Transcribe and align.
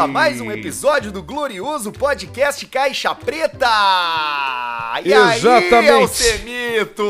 a 0.00 0.06
mais 0.06 0.40
um 0.40 0.50
episódio 0.50 1.12
do 1.12 1.22
glorioso 1.22 1.92
podcast 1.92 2.64
Caixa 2.66 3.14
Preta! 3.14 3.66
E 5.04 5.12
Exatamente. 5.12 5.74
aí, 5.74 5.88
Alcemito? 5.90 7.04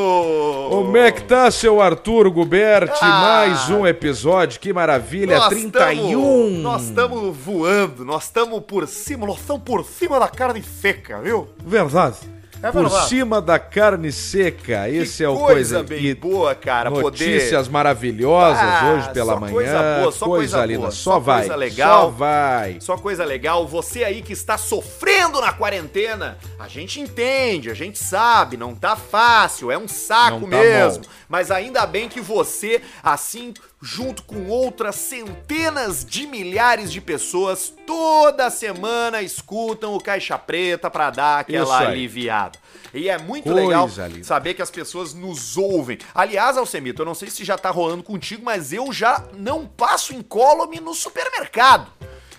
Como 0.70 0.96
é 0.96 1.12
que 1.12 1.22
tá, 1.22 1.48
seu 1.52 1.80
Arthur 1.80 2.28
Guberti? 2.30 2.98
Ah. 3.00 3.20
Mais 3.46 3.70
um 3.70 3.86
episódio, 3.86 4.58
que 4.58 4.72
maravilha, 4.72 5.38
Nós 5.38 5.48
31. 5.50 5.70
tamo- 5.70 6.50
nós 6.62 6.82
estamos 6.84 7.36
voando, 7.36 8.04
nós 8.04 8.24
estamos 8.24 8.60
por 8.66 8.88
cima, 8.88 9.24
nós 9.26 9.38
estamos 9.38 9.62
por 9.62 9.84
cima 9.84 10.18
da 10.18 10.28
carne 10.28 10.62
seca, 10.62 11.20
viu? 11.20 11.48
Verdade. 11.64 12.16
É 12.62 12.70
Por 12.70 12.90
cima 12.90 13.40
da 13.40 13.58
carne 13.58 14.12
seca, 14.12 14.86
esse 14.88 15.18
que 15.18 15.24
é 15.24 15.28
o 15.28 15.36
coisa 15.38 15.76
coisa. 15.76 15.82
bem 15.82 16.04
e 16.06 16.14
boa, 16.14 16.54
cara, 16.54 16.90
Notícias 16.90 17.62
poder... 17.66 17.72
maravilhosas 17.72 18.62
Ah, 18.62 18.92
hoje 18.94 19.10
pela 19.14 19.40
manhã. 19.40 19.52
coisa 19.52 19.98
boa, 20.00 20.12
só 20.12 20.26
coisa 20.26 20.66
linda. 20.66 20.78
boa, 20.80 20.90
só, 20.90 21.12
só 21.12 21.18
vai. 21.18 21.38
coisa 21.40 21.56
legal. 21.56 22.02
Só 22.02 22.10
vai. 22.10 22.76
Só 22.80 22.96
coisa 22.98 23.24
legal, 23.24 23.66
você 23.66 24.04
aí 24.04 24.20
que 24.20 24.34
está 24.34 24.58
sofrendo 24.58 25.40
na 25.40 25.52
quarentena, 25.52 26.36
a 26.58 26.68
gente 26.68 27.00
entende, 27.00 27.70
a 27.70 27.74
gente 27.74 27.98
sabe, 27.98 28.58
não 28.58 28.74
tá 28.74 28.94
fácil, 28.94 29.70
é 29.70 29.78
um 29.78 29.88
saco 29.88 30.42
tá 30.42 30.46
mesmo. 30.46 31.02
bom. 31.04 31.08
Mas 31.30 31.50
ainda 31.50 31.86
bem 31.86 32.08
que 32.08 32.20
você, 32.20 32.82
assim, 33.02 33.54
junto 33.82 34.22
com 34.24 34.46
outras 34.48 34.96
centenas 34.96 36.04
de 36.04 36.26
milhares 36.26 36.92
de 36.92 37.00
pessoas, 37.00 37.72
toda 37.86 38.50
semana 38.50 39.22
escutam 39.22 39.94
o 39.94 40.00
Caixa 40.00 40.38
Preta 40.38 40.90
pra 40.90 41.10
dar 41.10 41.40
aquela 41.40 41.78
aliviada. 41.78 42.58
E 42.92 43.08
é 43.08 43.16
muito 43.18 43.44
Coisa 43.44 43.60
legal 43.60 43.88
linda. 44.08 44.24
saber 44.24 44.54
que 44.54 44.62
as 44.62 44.70
pessoas 44.70 45.14
nos 45.14 45.56
ouvem. 45.56 45.98
Aliás, 46.14 46.56
Alcemito, 46.56 47.02
eu 47.02 47.06
não 47.06 47.14
sei 47.14 47.30
se 47.30 47.44
já 47.44 47.56
tá 47.56 47.70
rolando 47.70 48.02
contigo, 48.02 48.44
mas 48.44 48.72
eu 48.72 48.92
já 48.92 49.24
não 49.36 49.64
passo 49.66 50.12
incólume 50.12 50.80
no 50.80 50.92
supermercado. 50.92 51.90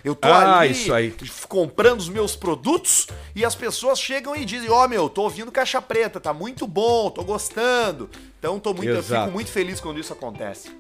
Eu 0.04 0.16
tô 0.16 0.28
Ah, 0.28 0.60
ali 0.60 0.72
isso 0.72 0.92
aí. 0.94 1.16
comprando 1.48 2.00
os 2.00 2.10
meus 2.10 2.36
produtos 2.36 3.08
e 3.36 3.46
as 3.46 3.54
pessoas 3.56 4.00
chegam 4.00 4.36
e 4.36 4.44
dizem: 4.44 4.70
Ó, 4.70 4.88
meu, 4.88 5.08
tô 5.08 5.22
ouvindo 5.22 5.52
caixa 5.52 5.80
preta, 5.82 6.20
tá 6.20 6.34
muito 6.34 6.66
bom, 6.68 7.10
tô 7.12 7.24
gostando. 7.24 8.10
Então 8.40 8.60
tô 8.60 8.74
muito, 8.74 8.90
eu 8.90 9.04
fico 9.04 9.32
muito 9.32 9.52
feliz 9.52 9.80
quando 9.80 10.00
isso 10.00 10.12
acontece. 10.12 10.72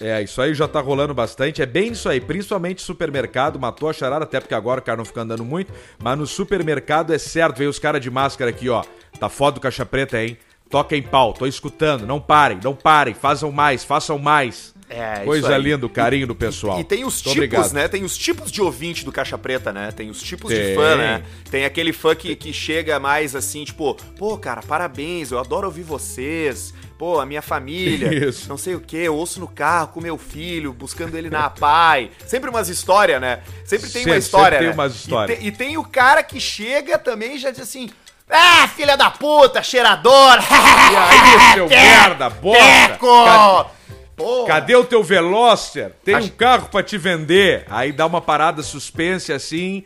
É, 0.00 0.22
isso 0.22 0.40
aí 0.40 0.54
já 0.54 0.66
tá 0.66 0.80
rolando 0.80 1.12
bastante. 1.12 1.60
É 1.60 1.66
bem 1.66 1.92
isso 1.92 2.08
aí, 2.08 2.20
principalmente 2.20 2.82
supermercado. 2.82 3.58
Matou 3.58 3.88
a 3.88 3.92
charada, 3.92 4.24
até 4.24 4.40
porque 4.40 4.54
agora 4.54 4.80
o 4.80 4.82
cara 4.82 4.96
não 4.96 5.04
fica 5.04 5.20
andando 5.20 5.44
muito. 5.44 5.72
Mas 6.02 6.18
no 6.18 6.26
supermercado 6.26 7.12
é 7.12 7.18
certo. 7.18 7.58
Veio 7.58 7.70
os 7.70 7.78
caras 7.78 8.00
de 8.00 8.10
máscara 8.10 8.50
aqui, 8.50 8.68
ó. 8.68 8.82
Tá 9.18 9.28
foda 9.28 9.56
do 9.56 9.60
caixa 9.60 9.84
preta, 9.84 10.22
hein? 10.22 10.38
Toca 10.70 10.96
em 10.96 11.02
pau, 11.02 11.32
tô 11.32 11.46
escutando. 11.46 12.06
Não 12.06 12.20
parem, 12.20 12.60
não 12.62 12.74
parem. 12.74 13.12
Façam 13.12 13.50
mais, 13.50 13.84
façam 13.84 14.18
mais. 14.18 14.72
É, 14.88 15.18
isso 15.18 15.24
Coisa 15.24 15.56
linda, 15.56 15.86
o 15.86 15.88
carinho 15.88 16.26
do 16.26 16.34
pessoal. 16.34 16.80
E 16.80 16.84
tem 16.84 17.04
os 17.04 17.14
Muito 17.22 17.34
tipos, 17.34 17.36
obrigado. 17.36 17.72
né? 17.72 17.86
Tem 17.86 18.02
os 18.02 18.18
tipos 18.18 18.50
de 18.50 18.60
ouvinte 18.60 19.04
do 19.04 19.12
Caixa 19.12 19.38
Preta, 19.38 19.72
né? 19.72 19.92
Tem 19.92 20.10
os 20.10 20.20
tipos 20.20 20.52
de 20.52 20.60
Tem. 20.60 20.74
fã, 20.74 20.96
né? 20.96 21.22
Tem 21.48 21.64
aquele 21.64 21.92
fã 21.92 22.14
que, 22.14 22.34
que 22.34 22.52
chega 22.52 22.98
mais 22.98 23.36
assim, 23.36 23.64
tipo, 23.64 23.94
pô, 24.18 24.36
cara, 24.36 24.62
parabéns, 24.62 25.30
eu 25.30 25.38
adoro 25.38 25.66
ouvir 25.68 25.82
vocês. 25.84 26.74
Pô, 27.00 27.18
a 27.18 27.24
minha 27.24 27.40
família, 27.40 28.12
Isso. 28.28 28.46
não 28.46 28.58
sei 28.58 28.74
o 28.74 28.80
que, 28.80 28.98
eu 28.98 29.14
ouço 29.16 29.40
no 29.40 29.48
carro 29.48 29.88
com 29.88 30.02
meu 30.02 30.18
filho, 30.18 30.70
buscando 30.70 31.16
ele 31.16 31.30
na 31.30 31.48
pai. 31.48 32.10
Sempre 32.26 32.50
umas 32.50 32.68
histórias, 32.68 33.18
né? 33.18 33.40
Sempre 33.64 33.88
tem 33.88 34.02
uma 34.02 34.04
Sempre- 34.08 34.18
história, 34.18 34.58
sempre 34.58 34.58
tem 34.58 34.76
né? 34.76 34.82
umas 34.82 34.94
histórias. 34.94 35.38
E, 35.38 35.40
te- 35.40 35.46
e 35.48 35.50
tem 35.50 35.78
o 35.78 35.84
cara 35.84 36.22
que 36.22 36.38
chega 36.38 36.98
também 36.98 37.36
e 37.36 37.38
já 37.38 37.50
diz 37.50 37.60
assim, 37.60 37.88
ah, 38.28 38.68
filha 38.68 38.98
da 38.98 39.10
puta, 39.10 39.62
cheiradora. 39.62 40.42
E 40.42 40.96
aí, 40.96 41.54
seu 41.56 41.68
merda, 41.70 42.28
bosta. 42.28 42.62
Teco! 42.88 43.24
Ca- 43.24 43.66
Porra. 44.14 44.46
Cadê 44.48 44.76
o 44.76 44.84
teu 44.84 45.02
Veloster? 45.02 45.92
Tem 46.04 46.14
Acho- 46.16 46.26
um 46.26 46.30
carro 46.32 46.68
pra 46.68 46.82
te 46.82 46.98
vender. 46.98 47.64
Aí 47.70 47.92
dá 47.92 48.04
uma 48.04 48.20
parada 48.20 48.62
suspense 48.62 49.32
assim, 49.32 49.82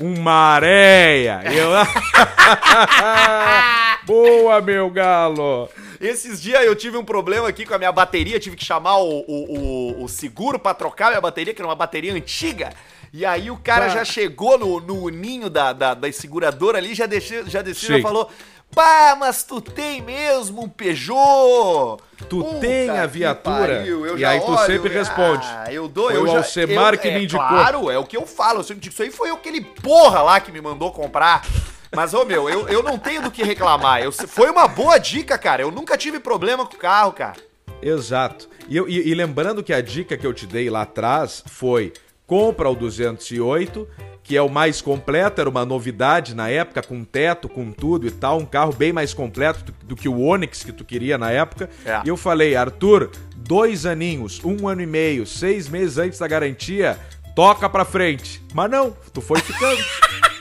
uma 0.00 0.32
areia. 0.32 1.42
Eu... 1.46 1.70
Boa, 4.04 4.60
meu 4.60 4.90
galo. 4.90 5.68
Esses 6.00 6.40
dias 6.40 6.62
eu 6.64 6.74
tive 6.76 6.96
um 6.96 7.04
problema 7.04 7.48
aqui 7.48 7.64
com 7.66 7.74
a 7.74 7.78
minha 7.78 7.90
bateria, 7.92 8.38
tive 8.38 8.56
que 8.56 8.64
chamar 8.64 8.98
o, 8.98 9.24
o, 9.26 9.58
o- 9.58 10.04
o 10.04 10.08
seguro 10.08 10.58
pra 10.58 10.74
trocar 10.74 11.08
minha 11.08 11.20
bateria, 11.20 11.54
que 11.54 11.60
era 11.60 11.68
uma 11.68 11.74
bateria 11.74 12.12
antiga. 12.12 12.70
E 13.12 13.24
aí 13.24 13.50
o 13.50 13.56
cara 13.56 13.88
já 13.88 14.04
chegou 14.04 14.58
no, 14.58 14.80
no 14.80 15.08
ninho 15.08 15.48
da, 15.48 15.72
da, 15.72 15.94
da 15.94 16.12
seguradora 16.12 16.78
ali, 16.78 16.94
já 16.94 17.06
desceu, 17.06 17.48
já 17.48 17.62
desceu 17.62 17.98
e 17.98 18.02
falou: 18.02 18.30
Pá, 18.74 19.16
mas 19.18 19.42
tu 19.42 19.60
tem 19.60 20.02
mesmo 20.02 20.62
um 20.64 20.68
Peugeot? 20.68 21.96
Tu 22.28 22.44
Puta 22.44 22.58
tem 22.60 22.90
a 22.90 23.06
viatura? 23.06 23.76
pariu, 23.78 24.18
E 24.18 24.24
aí 24.24 24.38
tu 24.40 24.50
olho, 24.52 24.66
sempre 24.66 24.92
responde. 24.92 25.46
Ah, 25.50 25.72
eu 25.72 25.88
dou, 25.88 26.06
Foi 26.08 26.16
eu 26.16 26.22
o 26.24 26.28
já, 26.28 26.38
Alcemar 26.38 26.92
eu- 26.94 26.98
que 27.00 27.08
me 27.08 27.14
é, 27.16 27.22
indicou. 27.22 27.46
Claro, 27.46 27.90
é 27.90 27.98
o 27.98 28.04
que 28.04 28.16
eu 28.16 28.26
falo. 28.26 28.60
Eu 28.60 28.64
sempre 28.64 28.82
digo, 28.82 28.92
isso 28.92 29.02
aí 29.02 29.10
foi 29.10 29.30
aquele 29.30 29.62
porra 29.62 30.20
lá 30.20 30.40
que 30.40 30.52
me 30.52 30.60
mandou 30.60 30.92
comprar. 30.92 31.46
Mas, 31.94 32.12
ô 32.12 32.24
meu, 32.26 32.50
eu, 32.50 32.68
eu 32.68 32.82
não 32.82 32.98
tenho 32.98 33.22
do 33.22 33.30
que 33.30 33.42
reclamar. 33.42 34.02
Eu, 34.02 34.12
foi 34.12 34.50
uma 34.50 34.68
boa 34.68 34.98
dica, 34.98 35.38
cara. 35.38 35.62
Eu 35.62 35.70
nunca 35.70 35.96
tive 35.96 36.18
problema 36.20 36.66
com 36.66 36.74
o 36.74 36.78
carro, 36.78 37.12
cara. 37.12 37.36
Exato. 37.80 38.48
E, 38.68 38.76
e- 38.78 39.08
e 39.10 39.14
lembrando 39.14 39.62
que 39.62 39.72
a 39.72 39.80
dica 39.80 40.16
que 40.18 40.26
eu 40.26 40.34
te 40.34 40.46
dei 40.46 40.68
lá 40.68 40.82
atrás 40.82 41.42
foi 41.46 41.92
compra 42.26 42.68
o 42.68 42.74
208, 42.74 43.88
que 44.26 44.36
é 44.36 44.42
o 44.42 44.48
mais 44.48 44.82
completo, 44.82 45.40
era 45.40 45.48
uma 45.48 45.64
novidade 45.64 46.34
na 46.34 46.48
época, 46.48 46.82
com 46.82 47.04
teto, 47.04 47.48
com 47.48 47.70
tudo 47.70 48.08
e 48.08 48.10
tal, 48.10 48.38
um 48.40 48.44
carro 48.44 48.72
bem 48.72 48.92
mais 48.92 49.14
completo 49.14 49.72
do, 49.84 49.94
que 49.94 50.08
o 50.08 50.20
Onix 50.20 50.64
que 50.64 50.72
tu 50.72 50.84
queria 50.84 51.16
na 51.16 51.30
época. 51.30 51.70
É. 51.84 52.00
E 52.04 52.08
eu 52.08 52.16
falei, 52.16 52.56
Arthur, 52.56 53.12
dois 53.36 53.86
aninhos, 53.86 54.40
um 54.44 54.66
ano 54.66 54.82
e 54.82 54.86
meio, 54.86 55.24
seis 55.24 55.68
meses 55.68 55.96
antes 55.96 56.18
da 56.18 56.26
garantia, 56.26 56.98
toca 57.36 57.68
pra 57.68 57.84
frente. 57.84 58.42
Mas 58.52 58.68
não, 58.68 58.96
tu 59.12 59.20
foi 59.20 59.38
ficando. 59.38 59.80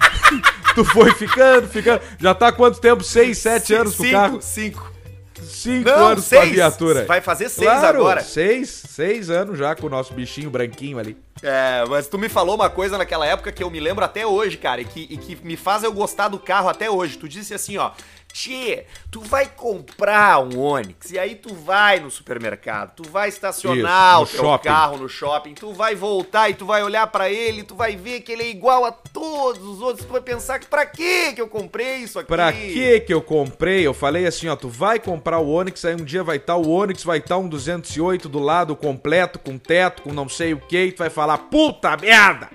tu 0.73 0.84
foi 0.84 1.13
ficando, 1.13 1.67
ficando. 1.67 2.02
Já 2.19 2.34
tá 2.34 2.47
há 2.47 2.52
quanto 2.52 2.79
tempo? 2.81 3.03
Seis, 3.03 3.38
sete 3.38 3.67
Ci- 3.67 3.75
anos 3.75 3.96
com 3.96 4.02
o 4.02 4.06
cinco, 4.07 4.17
carro? 4.17 4.41
Cinco. 4.41 4.91
Cinco 5.66 5.90
Não, 5.90 6.08
anos 6.09 6.30
com 6.30 6.36
a 6.36 6.42
seis. 6.42 6.52
viatura. 6.52 7.06
Vai 7.06 7.22
fazer 7.22 7.50
seis 7.50 7.68
Claro, 7.68 8.00
agora. 8.00 8.22
Seis, 8.22 8.70
seis 8.70 9.30
anos 9.31 9.58
já 9.58 9.76
com 9.76 9.88
o 9.88 9.90
nosso 9.90 10.14
bichinho 10.14 10.50
branquinho 10.52 11.00
ali. 11.00 11.18
É, 11.42 11.84
mas 11.90 12.08
tu 12.08 12.18
me 12.20 12.30
falou 12.30 12.53
uma 12.56 12.70
coisa 12.70 12.98
naquela 12.98 13.26
época 13.26 13.52
que 13.52 13.64
eu 13.64 13.70
me 13.72 13.80
lembro 13.80 14.06
até 14.06 14.28
hoje, 14.28 14.58
cara, 14.58 14.81
e 14.81 14.86
que, 14.86 15.08
e 15.09 15.18
que 15.18 15.36
me 15.44 15.58
faz 15.58 15.84
eu 15.84 15.92
gostar 15.92 16.28
do 16.28 16.38
carro 16.40 16.70
até 16.70 16.90
hoje. 16.90 17.18
Tu 17.18 17.28
disse 17.28 17.53
assim, 17.53 17.78
ó. 17.78 17.92
Tchê, 18.35 18.84
tu 19.09 19.22
vai 19.22 19.46
comprar 19.46 20.40
um 20.40 20.59
Onix 20.59 21.09
e 21.09 21.18
aí 21.18 21.35
tu 21.35 21.56
vai 21.56 22.01
no 22.01 22.12
supermercado, 22.12 22.94
tu 22.94 23.09
vai 23.09 23.29
estacionar 23.29 24.22
Isso, 24.22 24.23
o 24.23 24.28
teu 24.35 24.40
shopping. 24.44 24.68
carro 24.68 24.97
no 24.97 25.07
shopping, 25.07 25.53
tu 25.53 25.72
vai 25.72 25.96
voltar 25.96 26.50
e 26.50 26.53
tu 26.53 26.66
vai 26.66 26.84
olhar 26.84 27.07
pra 27.07 27.29
ele, 27.29 27.63
tu 27.63 27.75
vai 27.75 27.96
ver 27.96 28.19
que 28.19 28.34
ele 28.34 28.44
é 28.44 28.50
igual 28.50 28.84
a 28.84 28.91
todos 28.91 29.66
os 29.66 29.81
outros, 29.81 30.06
tu 30.06 30.12
vai 30.12 30.19
pensar 30.19 30.59
que 30.59 30.68
pra 30.68 30.85
quê 30.85 31.31
que 31.34 31.40
eu 31.40 31.47
comprei 31.47 32.00
isso 32.00 32.19
aqui? 32.19 32.28
Pra 32.28 32.51
que 32.51 33.00
que 33.00 33.13
eu 33.13 33.22
comprei? 33.22 33.88
Eu 33.88 33.94
falei 33.94 34.28
assim, 34.28 34.50
ó, 34.50 34.56
tu 34.57 34.67
vai 34.67 35.00
comprar 35.00 35.40
o 35.40 35.50
Onix, 35.50 35.85
aí 35.85 35.94
um 35.96 36.03
dia 36.03 36.22
vai 36.22 36.35
estar 36.35 36.57
o 36.57 36.69
Onix, 36.69 37.06
vai 37.06 37.19
estar 37.19 37.38
um 37.38 37.47
208 37.47 38.28
do 38.28 38.40
lado 38.40 38.75
completo, 38.75 39.40
com 39.40 39.57
teto, 39.57 40.02
com 40.02 40.12
não 40.12 40.28
sei 40.28 40.53
o 40.53 40.59
que, 40.59 40.88
e 40.88 40.91
tu 40.91 40.97
vai 40.97 41.09
falar, 41.09 41.38
puta 41.38 41.96
merda! 41.96 42.50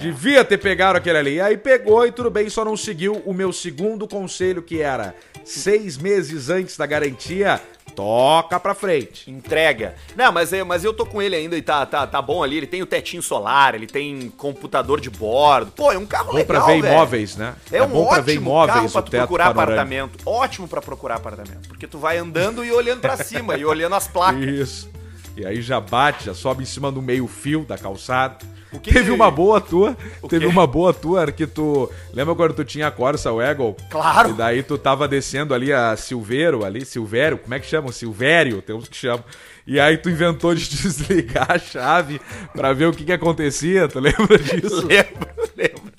Devia 0.00 0.44
ter 0.44 0.58
pegado 0.58 0.98
aquele 0.98 1.18
ali. 1.18 1.34
E 1.34 1.40
aí 1.40 1.56
pegou 1.56 2.06
e 2.06 2.12
tudo 2.12 2.30
bem, 2.30 2.48
só 2.48 2.64
não 2.64 2.76
seguiu 2.76 3.22
o 3.24 3.32
meu 3.32 3.52
segundo 3.52 4.06
conselho, 4.06 4.62
que 4.62 4.80
era 4.80 5.14
seis 5.44 5.96
meses 5.96 6.50
antes 6.50 6.76
da 6.76 6.86
garantia, 6.86 7.60
toca 7.96 8.60
pra 8.60 8.74
frente. 8.74 9.28
Entrega. 9.30 9.94
Não, 10.14 10.30
mas 10.30 10.52
eu, 10.52 10.64
mas 10.64 10.84
eu 10.84 10.92
tô 10.92 11.04
com 11.04 11.20
ele 11.20 11.34
ainda 11.34 11.56
e 11.56 11.62
tá, 11.62 11.84
tá, 11.84 12.06
tá 12.06 12.22
bom 12.22 12.42
ali. 12.44 12.58
Ele 12.58 12.66
tem 12.66 12.82
o 12.82 12.86
tetinho 12.86 13.22
solar, 13.22 13.74
ele 13.74 13.86
tem 13.86 14.32
computador 14.36 15.00
de 15.00 15.10
bordo. 15.10 15.72
Pô, 15.72 15.90
é 15.90 15.98
um 15.98 16.06
carro 16.06 16.26
Bom 16.32 16.38
legal, 16.38 16.46
pra 16.46 16.60
ver 16.66 16.82
velho. 16.82 16.94
imóveis, 16.94 17.36
né? 17.36 17.54
É, 17.72 17.82
um 17.82 17.88
bom 17.88 18.06
pra 18.06 18.20
ver 18.20 18.32
ótimo 18.32 18.42
imóveis, 18.46 18.74
carro 18.76 18.90
pra 18.90 19.02
tu 19.02 19.10
procurar 19.10 19.44
panorâmico. 19.54 19.72
apartamento. 19.72 20.18
Ótimo 20.28 20.68
pra 20.68 20.80
procurar 20.80 21.14
apartamento. 21.16 21.66
Porque 21.68 21.86
tu 21.86 21.98
vai 21.98 22.18
andando 22.18 22.64
e 22.64 22.70
olhando 22.70 23.00
pra 23.00 23.16
cima 23.16 23.56
e 23.56 23.64
olhando 23.64 23.94
as 23.94 24.06
placas. 24.06 24.44
Isso. 24.44 24.97
E 25.38 25.46
aí 25.46 25.62
já 25.62 25.80
bate, 25.80 26.26
já 26.26 26.34
sobe 26.34 26.64
em 26.64 26.66
cima 26.66 26.90
do 26.90 27.00
meio 27.00 27.26
fio 27.28 27.64
da 27.64 27.78
calçada. 27.78 28.38
O 28.72 28.80
que 28.80 28.92
Teve 28.92 29.06
que- 29.06 29.10
uma 29.12 29.30
boa 29.30 29.60
tua, 29.60 29.96
O 30.20 30.26
teve 30.28 30.44
quê? 30.44 30.50
uma 30.50 30.66
boa 30.66 30.92
tua 30.92 31.30
que 31.32 31.46
tu... 31.46 31.88
Lembra 32.12 32.34
quando 32.34 32.54
tu 32.54 32.64
tinha 32.64 32.88
a 32.88 32.90
Corsa, 32.90 33.30
o 33.32 33.40
Eagle? 33.40 33.76
Claro. 33.88 34.30
E 34.30 34.32
daí 34.34 34.62
tu 34.62 34.76
tava 34.76 35.06
descendo 35.08 35.54
ali 35.54 35.72
a 35.72 35.96
Silveiro, 35.96 36.64
ali, 36.64 36.84
Silvério, 36.84 37.38
como 37.38 37.54
é 37.54 37.60
que 37.60 37.66
chama? 37.66 37.92
Silvério, 37.92 38.60
tem 38.60 38.74
uns 38.76 38.88
que 38.88 38.96
chamam. 38.96 39.24
E 39.66 39.78
aí 39.78 39.96
tu 39.96 40.10
inventou 40.10 40.54
de 40.54 40.68
desligar 40.68 41.46
a 41.52 41.58
chave 41.58 42.20
pra 42.52 42.72
ver 42.72 42.86
o 42.86 42.92
que 42.92 43.04
que 43.04 43.12
acontecia, 43.12 43.86
tu 43.88 44.00
lembra 44.00 44.36
disso? 44.38 44.86
lembro, 44.86 45.28
lembro. 45.56 45.92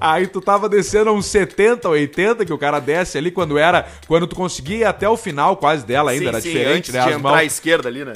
Aí 0.00 0.26
tu 0.26 0.40
tava 0.40 0.68
descendo 0.68 1.12
uns 1.12 1.26
70, 1.26 1.88
80 1.88 2.44
que 2.44 2.52
o 2.52 2.58
cara 2.58 2.80
desce 2.80 3.16
ali 3.16 3.30
quando 3.30 3.56
era, 3.56 3.86
quando 4.06 4.26
tu 4.26 4.34
conseguia 4.36 4.76
ir 4.78 4.84
até 4.84 5.08
o 5.08 5.16
final 5.16 5.56
quase 5.56 5.86
dela 5.86 6.10
ainda, 6.10 6.24
sim, 6.24 6.28
era 6.28 6.40
sim, 6.40 6.48
diferente, 6.48 6.76
antes 6.78 6.92
né? 6.94 7.00
de 7.00 7.08
As 7.08 7.14
entrar 7.16 7.30
mãos. 7.30 7.38
à 7.38 7.44
esquerda 7.44 7.88
ali, 7.88 8.04
né? 8.04 8.12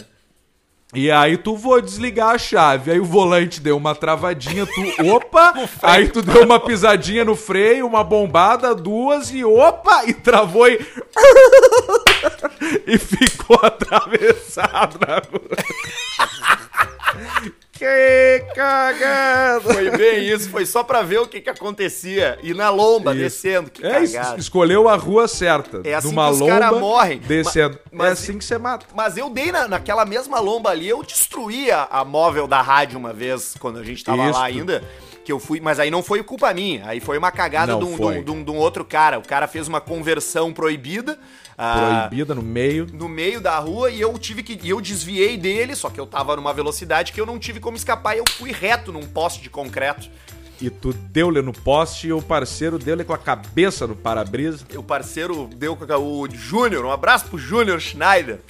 E 0.95 1.11
aí 1.11 1.37
tu 1.37 1.57
vou 1.57 1.81
desligar 1.81 2.31
a 2.31 2.39
chave, 2.39 2.93
aí 2.93 3.01
o 3.01 3.05
volante 3.05 3.61
deu 3.61 3.77
uma 3.77 3.95
travadinha, 3.95 4.65
tu 4.65 4.81
opa, 5.11 5.53
aí 5.83 6.09
tu 6.09 6.23
deu 6.23 6.45
uma 6.45 6.61
pisadinha 6.61 7.25
no 7.25 7.35
freio, 7.35 7.87
uma 7.87 8.05
bombada, 8.05 8.75
duas 8.75 9.33
e 9.33 9.45
opa, 9.45 10.05
e 10.07 10.15
travou 10.15 10.69
e 10.69 10.79
e 12.87 12.99
ficou 12.99 13.59
atravessado 13.63 14.99
na 15.05 15.17
rua. 15.17 15.57
Que 17.85 18.55
cagada! 18.55 19.61
Foi 19.61 19.91
bem 19.91 20.27
isso, 20.27 20.49
foi 20.49 20.65
só 20.65 20.83
pra 20.83 21.03
ver 21.03 21.19
o 21.19 21.27
que 21.27 21.41
que 21.41 21.51
acontecia. 21.51 22.39
E 22.43 22.55
na 22.55 22.71
lomba, 22.71 23.13
Isso. 23.13 23.21
descendo, 23.23 23.71
que 23.71 23.85
É, 23.87 24.01
cagada. 24.07 24.41
escolheu 24.41 24.89
a 24.89 24.97
rua 24.97 25.29
certa. 25.29 25.83
É 25.85 25.95
assim 25.95 26.09
numa 26.09 26.29
que 26.29 26.43
os 26.43 26.81
morrem. 26.81 27.19
Descendo. 27.19 27.77
É 27.77 27.81
mas- 27.93 28.13
assim 28.13 28.39
que 28.39 28.45
você 28.45 28.57
mata. 28.57 28.87
Mas 28.95 29.19
eu 29.19 29.29
dei 29.29 29.53
na, 29.53 29.69
naquela 29.69 30.07
mesma 30.07 30.41
lomba 30.41 30.71
ali, 30.71 30.89
eu 30.89 31.03
destruí 31.03 31.71
a, 31.71 31.87
a 31.91 32.05
móvel 32.05 32.47
da 32.47 32.63
rádio 32.63 32.99
uma 32.99 33.13
vez, 33.13 33.55
quando 33.61 33.79
a 33.79 33.85
gente 33.85 34.03
tava 34.03 34.25
Isso. 34.31 34.39
lá 34.39 34.47
ainda. 34.47 34.83
Que 35.23 35.33
eu 35.33 35.39
fui, 35.41 35.59
mas 35.61 35.79
aí 35.81 35.91
não 35.91 36.03
foi 36.03 36.23
culpa 36.23 36.53
minha, 36.53 36.87
aí 36.87 37.01
foi 37.01 37.17
uma 37.17 37.31
cagada 37.33 37.75
um, 37.77 37.81
um, 37.95 38.09
um- 38.31 38.45
de 38.45 38.51
um 38.51 38.57
outro 38.57 38.85
cara. 38.85 39.19
O 39.19 39.23
cara 39.27 39.47
fez 39.47 39.67
uma 39.69 39.81
conversão 39.81 40.53
proibida. 40.53 41.19
Ah, 41.57 42.07
Proibida 42.09 42.35
no 42.35 42.43
meio. 42.43 42.87
no 42.93 43.09
meio 43.09 43.41
da 43.41 43.59
rua 43.59 43.91
e 43.91 44.01
eu 44.01 44.17
tive 44.19 44.43
que. 44.43 44.59
Eu 44.69 44.81
desviei 44.81 45.37
dele, 45.37 45.75
só 45.75 45.91
que 45.91 46.01
eu 46.01 46.07
tava 46.07 46.37
numa 46.37 46.53
velocidade 46.53 47.13
que 47.13 47.21
eu 47.21 47.27
não 47.27 47.39
tive 47.39 47.61
como 47.61 47.77
escapar 47.77 48.15
e 48.15 48.19
eu 48.19 48.25
fui 48.29 48.53
reto 48.53 48.93
num 48.93 49.03
poste 49.07 49.43
de 49.43 49.51
concreto. 49.51 50.09
E 50.61 50.71
tu 50.71 50.93
deu-lhe 50.93 51.43
no 51.43 51.53
poste 51.53 52.09
e 52.09 52.13
o 52.13 52.23
parceiro 52.23 52.79
deu-lhe 52.79 53.05
com 53.05 53.13
a 53.13 53.19
cabeça 53.19 53.87
no 53.87 53.97
para-brisa. 53.97 54.65
O 54.77 54.83
parceiro 54.83 55.49
deu 55.57 55.77
com 55.77 55.93
a, 55.93 55.99
o 55.99 56.29
Júnior, 56.31 56.85
um 56.85 56.93
abraço 56.93 57.27
pro 57.27 57.39
Júnior 57.39 57.81
Schneider. 57.81 58.41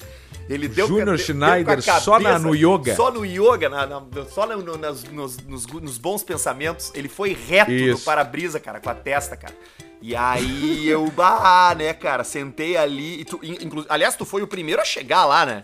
Ele 0.47 0.67
deu 0.67 0.87
Júnior 0.87 1.17
Schneider, 1.17 1.75
deu 1.77 1.83
com 1.83 1.91
a 1.91 1.99
só 1.99 2.19
na- 2.19 2.37
no 2.37 2.53
yoga. 2.55 2.95
Só 2.95 3.09
no 3.09 3.25
yoga, 3.25 3.67
na- 3.67 3.85
na- 3.87 4.03
só 4.31 4.45
no- 4.45 4.61
no- 4.61 4.77
nas- 4.77 5.03
nos, 5.05 5.37
nos- 5.37 5.65
nos 5.65 5.97
bons 5.97 6.23
pensamentos. 6.23 6.91
Ele 6.93 7.09
foi 7.09 7.33
reto 7.33 7.71
no 7.71 7.77
Isso. 7.77 8.05
para-brisa, 8.05 8.59
cara, 8.59 8.79
com 8.79 8.89
a 8.89 8.93
testa, 8.93 9.35
cara. 9.35 9.55
E 10.01 10.15
aí 10.15 10.87
eu, 10.87 11.09
bah, 11.15 11.73
né, 11.75 11.93
cara, 11.93 12.23
sentei 12.23 12.77
ali. 12.77 13.21
E 13.21 13.25
tu, 13.25 13.39
in- 13.41 13.57
inclu- 13.65 13.85
aliás, 13.89 14.15
tu 14.15 14.23
foi 14.23 14.43
o 14.43 14.47
primeiro 14.47 14.81
a 14.81 14.85
chegar 14.85 15.25
lá, 15.25 15.45
né? 15.45 15.63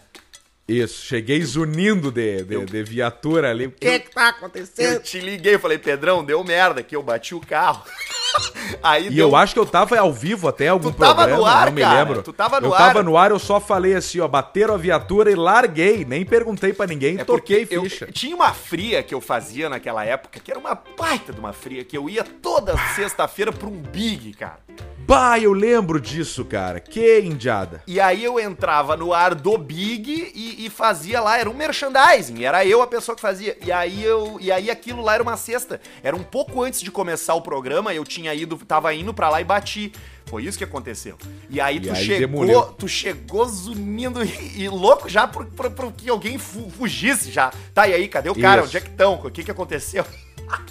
Isso, 0.68 1.04
cheguei 1.06 1.44
zunindo 1.44 2.10
de, 2.12 2.44
de, 2.44 2.66
de 2.66 2.84
viatura 2.84 3.50
ali. 3.52 3.68
O 3.68 3.72
que 3.72 3.86
Eu- 3.86 4.00
que 4.00 4.10
tá 4.12 4.24
Eu 4.24 4.30
acontecendo? 4.30 5.00
te 5.02 5.20
liguei, 5.20 5.58
falei, 5.60 5.78
Pedrão, 5.78 6.24
deu 6.24 6.44
merda 6.44 6.82
que 6.82 6.96
eu 6.96 7.04
bati 7.04 7.36
o 7.36 7.40
carro. 7.42 7.84
Aí 8.84 9.10
E 9.10 9.20
eu 9.20 9.36
acho 9.36 9.54
que 9.54 9.60
eu 9.60 9.66
tava 9.66 9.98
ao 10.00 10.12
vivo 10.12 10.48
até 10.48 10.68
algum 10.70 10.92
Tu 10.92 10.98
tava 10.98 11.16
programa, 11.16 11.38
no 11.40 11.46
ar, 11.46 11.66
não 11.68 11.74
me 11.74 11.82
cara, 11.82 12.00
lembro. 12.00 12.22
tu 12.24 12.34
tava 12.34 12.60
no 12.62 12.68
eu 12.68 12.74
ar. 12.74 12.78
tava 12.78 13.04
no 13.04 13.18
ar, 13.18 13.32
eu 13.32 13.40
só 13.40 13.60
falei 13.60 13.94
assim, 13.96 14.20
ó, 14.20 14.28
bateram 14.28 14.74
a 14.74 14.78
viatura 14.78 15.32
e 15.32 15.36
larguei, 15.36 16.06
nem 16.06 16.26
perguntei 16.26 16.74
pra 16.74 16.88
ninguém, 16.88 17.20
É 17.20 17.24
toquei 17.26 17.62
porque 17.66 17.76
eu- 17.78 17.84
ficha. 17.84 18.08
tinha 18.12 18.36
uma 18.36 18.54
fria 18.54 19.04
que 19.04 19.14
eu 19.14 19.22
fazia 19.22 19.70
naquela 19.70 20.04
época, 20.06 20.40
que 20.40 20.50
era 20.52 20.60
uma 20.60 20.78
baita 20.98 21.32
de 21.34 21.40
uma 21.40 21.54
fria, 21.54 21.84
que 21.84 21.98
eu 21.98 22.10
ia 22.10 22.24
toda 22.24 22.76
sexta-feira 22.96 23.52
pra 23.52 23.68
um 23.68 23.82
Big, 23.82 24.34
cara. 24.34 24.60
Bah, 25.04 25.38
eu 25.38 25.52
lembro 25.52 26.00
disso, 26.00 26.46
cara. 26.46 26.80
Que 26.80 27.20
indiada. 27.20 27.84
E 27.86 28.00
aí 28.00 28.24
eu 28.24 28.40
entrava 28.40 28.96
no 28.96 29.12
ar 29.12 29.36
do 29.36 29.58
Big 29.58 30.32
e, 30.34 30.66
e 30.66 30.70
fazia 30.70 31.20
lá, 31.20 31.38
era 31.38 31.50
um 31.50 31.54
merchandising, 31.54 32.44
era 32.46 32.64
eu 32.66 32.82
a 32.82 32.88
pessoa 32.88 33.14
que 33.16 33.22
fazia. 33.22 33.58
E 33.66 33.72
aí 33.72 34.02
eu, 34.04 34.38
e 34.40 34.50
aí 34.52 34.70
aquilo 34.70 35.02
lá 35.02 35.16
era 35.16 35.24
uma 35.24 35.36
sexta. 35.36 35.82
Era 36.02 36.16
um 36.16 36.24
pouco 36.24 36.62
antes 36.64 36.80
de 36.82 36.92
começar 36.92 37.34
o 37.34 37.42
programa, 37.42 37.94
eu 37.94 38.06
tinha 38.06 38.21
ido, 38.28 38.58
tava 38.58 38.94
indo 38.94 39.14
pra 39.14 39.30
lá 39.30 39.40
e 39.42 39.44
bati. 39.44 39.92
Foi 40.26 40.44
isso 40.46 40.58
que 40.58 40.64
aconteceu. 40.64 41.18
E 41.50 41.60
aí 41.60 41.78
E 41.78 41.80
tu 41.82 41.90
aí 41.90 41.96
chegou, 42.06 42.20
demoliu. 42.20 42.62
tu 42.78 42.88
chegou 42.88 43.46
zunindo 43.48 44.24
e, 44.24 44.62
e 44.64 44.70
louco 44.70 45.10
já 45.10 45.28
por, 45.28 45.46
por, 45.46 45.70
por 45.72 45.92
que 45.92 46.10
alguém 46.10 46.38
fu- 46.38 46.70
fugisse 46.70 47.32
já. 47.32 47.52
Tá, 47.74 47.88
e 47.88 47.94
aí, 47.94 48.08
cadê 48.08 48.30
o 48.30 48.36
cara? 48.36 48.62
Isso. 48.62 48.70
Onde 48.70 48.78
é 48.78 48.82
que 48.82 48.90
estão? 48.90 49.14
O 49.16 49.30
que 49.32 49.44
que 49.44 49.52
aconteceu? 49.52 50.06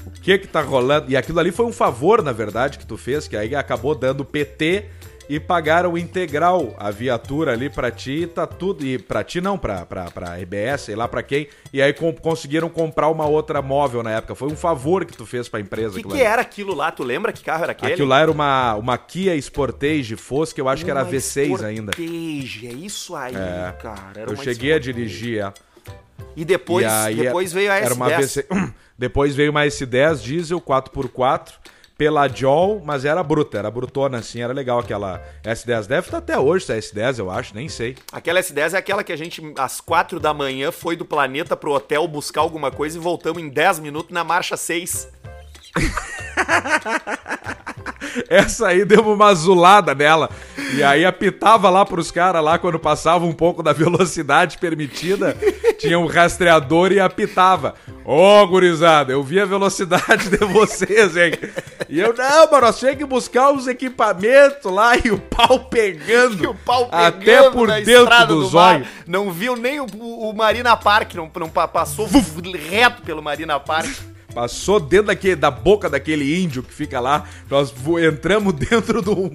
O 0.06 0.10
que 0.10 0.38
que 0.38 0.46
tá 0.46 0.60
rolando? 0.60 1.10
E 1.10 1.16
aquilo 1.16 1.40
ali 1.40 1.50
foi 1.50 1.64
um 1.66 1.72
favor, 1.72 2.22
na 2.22 2.32
verdade, 2.32 2.78
que 2.78 2.86
tu 2.86 2.96
fez, 2.98 3.26
que 3.26 3.36
aí 3.36 3.54
acabou 3.54 3.94
dando 3.94 4.24
PT 4.24 4.86
e 5.32 5.38
pagaram 5.38 5.96
integral 5.96 6.74
a 6.76 6.90
viatura 6.90 7.52
ali 7.52 7.70
pra 7.70 7.88
ti 7.88 8.22
e 8.22 8.26
tá 8.26 8.48
tudo. 8.48 8.84
E 8.84 8.98
pra 8.98 9.22
ti 9.22 9.40
não, 9.40 9.56
pra, 9.56 9.86
pra, 9.86 10.10
pra 10.10 10.34
RBS, 10.36 10.80
sei 10.86 10.96
lá 10.96 11.06
pra 11.06 11.22
quem. 11.22 11.46
E 11.72 11.80
aí 11.80 11.92
com- 11.92 12.12
conseguiram 12.12 12.68
comprar 12.68 13.08
uma 13.08 13.26
outra 13.26 13.62
móvel 13.62 14.02
na 14.02 14.10
época. 14.10 14.34
Foi 14.34 14.48
um 14.48 14.56
favor 14.56 15.04
que 15.04 15.16
tu 15.16 15.24
fez 15.24 15.48
pra 15.48 15.60
empresa. 15.60 15.90
O 15.98 16.02
que, 16.02 16.08
que 16.08 16.14
ali. 16.14 16.22
era 16.22 16.42
aquilo 16.42 16.74
lá? 16.74 16.90
Tu 16.90 17.04
lembra 17.04 17.32
que 17.32 17.44
carro 17.44 17.62
era 17.62 17.70
aquele? 17.70 17.92
Aquilo 17.92 18.08
lá 18.08 18.18
era 18.20 18.30
uma, 18.30 18.74
uma 18.74 18.98
Kia 18.98 19.36
Sportage 19.40 20.16
Fosca, 20.16 20.60
eu 20.60 20.68
acho 20.68 20.84
que 20.84 20.90
era 20.90 21.04
Uma 21.04 21.10
V6 21.12 21.62
ainda. 21.64 21.92
Sportage, 21.92 22.66
É 22.66 22.72
isso 22.72 23.14
aí, 23.14 23.34
É. 23.36 23.72
cara. 23.80 24.22
Eu 24.22 24.34
uma 24.34 24.36
cheguei 24.42 24.72
a 24.72 24.76
Sportage. 24.78 24.92
dirigir 24.92 25.38
ela. 25.38 25.54
E 26.36 26.44
depois, 26.44 26.84
E 26.84 26.88
aí 26.88 27.14
depois 27.14 27.52
veio 27.52 27.70
a 27.70 27.76
S10. 27.76 27.84
Era 27.84 27.94
uma 27.94 28.10
V6. 28.10 28.72
Depois 28.98 29.34
veio 29.34 29.50
uma 29.50 29.62
S10 29.64 30.20
diesel 30.20 30.60
4x4 30.60 31.52
pela 32.00 32.26
Jol, 32.28 32.80
mas 32.82 33.04
era 33.04 33.22
bruta, 33.22 33.58
era 33.58 33.70
brutona 33.70 34.16
assim, 34.20 34.40
era 34.40 34.54
legal 34.54 34.78
aquela 34.78 35.22
S10. 35.44 35.86
Deve 35.86 36.06
estar 36.06 36.16
até 36.16 36.38
hoje 36.38 36.64
essa 36.72 36.94
S10, 36.94 37.18
eu 37.18 37.30
acho, 37.30 37.54
nem 37.54 37.68
sei. 37.68 37.94
Aquela 38.10 38.40
S10 38.40 38.72
é 38.72 38.78
aquela 38.78 39.04
que 39.04 39.12
a 39.12 39.16
gente, 39.16 39.42
às 39.58 39.82
4 39.82 40.18
da 40.18 40.32
manhã, 40.32 40.72
foi 40.72 40.96
do 40.96 41.04
planeta 41.04 41.54
pro 41.54 41.72
hotel 41.72 42.08
buscar 42.08 42.40
alguma 42.40 42.70
coisa 42.70 42.96
e 42.96 43.00
voltamos 43.00 43.42
em 43.42 43.50
10 43.50 43.80
minutos 43.80 44.12
na 44.12 44.24
marcha 44.24 44.56
6. 44.56 45.19
Essa 48.28 48.68
aí 48.68 48.84
deu 48.84 49.02
uma 49.02 49.26
azulada 49.26 49.94
nela. 49.94 50.30
E 50.74 50.82
aí 50.82 51.04
apitava 51.04 51.68
lá 51.70 51.84
pros 51.84 52.10
caras 52.10 52.42
lá 52.42 52.58
quando 52.58 52.78
passava 52.78 53.24
um 53.24 53.32
pouco 53.32 53.62
da 53.62 53.72
velocidade 53.72 54.58
permitida, 54.58 55.36
tinha 55.78 55.98
um 55.98 56.06
rastreador 56.06 56.92
e 56.92 57.00
apitava. 57.00 57.74
Ô, 58.04 58.46
gurizada, 58.46 59.12
eu 59.12 59.22
vi 59.22 59.40
a 59.40 59.44
velocidade 59.44 60.30
de 60.30 60.38
vocês, 60.38 61.16
hein? 61.16 61.32
E 61.88 62.00
eu, 62.00 62.14
não, 62.16 62.50
mano, 62.50 62.66
nós 62.66 62.78
tinha 62.78 62.96
que 62.96 63.04
buscar 63.04 63.52
os 63.52 63.68
equipamentos 63.68 64.70
lá 64.70 64.96
e 64.96 65.10
o 65.10 65.18
pau 65.18 65.60
pegando. 65.66 66.42
E 66.42 66.46
o 66.46 66.54
pau 66.54 66.86
pegando 66.88 67.04
até 67.06 67.50
por 67.50 67.68
na 67.68 67.80
dentro 67.80 68.26
dos 68.26 68.52
mar. 68.52 68.76
olhos. 68.76 68.88
Não 69.06 69.30
viu 69.30 69.56
nem 69.56 69.80
o, 69.80 69.86
o 69.86 70.32
Marina 70.34 70.76
Park, 70.76 71.14
não, 71.14 71.30
não 71.38 71.48
pa- 71.48 71.68
passou 71.68 72.08
reto 72.70 73.02
pelo 73.02 73.22
Marina 73.22 73.60
Park. 73.60 73.90
Passou 74.34 74.78
dentro 74.78 75.06
daquele, 75.06 75.36
da 75.36 75.50
boca 75.50 75.88
daquele 75.88 76.42
índio 76.42 76.62
que 76.62 76.72
fica 76.72 77.00
lá. 77.00 77.26
Nós 77.48 77.74
entramos 78.02 78.52
dentro 78.58 79.02
do, 79.02 79.32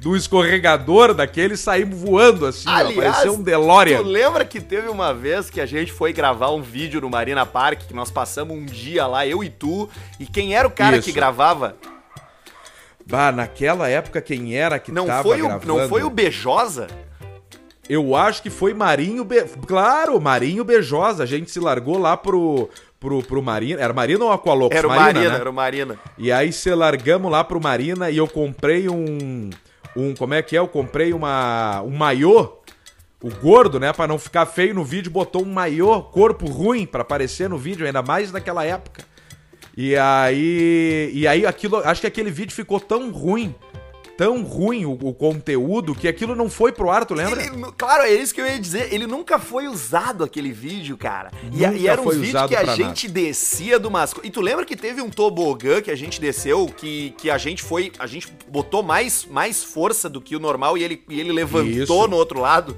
do 0.00 0.16
escorregador 0.16 1.12
daquele 1.12 1.54
e 1.54 1.56
saímos 1.56 2.00
voando 2.00 2.46
assim, 2.46 2.68
ó. 2.68 2.92
Parecia 2.92 3.32
um 3.32 3.42
DeLorean. 3.42 3.98
tu 3.98 4.08
lembra 4.08 4.44
que 4.44 4.60
teve 4.60 4.88
uma 4.88 5.12
vez 5.12 5.50
que 5.50 5.60
a 5.60 5.66
gente 5.66 5.92
foi 5.92 6.12
gravar 6.12 6.50
um 6.50 6.62
vídeo 6.62 7.00
no 7.00 7.10
Marina 7.10 7.44
Park, 7.44 7.82
que 7.86 7.94
nós 7.94 8.10
passamos 8.10 8.56
um 8.56 8.64
dia 8.64 9.06
lá, 9.06 9.26
eu 9.26 9.44
e 9.44 9.50
tu, 9.50 9.88
e 10.18 10.26
quem 10.26 10.54
era 10.54 10.66
o 10.66 10.70
cara 10.70 10.96
Isso. 10.96 11.04
que 11.06 11.12
gravava? 11.12 11.76
Bah, 13.06 13.32
naquela 13.32 13.88
época 13.88 14.20
quem 14.20 14.54
era 14.54 14.78
que 14.78 14.92
Não 14.92 15.06
tava 15.06 15.22
foi, 15.22 15.40
o, 15.40 15.46
gravando? 15.46 15.66
não 15.66 15.88
foi 15.88 16.02
o 16.02 16.10
Bejosa? 16.10 16.88
Eu 17.88 18.14
acho 18.14 18.42
que 18.42 18.50
foi 18.50 18.74
Marinho... 18.74 19.24
Be... 19.24 19.42
Claro, 19.66 20.20
Marinho 20.20 20.62
Bejosa. 20.62 21.22
A 21.22 21.26
gente 21.26 21.50
se 21.50 21.58
largou 21.58 21.98
lá 21.98 22.18
pro... 22.18 22.68
Pro, 23.00 23.22
pro 23.22 23.40
Marina, 23.40 23.80
era 23.80 23.92
Marina 23.92 24.24
ou 24.24 24.32
Aqualocos? 24.32 24.76
Era 24.76 24.88
o 24.88 24.90
Marina, 24.90 25.30
né? 25.30 25.36
era 25.36 25.50
o 25.50 25.52
Marina. 25.52 25.98
E 26.18 26.32
aí 26.32 26.52
se 26.52 26.74
largamos 26.74 27.30
lá 27.30 27.44
pro 27.44 27.60
Marina 27.60 28.10
e 28.10 28.16
eu 28.16 28.26
comprei 28.26 28.88
um. 28.88 29.50
um 29.96 30.14
como 30.16 30.34
é 30.34 30.42
que 30.42 30.56
é? 30.56 30.58
Eu 30.58 30.66
comprei 30.66 31.12
uma, 31.12 31.80
um 31.82 31.96
maiô. 31.96 32.58
O 33.20 33.30
gordo, 33.30 33.80
né? 33.80 33.92
Pra 33.92 34.06
não 34.06 34.18
ficar 34.18 34.46
feio 34.46 34.74
no 34.74 34.84
vídeo, 34.84 35.10
botou 35.10 35.42
um 35.42 35.52
maiô, 35.52 36.02
corpo 36.02 36.46
ruim, 36.46 36.86
pra 36.86 37.02
aparecer 37.02 37.48
no 37.48 37.58
vídeo, 37.58 37.84
ainda 37.84 38.00
mais 38.00 38.30
naquela 38.30 38.64
época. 38.64 39.04
E 39.76 39.96
aí. 39.96 41.10
E 41.14 41.26
aí 41.26 41.46
aquilo. 41.46 41.76
Acho 41.78 42.00
que 42.00 42.06
aquele 42.08 42.32
vídeo 42.32 42.52
ficou 42.52 42.80
tão 42.80 43.12
ruim. 43.12 43.54
Tão 44.18 44.42
ruim 44.42 44.84
o, 44.84 44.98
o 45.00 45.14
conteúdo 45.14 45.94
que 45.94 46.08
aquilo 46.08 46.34
não 46.34 46.50
foi 46.50 46.72
pro 46.72 46.90
ar, 46.90 47.04
tu 47.04 47.14
lembra? 47.14 47.40
Ele- 47.40 47.52
claro, 47.78 48.02
é 48.02 48.12
isso 48.12 48.34
que 48.34 48.40
eu 48.40 48.46
ia 48.46 48.58
dizer. 48.58 48.92
Ele 48.92 49.06
nunca 49.06 49.38
foi 49.38 49.68
usado 49.68 50.24
aquele 50.24 50.50
vídeo, 50.50 50.96
cara. 50.96 51.30
E, 51.52 51.60
e 51.60 51.86
era 51.86 52.02
um 52.02 52.10
vídeo 52.10 52.48
que 52.48 52.56
a 52.56 52.74
gente 52.74 53.06
descia 53.06 53.78
do 53.78 53.88
masco. 53.88 54.20
E 54.24 54.28
tu 54.28 54.40
lembra 54.40 54.64
que 54.64 54.74
teve 54.74 55.00
um 55.00 55.08
tobogã 55.08 55.80
que 55.80 55.88
a 55.88 55.94
gente 55.94 56.20
desceu 56.20 56.66
que, 56.66 57.14
que 57.16 57.30
a 57.30 57.38
gente 57.38 57.62
foi. 57.62 57.92
A 57.96 58.08
gente 58.08 58.26
botou 58.48 58.82
mais, 58.82 59.24
mais 59.24 59.62
força 59.62 60.08
do 60.08 60.20
que 60.20 60.34
o 60.34 60.40
normal 60.40 60.76
e 60.76 60.82
ele, 60.82 61.00
e 61.08 61.20
ele 61.20 61.30
levantou 61.30 61.68
Isso. 61.70 62.08
no 62.08 62.16
outro 62.16 62.40
lado. 62.40 62.76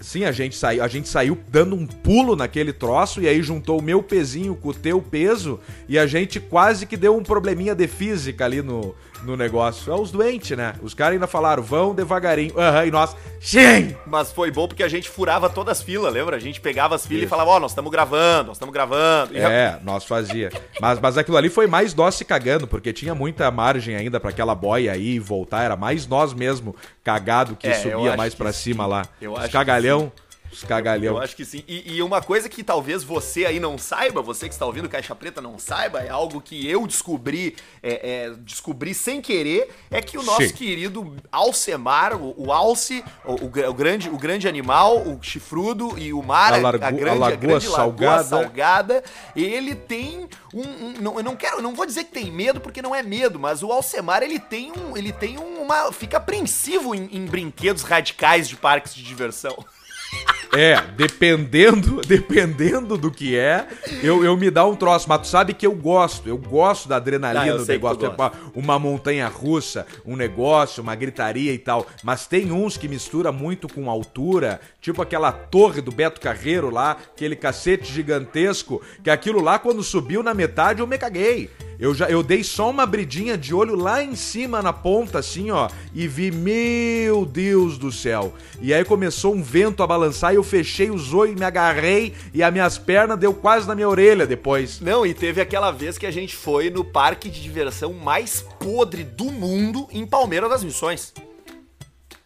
Sim, 0.00 0.22
a 0.22 0.30
gente 0.30 0.54
saiu, 0.54 0.84
a 0.84 0.86
gente 0.86 1.08
saiu 1.08 1.36
dando 1.48 1.74
um 1.74 1.84
pulo 1.84 2.36
naquele 2.36 2.72
troço 2.72 3.20
e 3.20 3.26
aí 3.26 3.42
juntou 3.42 3.80
o 3.80 3.82
meu 3.82 4.00
pezinho 4.04 4.54
com 4.54 4.68
o 4.68 4.74
teu 4.74 5.02
peso 5.02 5.58
e 5.88 5.98
a 5.98 6.06
gente 6.06 6.38
quase 6.38 6.86
que 6.86 6.96
deu 6.96 7.16
um 7.16 7.24
probleminha 7.24 7.74
de 7.74 7.88
física 7.88 8.44
ali 8.44 8.62
no, 8.62 8.94
no 9.22 9.36
negócio. 9.36 9.92
É 9.92 9.96
os 9.96 10.10
doentes, 10.10 10.56
né? 10.56 10.74
Os 10.82 10.94
caras 10.94 11.14
ainda 11.14 11.26
falaram, 11.26 11.62
vão 11.62 11.94
devagarinho. 11.94 12.58
Aham, 12.58 12.86
e 12.86 12.90
nós, 12.90 13.16
sim! 13.40 13.94
Mas 14.06 14.32
foi 14.32 14.50
bom 14.50 14.66
porque 14.68 14.82
a 14.82 14.88
gente 14.88 15.08
furava 15.08 15.48
todas 15.50 15.78
as 15.78 15.82
filas, 15.84 16.12
lembra? 16.12 16.36
A 16.36 16.40
gente 16.40 16.60
pegava 16.60 16.94
as 16.94 17.06
filas 17.06 17.22
e 17.22 17.24
Isso. 17.26 17.30
falava, 17.30 17.50
ó, 17.50 17.60
nós 17.60 17.70
estamos 17.72 17.90
gravando, 17.90 18.48
nós 18.48 18.56
estamos 18.56 18.72
gravando. 18.72 19.34
E 19.34 19.38
É, 19.38 19.78
nós 19.82 20.04
fazia. 20.04 20.50
Mas, 20.80 21.00
mas 21.00 21.18
aquilo 21.18 21.36
ali 21.36 21.48
foi 21.48 21.66
mais 21.66 21.94
nós 21.94 22.14
se 22.14 22.24
cagando, 22.24 22.66
porque 22.66 22.92
tinha 22.92 23.14
muita 23.14 23.50
margem 23.50 23.96
ainda 23.96 24.18
pra 24.20 24.30
aquela 24.30 24.54
boia 24.54 24.92
aí 24.92 25.14
e 25.14 25.18
voltar. 25.18 25.62
Era 25.64 25.76
mais 25.76 26.06
nós 26.06 26.32
mesmo 26.34 26.74
cagado 27.02 27.56
que 27.56 27.66
É, 27.68 27.74
subia 27.74 28.16
mais 28.16 28.34
sim. 28.34 28.38
cima 28.52 28.86
lá. 28.86 29.02
Eu 29.20 29.32
Os 29.34 29.48
cagalhão. 29.48 30.12
Os 30.56 30.64
cagalhão. 30.64 31.16
Eu 31.16 31.22
acho 31.22 31.36
que 31.36 31.44
sim. 31.44 31.62
E, 31.68 31.96
e 31.96 32.02
uma 32.02 32.22
coisa 32.22 32.48
que 32.48 32.64
talvez 32.64 33.04
você 33.04 33.44
aí 33.44 33.60
não 33.60 33.76
saiba, 33.76 34.22
você 34.22 34.48
que 34.48 34.54
está 34.54 34.64
ouvindo 34.64 34.88
Caixa 34.88 35.14
Preta 35.14 35.40
não 35.40 35.58
saiba, 35.58 36.00
é 36.00 36.08
algo 36.08 36.40
que 36.40 36.66
eu 36.68 36.86
descobri, 36.86 37.54
é, 37.82 38.24
é, 38.26 38.30
descobri 38.38 38.94
sem 38.94 39.20
querer, 39.20 39.68
é 39.90 40.00
que 40.00 40.16
o 40.16 40.22
nosso 40.22 40.48
Sim. 40.48 40.54
querido 40.54 41.14
Alcemar, 41.30 42.14
o, 42.16 42.34
o 42.36 42.52
Alce, 42.52 43.04
o, 43.24 43.32
o 43.34 43.66
o 43.68 43.74
grande, 43.74 44.08
o 44.08 44.16
grande 44.16 44.48
animal, 44.48 44.98
o 44.98 45.18
chifrudo 45.22 45.98
e 45.98 46.12
o 46.12 46.22
mar, 46.22 46.52
A 46.52 46.56
a, 46.56 46.60
largo- 46.60 46.84
a 46.84 46.90
grande, 46.90 47.18
lagoa 47.18 47.36
grande 47.36 47.66
salgada. 47.66 48.24
salgada, 48.24 49.04
ele 49.34 49.74
tem 49.74 50.28
um, 50.54 50.60
um- 50.62 50.94
não, 51.00 51.18
eu 51.18 51.24
não 51.24 51.36
quero, 51.36 51.60
não 51.60 51.74
vou 51.74 51.84
dizer 51.86 52.04
que 52.04 52.12
tem 52.12 52.30
medo 52.30 52.60
porque 52.60 52.80
não 52.80 52.94
é 52.94 53.02
medo, 53.02 53.38
mas 53.38 53.62
o 53.62 53.70
Alcemar 53.72 54.22
ele 54.22 54.38
tem 54.38 54.72
um, 54.72 54.96
ele 54.96 55.12
tem 55.12 55.36
uma, 55.38 55.92
fica 55.92 56.16
apreensivo 56.16 56.94
em, 56.94 57.08
em 57.12 57.26
brinquedos 57.26 57.82
radicais 57.82 58.48
de 58.48 58.56
parques 58.56 58.94
de 58.94 59.02
diversão. 59.02 59.56
É, 60.52 60.80
dependendo, 60.96 62.00
dependendo 62.06 62.96
do 62.96 63.10
que 63.10 63.36
é, 63.36 63.66
eu, 64.02 64.24
eu 64.24 64.36
me 64.36 64.50
dá 64.50 64.64
um 64.66 64.76
troço. 64.76 65.08
Mas 65.08 65.20
tu 65.22 65.26
sabe 65.28 65.54
que 65.54 65.66
eu 65.66 65.72
gosto, 65.72 66.28
eu 66.28 66.38
gosto 66.38 66.88
da 66.88 66.96
Ah, 66.96 66.98
adrenalina 66.98 67.58
do 67.58 67.64
tu 67.64 67.68
negócio. 67.68 68.10
Tipo, 68.10 68.32
uma 68.54 68.78
montanha 68.78 69.28
russa, 69.28 69.86
um 70.04 70.16
negócio, 70.16 70.82
uma 70.82 70.94
gritaria 70.94 71.52
e 71.52 71.58
tal. 71.58 71.86
Mas 72.02 72.26
tem 72.26 72.52
uns 72.52 72.76
que 72.76 72.88
mistura 72.88 73.32
muito 73.32 73.68
com 73.68 73.90
altura, 73.90 74.60
tipo 74.80 75.02
aquela 75.02 75.32
torre 75.32 75.80
do 75.80 75.90
Beto 75.92 76.20
Carreiro 76.20 76.70
lá, 76.70 76.92
aquele 76.92 77.36
cacete 77.36 77.92
gigantesco, 77.92 78.82
que 79.02 79.10
aquilo 79.10 79.40
lá, 79.40 79.58
quando 79.58 79.82
subiu 79.82 80.22
na 80.22 80.34
metade, 80.34 80.80
eu 80.80 80.86
me 80.86 80.98
caguei. 80.98 81.50
Eu 81.78 81.94
já 81.94 82.08
eu 82.08 82.22
dei 82.22 82.42
só 82.42 82.70
uma 82.70 82.86
bridinha 82.86 83.36
de 83.36 83.54
olho 83.54 83.76
lá 83.76 84.02
em 84.02 84.16
cima 84.16 84.62
na 84.62 84.72
ponta, 84.72 85.18
assim, 85.18 85.50
ó, 85.50 85.68
e 85.94 86.08
vi, 86.08 86.30
meu 86.30 87.26
Deus 87.26 87.76
do 87.76 87.92
céu. 87.92 88.32
E 88.60 88.72
aí 88.72 88.84
começou 88.84 89.34
um 89.34 89.42
vento 89.42 89.82
a 89.82 89.86
balançar 89.86 90.34
e 90.36 90.38
eu 90.38 90.42
fechei 90.42 90.90
os 90.90 91.14
olhos, 91.14 91.34
me 91.34 91.44
agarrei 91.46 92.14
e 92.34 92.42
as 92.42 92.52
minhas 92.52 92.76
pernas 92.76 93.18
deu 93.18 93.32
quase 93.32 93.66
na 93.66 93.74
minha 93.74 93.88
orelha 93.88 94.26
depois. 94.26 94.80
Não, 94.80 95.06
e 95.06 95.14
teve 95.14 95.40
aquela 95.40 95.70
vez 95.70 95.96
que 95.96 96.04
a 96.04 96.10
gente 96.10 96.36
foi 96.36 96.68
no 96.68 96.84
parque 96.84 97.30
de 97.30 97.42
diversão 97.42 97.94
mais 97.94 98.42
podre 98.60 99.02
do 99.02 99.32
mundo 99.32 99.88
em 99.90 100.06
Palmeira 100.06 100.46
das 100.46 100.62
Missões. 100.62 101.14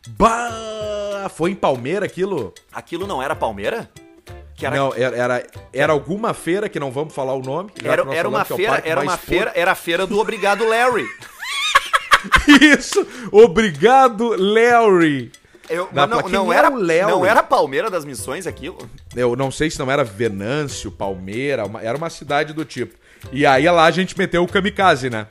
Bah! 0.08 1.30
Foi 1.36 1.52
em 1.52 1.54
Palmeira 1.54 2.04
aquilo? 2.04 2.52
Aquilo 2.72 3.06
não 3.06 3.22
era 3.22 3.36
Palmeira? 3.36 3.88
Que 4.56 4.66
era, 4.66 4.76
Não, 4.76 4.92
era, 4.92 5.16
era, 5.16 5.46
era 5.72 5.92
alguma 5.92 6.34
feira 6.34 6.68
que 6.68 6.80
não 6.80 6.90
vamos 6.90 7.14
falar 7.14 7.34
o 7.34 7.42
nome. 7.42 7.70
era, 7.82 8.02
era 8.12 8.28
uma 8.28 8.42
é 8.42 8.44
feira, 8.44 8.72
parque 8.72 8.88
era 8.88 9.00
uma 9.00 9.16
feira, 9.16 9.52
era 9.54 9.70
a 9.70 9.76
feira 9.76 10.06
do 10.06 10.18
Obrigado 10.18 10.66
Larry. 10.66 11.06
Isso! 12.60 13.06
Obrigado, 13.30 14.34
Larry! 14.36 15.30
Eu, 15.70 15.88
Mas 15.92 16.08
não, 16.10 16.20
não 16.28 16.52
é 16.52 16.56
era, 16.56 16.68
o 16.70 16.76
Larry? 16.76 17.00
não 17.12 17.24
era 17.24 17.42
Palmeira 17.42 17.88
das 17.88 18.04
Missões 18.04 18.46
aquilo? 18.46 18.76
Eu 19.14 19.36
não 19.36 19.50
sei 19.50 19.70
se 19.70 19.78
não 19.78 19.90
era 19.90 20.02
Venâncio, 20.02 20.90
Palmeira, 20.90 21.64
uma- 21.64 21.80
era 21.80 21.96
uma 21.96 22.10
cidade 22.10 22.52
do 22.52 22.64
tipo. 22.64 22.98
E 23.32 23.46
aí 23.46 23.70
lá 23.70 23.84
a 23.84 23.90
gente 23.90 24.18
meteu 24.18 24.42
o 24.42 24.48
kamikaze, 24.48 25.08
né? 25.08 25.26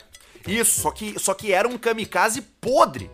Isso, 0.46 0.80
só 0.80 0.90
que, 0.90 1.14
só 1.18 1.34
que 1.34 1.52
era 1.52 1.68
um 1.68 1.76
kamikaze 1.76 2.40
podre. 2.60 3.10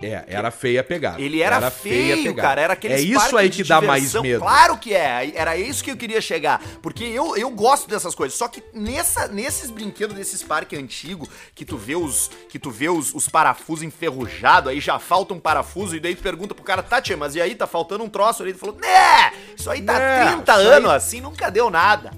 É, 0.00 0.24
era 0.28 0.50
feia 0.52 0.80
a 0.80 0.84
pegada. 0.84 1.20
Ele 1.20 1.42
era, 1.42 1.70
feia 1.72 2.14
a 2.14 2.16
feio, 2.16 2.28
pegada. 2.30 2.48
cara. 2.48 2.60
Era 2.60 2.72
aqueles 2.74 2.98
É 2.98 3.00
isso 3.00 3.36
aí 3.36 3.50
que 3.50 3.64
dá 3.64 3.80
mais 3.80 4.14
medo. 4.14 4.40
Claro 4.40 4.78
que 4.78 4.94
é. 4.94 5.32
Era 5.34 5.56
isso 5.56 5.82
que 5.82 5.90
eu 5.90 5.96
queria 5.96 6.20
chegar. 6.20 6.62
Porque 6.80 7.02
eu, 7.02 7.36
eu 7.36 7.50
gosto 7.50 7.88
dessas 7.88 8.14
coisas. 8.14 8.38
Só 8.38 8.46
que 8.46 8.62
nessa, 8.72 9.26
nesses 9.26 9.70
brinquedos 9.70 10.16
desses 10.16 10.40
parques 10.40 10.78
antigos, 10.78 11.28
que 11.52 11.64
tu 11.64 11.76
vê 11.76 11.96
os 11.96 12.30
que 12.48 12.58
tu 12.60 12.70
vê 12.70 12.88
os, 12.88 13.12
os 13.12 13.28
parafusos 13.28 13.82
enferrujados, 13.82 14.70
aí 14.70 14.80
já 14.80 14.98
falta 15.00 15.34
um 15.34 15.40
parafuso, 15.40 15.96
e 15.96 16.00
daí 16.00 16.14
tu 16.14 16.22
pergunta 16.22 16.54
pro 16.54 16.64
cara, 16.64 16.82
tá, 16.82 17.02
mas 17.18 17.34
e 17.34 17.40
aí, 17.40 17.54
tá 17.54 17.66
faltando 17.66 18.04
um 18.04 18.08
troço 18.08 18.42
ali? 18.42 18.52
Ele 18.52 18.58
falou, 18.58 18.76
né, 18.76 19.32
isso 19.56 19.68
aí 19.70 19.82
tá 19.82 19.98
Né, 19.98 20.26
30 20.32 20.52
isso 20.52 20.60
aí- 20.60 20.66
anos 20.76 20.90
assim, 20.90 21.20
nunca 21.20 21.50
deu 21.50 21.70
nada. 21.70 22.12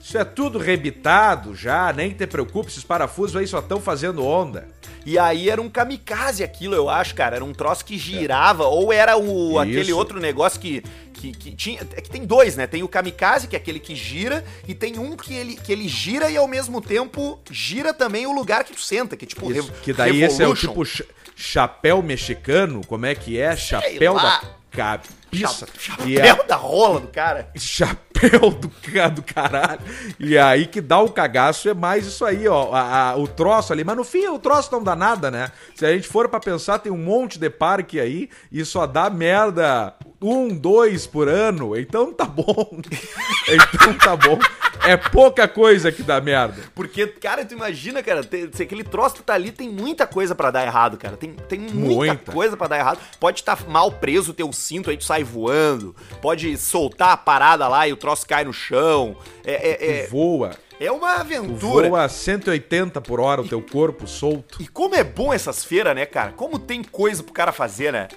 Isso 0.00 0.18
é 0.18 0.24
tudo 0.24 0.58
rebitado 0.58 1.54
já, 1.54 1.90
nem 1.92 2.12
te 2.12 2.26
preocupe, 2.26 2.70
esses 2.70 2.84
parafusos 2.84 3.36
aí 3.36 3.46
só 3.46 3.58
estão 3.60 3.80
fazendo 3.80 4.24
onda. 4.24 4.68
E 5.06 5.18
aí 5.18 5.50
era 5.50 5.60
um 5.60 5.68
kamikaze 5.68 6.42
aquilo, 6.42 6.74
eu 6.74 6.88
acho, 6.88 7.14
cara. 7.14 7.36
Era 7.36 7.44
um 7.44 7.52
troço 7.52 7.84
que 7.84 7.98
girava, 7.98 8.64
ou 8.66 8.92
era 8.92 9.16
o, 9.18 9.50
Isso. 9.50 9.58
aquele 9.58 9.92
outro 9.92 10.18
negócio 10.18 10.58
que, 10.60 10.82
que, 11.12 11.32
que 11.32 11.50
tinha. 11.54 11.80
É 11.94 12.00
que 12.00 12.08
tem 12.10 12.24
dois, 12.24 12.56
né? 12.56 12.66
Tem 12.66 12.82
o 12.82 12.88
kamikaze, 12.88 13.46
que 13.46 13.54
é 13.54 13.58
aquele 13.58 13.78
que 13.80 13.94
gira, 13.94 14.44
e 14.66 14.74
tem 14.74 14.98
um 14.98 15.16
que 15.16 15.34
ele, 15.34 15.56
que 15.56 15.70
ele 15.72 15.86
gira 15.88 16.30
e 16.30 16.36
ao 16.36 16.48
mesmo 16.48 16.80
tempo 16.80 17.38
gira 17.50 17.92
também 17.92 18.26
o 18.26 18.32
lugar 18.32 18.64
que 18.64 18.72
tu 18.72 18.80
senta, 18.80 19.16
que 19.16 19.24
é 19.24 19.28
tipo 19.28 19.50
Isso, 19.50 19.68
Rev- 19.68 19.80
que 19.82 19.92
daí 19.92 20.22
esse 20.22 20.42
é 20.42 20.46
o 20.46 20.52
Revolution. 20.54 20.68
tipo 20.68 20.84
cha- 20.84 21.04
chapéu 21.36 22.02
mexicano, 22.02 22.80
como 22.86 23.06
é 23.06 23.14
que 23.14 23.38
é? 23.38 23.54
Chapéu 23.56 24.14
lá. 24.14 24.22
da 24.40 24.54
cabeça. 24.74 25.66
Cha- 25.78 25.96
E 26.04 26.16
Chapéu 26.16 26.36
é- 26.36 26.44
da 26.46 26.56
rola 26.56 27.00
do 27.00 27.08
cara. 27.08 27.48
chapéu 27.56 28.50
do, 28.50 28.68
do 29.14 29.22
caralho. 29.22 29.80
E 30.18 30.38
aí 30.38 30.66
que 30.66 30.80
dá 30.80 31.00
o 31.00 31.10
cagaço 31.10 31.68
é 31.68 31.74
mais 31.74 32.06
isso 32.06 32.24
aí, 32.24 32.46
ó. 32.46 32.72
a- 32.72 33.10
a- 33.10 33.16
o 33.16 33.26
troço 33.26 33.72
ali. 33.72 33.82
Mas 33.84 33.96
no 33.96 34.04
fim, 34.04 34.26
o 34.28 34.38
troço 34.38 34.70
não 34.72 34.82
dá 34.82 34.94
nada, 34.94 35.30
né? 35.30 35.50
Se 35.74 35.84
a 35.84 35.92
gente 35.92 36.06
for 36.08 36.28
pra 36.28 36.38
pensar, 36.40 36.78
tem 36.78 36.92
um 36.92 36.96
monte 36.98 37.38
de 37.38 37.50
parque 37.50 37.98
aí 37.98 38.28
e 38.52 38.64
só 38.64 38.86
dá 38.86 39.10
merda 39.10 39.94
um, 40.26 40.48
dois 40.48 41.06
por 41.06 41.28
ano. 41.28 41.76
Então 41.78 42.12
tá 42.12 42.24
bom. 42.24 42.78
então 43.48 43.94
tá 43.94 44.16
bom. 44.16 44.38
É 44.86 44.96
pouca 44.98 45.48
coisa 45.48 45.90
que 45.90 46.02
dá 46.02 46.20
merda. 46.20 46.62
Porque, 46.74 47.06
cara, 47.06 47.42
tu 47.44 47.54
imagina, 47.54 48.02
cara, 48.02 48.22
tem- 48.22 48.44
aquele 48.44 48.84
troço 48.84 49.16
que 49.16 49.22
tá 49.22 49.32
ali 49.32 49.50
tem 49.50 49.68
muita 49.70 50.06
coisa 50.06 50.34
pra 50.34 50.50
dar 50.50 50.64
errado, 50.66 50.98
cara. 50.98 51.16
Tem, 51.16 51.32
tem 51.48 51.58
muita, 51.58 51.94
Muita. 52.12 52.32
coisa 52.32 52.56
pra 52.56 52.66
dar 52.66 52.78
errado. 52.78 52.98
Pode 53.18 53.40
estar 53.40 53.66
mal 53.68 53.90
preso 53.92 54.32
o 54.32 54.34
teu 54.34 54.52
cinto, 54.52 54.90
aí 54.90 54.96
tu 54.98 55.04
sai 55.04 55.24
voando. 55.24 55.96
Pode 56.20 56.56
soltar 56.58 57.10
a 57.12 57.16
parada 57.16 57.66
lá 57.66 57.88
e 57.88 57.92
o 57.92 57.96
troço 57.96 58.26
cai 58.26 58.44
no 58.44 58.52
chão. 58.52 59.16
É, 59.44 59.52
é, 59.52 60.00
é, 60.02 60.06
Voa. 60.08 60.50
é 60.78 60.92
uma 60.92 61.14
Tu 61.14 61.20
aventura. 61.20 61.88
voa 61.88 62.04
a 62.04 62.08
180 62.08 63.00
por 63.00 63.20
hora 63.20 63.40
o 63.40 63.48
teu 63.48 63.62
corpo 63.62 64.06
solto. 64.06 64.60
E 64.60 64.66
como 64.68 64.94
é 64.94 65.02
bom 65.04 65.32
essas 65.32 65.64
feiras, 65.64 65.94
né, 65.94 66.04
cara? 66.04 66.32
Como 66.32 66.58
tem 66.58 66.82
coisa 66.82 67.22
pro 67.22 67.32
cara 67.32 67.52
fazer, 67.52 67.90
né? 67.90 68.08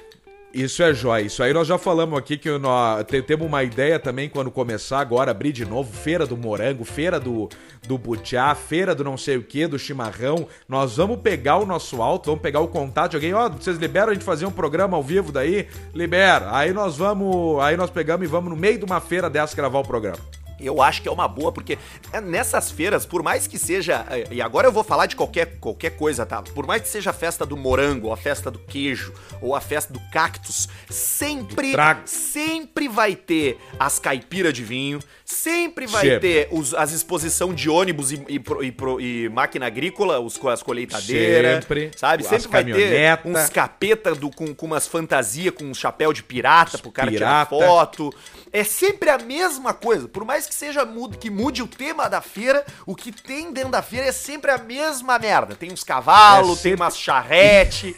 Isso 0.63 0.81
é 0.81 0.91
jóia. 0.93 1.21
Isso 1.23 1.43
aí 1.43 1.53
nós 1.53 1.67
já 1.67 1.77
falamos 1.77 2.17
aqui 2.17 2.35
que 2.35 2.49
nós 2.57 3.03
te- 3.05 3.21
temos 3.21 3.45
uma 3.45 3.63
ideia 3.63 3.99
também 3.99 4.27
quando 4.27 4.49
começar 4.49 4.99
agora, 4.99 5.29
abrir 5.29 5.51
de 5.51 5.63
novo, 5.65 5.93
feira 5.95 6.25
do 6.25 6.35
morango, 6.35 6.83
feira 6.83 7.19
do, 7.19 7.47
do 7.87 7.95
butiá, 7.95 8.55
feira 8.55 8.95
do 8.95 9.03
não 9.03 9.15
sei 9.17 9.37
o 9.37 9.43
que, 9.43 9.67
do 9.67 9.77
chimarrão. 9.77 10.47
Nós 10.67 10.97
vamos 10.97 11.19
pegar 11.21 11.57
o 11.57 11.65
nosso 11.65 12.01
alto, 12.01 12.25
vamos 12.25 12.41
pegar 12.41 12.59
o 12.61 12.67
contato 12.67 13.11
de 13.11 13.17
alguém, 13.17 13.33
ó, 13.35 13.47
vocês 13.49 13.77
liberam 13.77 14.09
a 14.09 14.13
gente 14.15 14.25
fazer 14.25 14.47
um 14.47 14.51
programa 14.51 14.97
ao 14.97 15.03
vivo 15.03 15.31
daí? 15.31 15.67
Libera. 15.93 16.49
Aí 16.55 16.73
nós 16.73 16.97
vamos, 16.97 17.61
aí 17.61 17.77
nós 17.77 17.91
pegamos 17.91 18.25
e 18.25 18.29
vamos 18.29 18.49
no 18.49 18.55
meio 18.55 18.79
de 18.79 18.85
uma 18.85 18.99
feira 18.99 19.29
dessa 19.29 19.55
gravar 19.55 19.79
o 19.79 19.83
programa. 19.87 20.17
Eu 20.59 20.81
acho 20.81 21.01
que 21.01 21.07
é 21.07 21.11
uma 21.11 21.27
boa, 21.27 21.51
porque 21.51 21.77
é, 22.11 22.19
nessas 22.21 22.71
feiras, 22.71 23.05
por 23.05 23.21
mais 23.23 23.47
que 23.47 23.57
seja. 23.59 24.05
é, 24.09 24.25
E 24.31 24.41
agora 24.41 24.67
eu 24.67 24.71
vou 24.71 24.83
falar 24.83 25.05
de 25.05 25.15
qualquer, 25.15 25.57
qualquer 25.59 25.91
coisa, 25.91 26.25
tá? 26.25 26.41
Por 26.41 26.65
mais 26.65 26.81
que 26.81 26.87
seja 26.87 27.09
a 27.11 27.13
festa 27.13 27.45
do 27.45 27.55
morango, 27.55 28.07
ou 28.07 28.13
a 28.13 28.17
festa 28.17 28.49
do 28.49 28.59
queijo, 28.59 29.13
ou 29.41 29.55
a 29.55 29.61
festa 29.61 29.93
do 29.93 29.99
cactus, 30.11 30.67
sempre. 30.89 31.71
Sempre 32.05 32.87
vai 32.87 33.15
ter 33.15 33.57
as 33.79 33.99
caipiras 33.99 34.53
de 34.53 34.63
vinho, 34.63 34.99
sempre 35.25 35.85
vai 35.87 36.01
Sempre. 36.05 36.19
ter 36.19 36.47
os- 36.51 36.73
as 36.73 36.91
exposição 36.91 37.53
de 37.53 37.69
ônibus 37.69 38.11
e, 38.11 38.15
e 38.27 38.37
e 38.61 39.25
e 39.25 39.29
máquina 39.29 39.65
agrícola, 39.67 40.19
os, 40.19 40.39
as 40.45 40.63
colheitadeiras. 40.63 41.63
Sempre. 41.63 41.91
Sabe? 41.95 42.23
As 42.23 42.29
Sempre 42.29 42.47
vai 42.49 42.63
ter 42.63 43.19
uns 43.25 43.49
capeta 43.49 44.15
do, 44.15 44.29
com, 44.29 44.53
com 44.55 44.65
umas 44.65 44.87
fantasias, 44.87 45.53
com 45.53 45.65
um 45.65 45.73
chapéu 45.73 46.13
de 46.13 46.23
pirata 46.23 46.77
pro 46.77 46.91
cara 46.91 47.11
pirata. 47.11 47.49
tirar 47.55 47.67
foto. 47.67 48.13
É 48.57 48.63
sempre 48.63 49.09
a 49.09 49.17
mesma 49.17 49.73
coisa. 49.73 50.07
Por 50.07 50.25
mais 50.25 50.45
que 50.47 50.55
seja 50.55 50.83
mude, 50.85 51.17
que 51.17 51.29
mude 51.29 51.61
o 51.61 51.67
tema 51.67 52.09
da 52.09 52.21
feira, 52.21 52.65
o 52.85 52.95
que 52.95 53.11
tem 53.11 53.51
dentro 53.51 53.69
da 53.71 53.81
feira 53.81 54.07
é 54.07 54.11
sempre 54.11 54.49
a 54.51 54.57
mesma 54.57 55.19
merda. 55.19 55.55
Tem 55.55 55.71
uns 55.71 55.83
cavalos, 55.83 56.59
É 56.59 56.63
tem 56.63 56.71
sempre- 56.71 56.81
umas 56.83 56.97
charrete. 56.97 57.95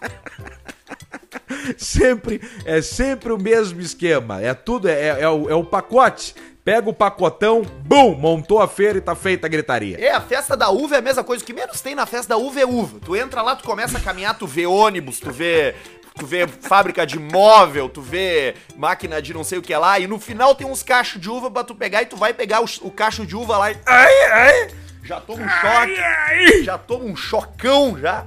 Sempre, 1.78 2.40
é 2.64 2.80
sempre 2.82 3.32
o 3.32 3.38
mesmo 3.38 3.80
esquema. 3.80 4.40
É 4.40 4.54
tudo, 4.54 4.88
é, 4.88 5.20
é, 5.20 5.28
o, 5.28 5.48
é 5.50 5.54
o 5.54 5.64
pacote. 5.64 6.34
Pega 6.64 6.88
o 6.90 6.92
pacotão, 6.94 7.62
bum, 7.62 8.14
montou 8.14 8.60
a 8.60 8.66
feira 8.66 8.98
e 8.98 9.00
tá 9.00 9.14
feita 9.14 9.46
a 9.46 9.50
gritaria. 9.50 9.96
É, 10.00 10.10
a 10.10 10.20
festa 10.20 10.56
da 10.56 10.68
uva 10.70 10.96
é 10.96 10.98
a 10.98 11.02
mesma 11.02 11.22
coisa. 11.22 11.42
O 11.42 11.46
que 11.46 11.52
menos 11.52 11.80
tem 11.80 11.94
na 11.94 12.06
festa 12.06 12.30
da 12.30 12.36
uva 12.36 12.60
é 12.60 12.66
uva. 12.66 12.98
Tu 13.04 13.14
entra 13.14 13.42
lá, 13.42 13.54
tu 13.54 13.62
começa 13.64 13.98
a 13.98 14.00
caminhar, 14.00 14.36
tu 14.36 14.46
vê 14.46 14.66
ônibus, 14.66 15.20
tu 15.20 15.30
vê. 15.30 15.74
Tu 16.18 16.26
vê 16.26 16.46
fábrica 16.46 17.06
de 17.06 17.18
móvel, 17.18 17.88
tu 17.88 18.00
vê 18.00 18.54
máquina 18.76 19.20
de 19.20 19.34
não 19.34 19.44
sei 19.44 19.58
o 19.58 19.62
que 19.62 19.76
lá, 19.76 19.98
e 19.98 20.06
no 20.06 20.18
final 20.18 20.54
tem 20.54 20.66
uns 20.66 20.82
cachos 20.82 21.20
de 21.20 21.28
uva 21.28 21.50
pra 21.50 21.62
tu 21.62 21.74
pegar 21.74 22.02
e 22.02 22.06
tu 22.06 22.16
vai 22.16 22.32
pegar 22.32 22.62
o, 22.62 22.66
o 22.80 22.90
cacho 22.90 23.26
de 23.26 23.36
uva 23.36 23.58
lá 23.58 23.70
e. 23.70 23.76
Ai, 23.84 24.24
ai! 24.32 24.68
Já 25.02 25.20
toma 25.20 25.44
um 25.44 25.48
choque. 25.48 26.64
Já 26.64 26.78
toma 26.78 27.04
um 27.04 27.14
chocão 27.14 27.98
já. 27.98 28.26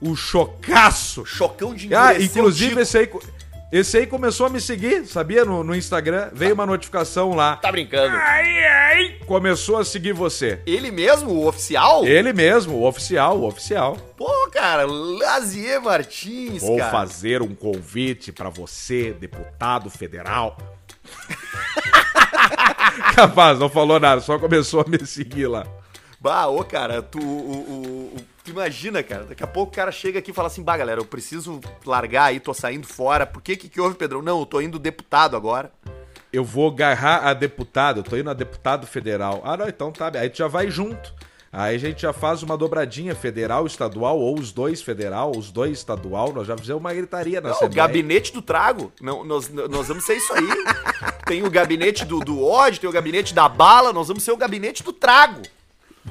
O 0.00 0.16
chocaço. 0.16 1.26
Chocão 1.26 1.74
de 1.74 1.94
Ah, 1.94 2.14
inclusive 2.18 2.80
esse 2.80 2.96
aí. 2.96 3.10
Esse 3.72 3.98
aí 3.98 4.06
começou 4.06 4.46
a 4.46 4.50
me 4.50 4.60
seguir, 4.60 5.06
sabia? 5.06 5.44
No, 5.44 5.62
no 5.62 5.76
Instagram. 5.76 6.30
Veio 6.32 6.54
uma 6.54 6.66
notificação 6.66 7.34
lá. 7.34 7.54
Tá 7.56 7.70
brincando. 7.70 8.16
Começou 9.26 9.78
a 9.78 9.84
seguir 9.84 10.12
você. 10.12 10.60
Ele 10.66 10.90
mesmo, 10.90 11.30
o 11.30 11.46
oficial? 11.46 12.04
Ele 12.04 12.32
mesmo, 12.32 12.74
o 12.74 12.84
oficial, 12.84 13.38
o 13.38 13.46
oficial. 13.46 13.96
Pô, 14.16 14.50
cara, 14.50 14.84
Lazier 14.86 15.80
Martins, 15.80 16.60
Vou 16.62 16.78
cara. 16.78 16.90
fazer 16.90 17.42
um 17.42 17.54
convite 17.54 18.32
pra 18.32 18.48
você, 18.48 19.12
deputado 19.12 19.88
federal. 19.88 20.58
Capaz, 23.14 23.58
não 23.60 23.68
falou 23.68 24.00
nada, 24.00 24.20
só 24.20 24.36
começou 24.36 24.80
a 24.80 24.90
me 24.90 25.06
seguir 25.06 25.46
lá. 25.46 25.64
Bah, 26.20 26.46
ô, 26.48 26.62
cara, 26.62 27.00
tu, 27.02 27.18
o, 27.18 28.12
o- 28.12 28.16
tu 28.44 28.50
imagina, 28.50 29.02
cara, 29.02 29.24
daqui 29.24 29.42
a 29.42 29.46
pouco 29.46 29.72
o 29.72 29.74
cara 29.74 29.90
chega 29.90 30.18
aqui 30.18 30.30
e 30.30 30.34
fala 30.34 30.48
assim, 30.48 30.62
bah, 30.62 30.76
galera, 30.76 31.00
eu 31.00 31.04
preciso 31.04 31.60
largar 31.84 32.24
aí, 32.24 32.38
tô 32.38 32.52
saindo 32.52 32.86
fora. 32.86 33.24
Por 33.26 33.40
que 33.40 33.56
que, 33.56 33.68
que 33.70 33.80
houve, 33.80 33.96
Pedrão? 33.96 34.20
Não, 34.20 34.38
eu 34.40 34.46
tô 34.46 34.60
indo 34.60 34.78
deputado 34.78 35.34
agora. 35.34 35.72
Eu 36.30 36.44
vou 36.44 36.68
agarrar 36.70 37.26
a 37.26 37.32
deputado, 37.34 38.00
eu 38.00 38.04
tô 38.04 38.16
indo 38.16 38.28
a 38.30 38.34
deputado 38.34 38.86
federal. 38.86 39.40
Ah, 39.44 39.56
não, 39.56 39.66
então 39.68 39.90
tá, 39.90 40.10
aí 40.14 40.28
tu 40.28 40.38
já 40.38 40.46
vai 40.46 40.70
junto. 40.70 41.12
Aí 41.52 41.74
a 41.74 41.78
gente 41.78 42.02
já 42.02 42.12
faz 42.12 42.44
uma 42.44 42.56
dobradinha 42.56 43.12
federal, 43.14 43.66
estadual, 43.66 44.16
ou 44.20 44.38
os 44.38 44.52
dois 44.52 44.80
federal, 44.82 45.32
os 45.36 45.50
dois 45.50 45.72
estadual, 45.78 46.32
nós 46.32 46.46
já 46.46 46.56
fizemos 46.56 46.80
uma 46.80 46.94
gritaria 46.94 47.40
na 47.40 47.48
Não, 47.48 47.56
o 47.64 47.68
gabinete 47.68 48.32
do 48.32 48.40
trago. 48.40 48.92
Não, 49.00 49.24
nós, 49.24 49.48
nós 49.48 49.88
vamos 49.88 50.04
ser 50.04 50.16
isso 50.16 50.32
aí. 50.32 50.46
tem 51.26 51.42
o 51.42 51.50
gabinete 51.50 52.04
do, 52.04 52.20
do 52.20 52.44
ódio, 52.44 52.80
tem 52.80 52.88
o 52.90 52.92
gabinete 52.92 53.34
da 53.34 53.48
bala, 53.48 53.92
nós 53.92 54.06
vamos 54.06 54.22
ser 54.22 54.30
o 54.30 54.36
gabinete 54.36 54.84
do 54.84 54.92
trago. 54.92 55.42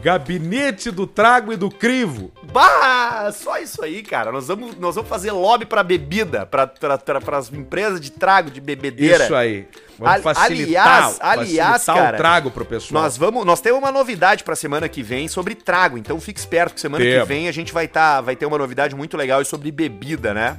Gabinete 0.01 0.91
do 0.91 1.07
trago 1.07 1.51
e 1.51 1.57
do 1.57 1.69
crivo. 1.69 2.31
Bah, 2.51 3.31
só 3.33 3.57
isso 3.57 3.83
aí, 3.83 4.01
cara. 4.03 4.31
Nós 4.31 4.47
vamos, 4.47 4.75
nós 4.77 4.95
vamos 4.95 5.09
fazer 5.09 5.31
lobby 5.31 5.65
pra 5.65 5.83
bebida, 5.83 6.45
pra, 6.45 6.67
pra, 6.67 6.97
pra, 6.97 7.19
pras 7.19 7.51
empresas 7.51 7.99
de 7.99 8.11
trago, 8.11 8.51
de 8.51 8.61
bebedeira. 8.61 9.25
Isso 9.25 9.35
aí. 9.35 9.67
Vamos 9.97 10.21
facilitar, 10.21 10.87
aliás, 10.97 11.17
aliás, 11.19 11.85
facilitar 11.85 11.95
cara, 11.95 12.15
o 12.15 12.17
trago 12.17 12.51
pro 12.51 12.63
pessoal. 12.63 13.03
Nós 13.03 13.17
vamos, 13.17 13.45
nós 13.45 13.59
temos 13.59 13.79
uma 13.79 13.91
novidade 13.91 14.45
pra 14.45 14.55
semana 14.55 14.87
que 14.87 15.03
vem 15.03 15.27
sobre 15.27 15.55
trago, 15.55 15.97
então 15.97 16.19
fique 16.21 16.39
esperto 16.39 16.75
que 16.75 16.79
semana 16.79 17.03
que 17.03 17.11
Temos. 17.11 17.27
vem 17.27 17.49
a 17.49 17.51
gente 17.51 17.73
vai 17.73 17.87
tá, 17.87 18.21
vai 18.21 18.35
ter 18.35 18.45
uma 18.45 18.57
novidade 18.57 18.95
muito 18.95 19.17
legal 19.17 19.43
sobre 19.43 19.71
bebida, 19.71 20.33
né? 20.33 20.57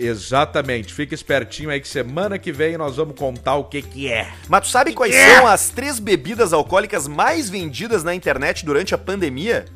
Exatamente. 0.00 0.92
Fica 0.94 1.14
espertinho 1.14 1.70
aí 1.70 1.80
que 1.80 1.88
semana 1.88 2.38
que 2.38 2.50
vem 2.50 2.76
nós 2.78 2.96
vamos 2.96 3.14
contar 3.18 3.56
o 3.56 3.64
que 3.64 3.82
que 3.82 4.10
é. 4.10 4.28
Mas 4.48 4.62
tu 4.62 4.68
sabe 4.70 4.92
quais 4.94 5.14
são 5.14 5.46
as 5.46 5.68
três 5.68 5.98
bebidas 5.98 6.52
alcoólicas 6.52 7.06
mais 7.06 7.50
vendidas 7.50 8.02
na 8.02 8.14
internet 8.14 8.64
durante 8.64 8.94
a 8.94 8.98
pandemia? 8.98 9.66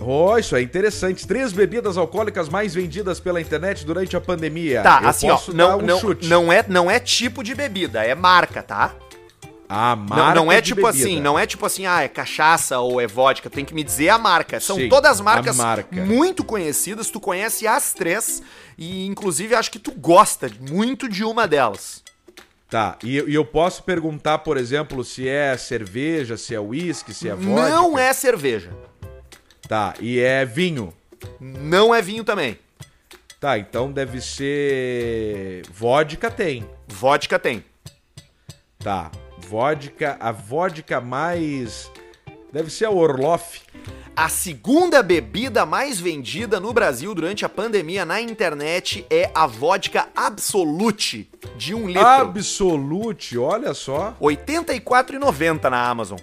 Oh, 0.00 0.36
isso 0.36 0.56
é 0.56 0.62
interessante. 0.62 1.26
Três 1.26 1.52
bebidas 1.52 1.96
alcoólicas 1.96 2.48
mais 2.48 2.74
vendidas 2.74 3.20
pela 3.20 3.40
internet 3.40 3.84
durante 3.84 4.16
a 4.16 4.20
pandemia. 4.20 4.82
Tá, 4.82 5.00
Eu 5.02 5.08
assim, 5.08 5.30
ó, 5.30 5.38
não, 5.52 5.78
um 5.78 5.82
não, 5.82 6.00
chute. 6.00 6.26
não, 6.28 6.52
é, 6.52 6.64
não 6.66 6.90
é 6.90 6.98
tipo 6.98 7.44
de 7.44 7.54
bebida, 7.54 8.02
é 8.04 8.14
marca, 8.14 8.62
tá? 8.62 8.94
A 9.68 9.96
Não, 9.96 10.04
marca 10.06 10.34
não 10.34 10.52
é 10.52 10.60
de 10.60 10.68
tipo 10.68 10.82
bebida. 10.86 11.04
assim, 11.04 11.20
não 11.20 11.38
é 11.38 11.46
tipo 11.46 11.64
assim, 11.64 11.86
ah, 11.86 12.02
é 12.02 12.08
cachaça 12.08 12.78
ou 12.80 13.00
é 13.00 13.06
vodka, 13.06 13.48
tem 13.48 13.64
que 13.64 13.72
me 13.72 13.82
dizer 13.84 14.08
a 14.10 14.18
marca. 14.18 14.60
São 14.60 14.76
Sim, 14.76 14.88
todas 14.88 15.18
marcas 15.20 15.56
marca. 15.56 16.04
muito 16.04 16.42
conhecidas, 16.44 17.08
tu 17.08 17.18
conhece 17.20 17.66
as 17.66 17.94
três 17.94 18.42
e 18.82 19.06
inclusive 19.06 19.54
acho 19.54 19.70
que 19.70 19.78
tu 19.78 19.92
gosta 19.92 20.50
muito 20.60 21.08
de 21.08 21.22
uma 21.22 21.46
delas. 21.46 22.02
Tá, 22.68 22.98
e, 23.04 23.16
e 23.16 23.34
eu 23.34 23.44
posso 23.44 23.84
perguntar, 23.84 24.38
por 24.38 24.56
exemplo, 24.56 25.04
se 25.04 25.28
é 25.28 25.56
cerveja, 25.56 26.36
se 26.36 26.52
é 26.52 26.58
uísque, 26.60 27.14
se 27.14 27.28
é 27.28 27.34
vodka? 27.34 27.68
Não 27.68 27.96
é 27.96 28.12
cerveja. 28.12 28.70
Tá, 29.68 29.94
e 30.00 30.18
é 30.18 30.44
vinho. 30.44 30.92
Não 31.38 31.94
é 31.94 32.02
vinho 32.02 32.24
também. 32.24 32.58
Tá, 33.38 33.56
então 33.56 33.92
deve 33.92 34.20
ser. 34.20 35.62
Vodka 35.70 36.28
tem. 36.28 36.68
Vodka 36.88 37.38
tem. 37.38 37.64
Tá, 38.80 39.12
vodka. 39.38 40.16
A 40.18 40.32
vodka 40.32 41.00
mais. 41.00 41.88
Deve 42.52 42.70
ser 42.70 42.86
a 42.86 42.90
Orloff. 42.90 43.60
A 44.14 44.28
segunda 44.28 45.02
bebida 45.02 45.64
mais 45.64 45.98
vendida 45.98 46.60
no 46.60 46.70
Brasil 46.72 47.14
durante 47.14 47.46
a 47.46 47.48
pandemia 47.48 48.04
na 48.04 48.20
internet 48.20 49.06
é 49.08 49.30
a 49.34 49.46
vodka 49.46 50.08
Absolute 50.14 51.30
de 51.56 51.74
um 51.74 51.86
litro. 51.86 52.02
Absolute, 52.02 53.38
olha 53.38 53.72
só. 53.72 54.14
R$ 54.20 54.36
84,90 54.36 55.70
na 55.70 55.88
Amazon. 55.88 56.18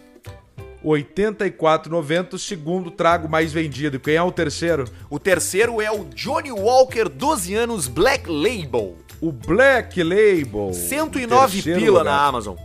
84,90 0.85 2.33
o 2.33 2.39
segundo 2.39 2.91
trago 2.91 3.27
mais 3.27 3.51
vendido. 3.51 3.99
Quem 3.99 4.15
é 4.15 4.21
o 4.23 4.31
terceiro? 4.31 4.85
O 5.09 5.17
terceiro 5.19 5.81
é 5.81 5.91
o 5.91 6.05
Johnny 6.05 6.51
Walker 6.51 7.09
12 7.09 7.55
anos 7.55 7.87
Black 7.87 8.29
Label. 8.29 8.95
O 9.19 9.31
Black 9.31 10.01
Label. 10.01 10.71
109 10.73 11.53
Terceiro 11.53 11.79
pila 11.79 11.99
lugar. 11.99 12.05
na 12.05 12.23
Amazon. 12.23 12.55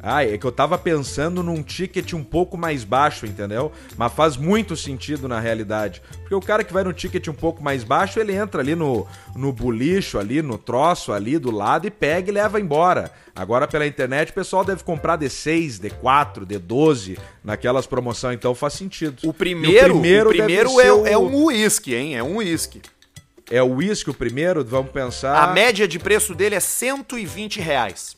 Ah, 0.00 0.24
é 0.24 0.38
que 0.38 0.44
eu 0.46 0.52
tava 0.52 0.78
pensando 0.78 1.42
num 1.42 1.60
ticket 1.60 2.12
um 2.12 2.22
pouco 2.22 2.56
mais 2.56 2.84
baixo, 2.84 3.26
entendeu? 3.26 3.72
Mas 3.96 4.12
faz 4.12 4.36
muito 4.36 4.76
sentido 4.76 5.26
na 5.26 5.40
realidade. 5.40 6.00
Porque 6.20 6.34
o 6.36 6.40
cara 6.40 6.62
que 6.62 6.72
vai 6.72 6.84
no 6.84 6.92
ticket 6.92 7.26
um 7.26 7.32
pouco 7.34 7.62
mais 7.62 7.82
baixo, 7.82 8.20
ele 8.20 8.32
entra 8.32 8.60
ali 8.60 8.76
no, 8.76 9.06
no 9.34 9.52
bulicho, 9.52 10.16
ali 10.16 10.40
no 10.40 10.56
troço, 10.56 11.12
ali 11.12 11.36
do 11.36 11.50
lado 11.50 11.86
e 11.86 11.90
pega 11.90 12.30
e 12.30 12.34
leva 12.34 12.60
embora. 12.60 13.10
Agora 13.34 13.66
pela 13.66 13.86
internet 13.86 14.30
o 14.30 14.34
pessoal 14.34 14.64
deve 14.64 14.84
comprar 14.84 15.18
D6, 15.18 15.80
D4, 15.80 16.46
D12 16.46 17.18
naquelas 17.42 17.86
promoções, 17.86 18.36
então 18.36 18.54
faz 18.54 18.74
sentido. 18.74 19.28
O 19.28 19.32
primeiro, 19.34 19.96
o 19.96 20.00
primeiro, 20.00 20.30
deve 20.32 20.54
é, 20.54 20.68
ser 20.68 20.90
o- 20.92 21.06
é 21.06 21.18
um 21.18 21.44
uísque, 21.46 21.94
hein? 21.94 22.16
É 22.16 22.22
um 22.22 22.36
uísque. 22.36 22.80
É 23.50 23.62
o 23.62 23.66
uísque 23.76 24.10
o 24.10 24.14
primeiro, 24.14 24.64
vamos 24.64 24.92
pensar. 24.92 25.42
A 25.42 25.52
média 25.52 25.88
de 25.88 25.98
preço 25.98 26.34
dele 26.34 26.54
é 26.54 26.60
120 26.60 27.60
reais. 27.60 28.16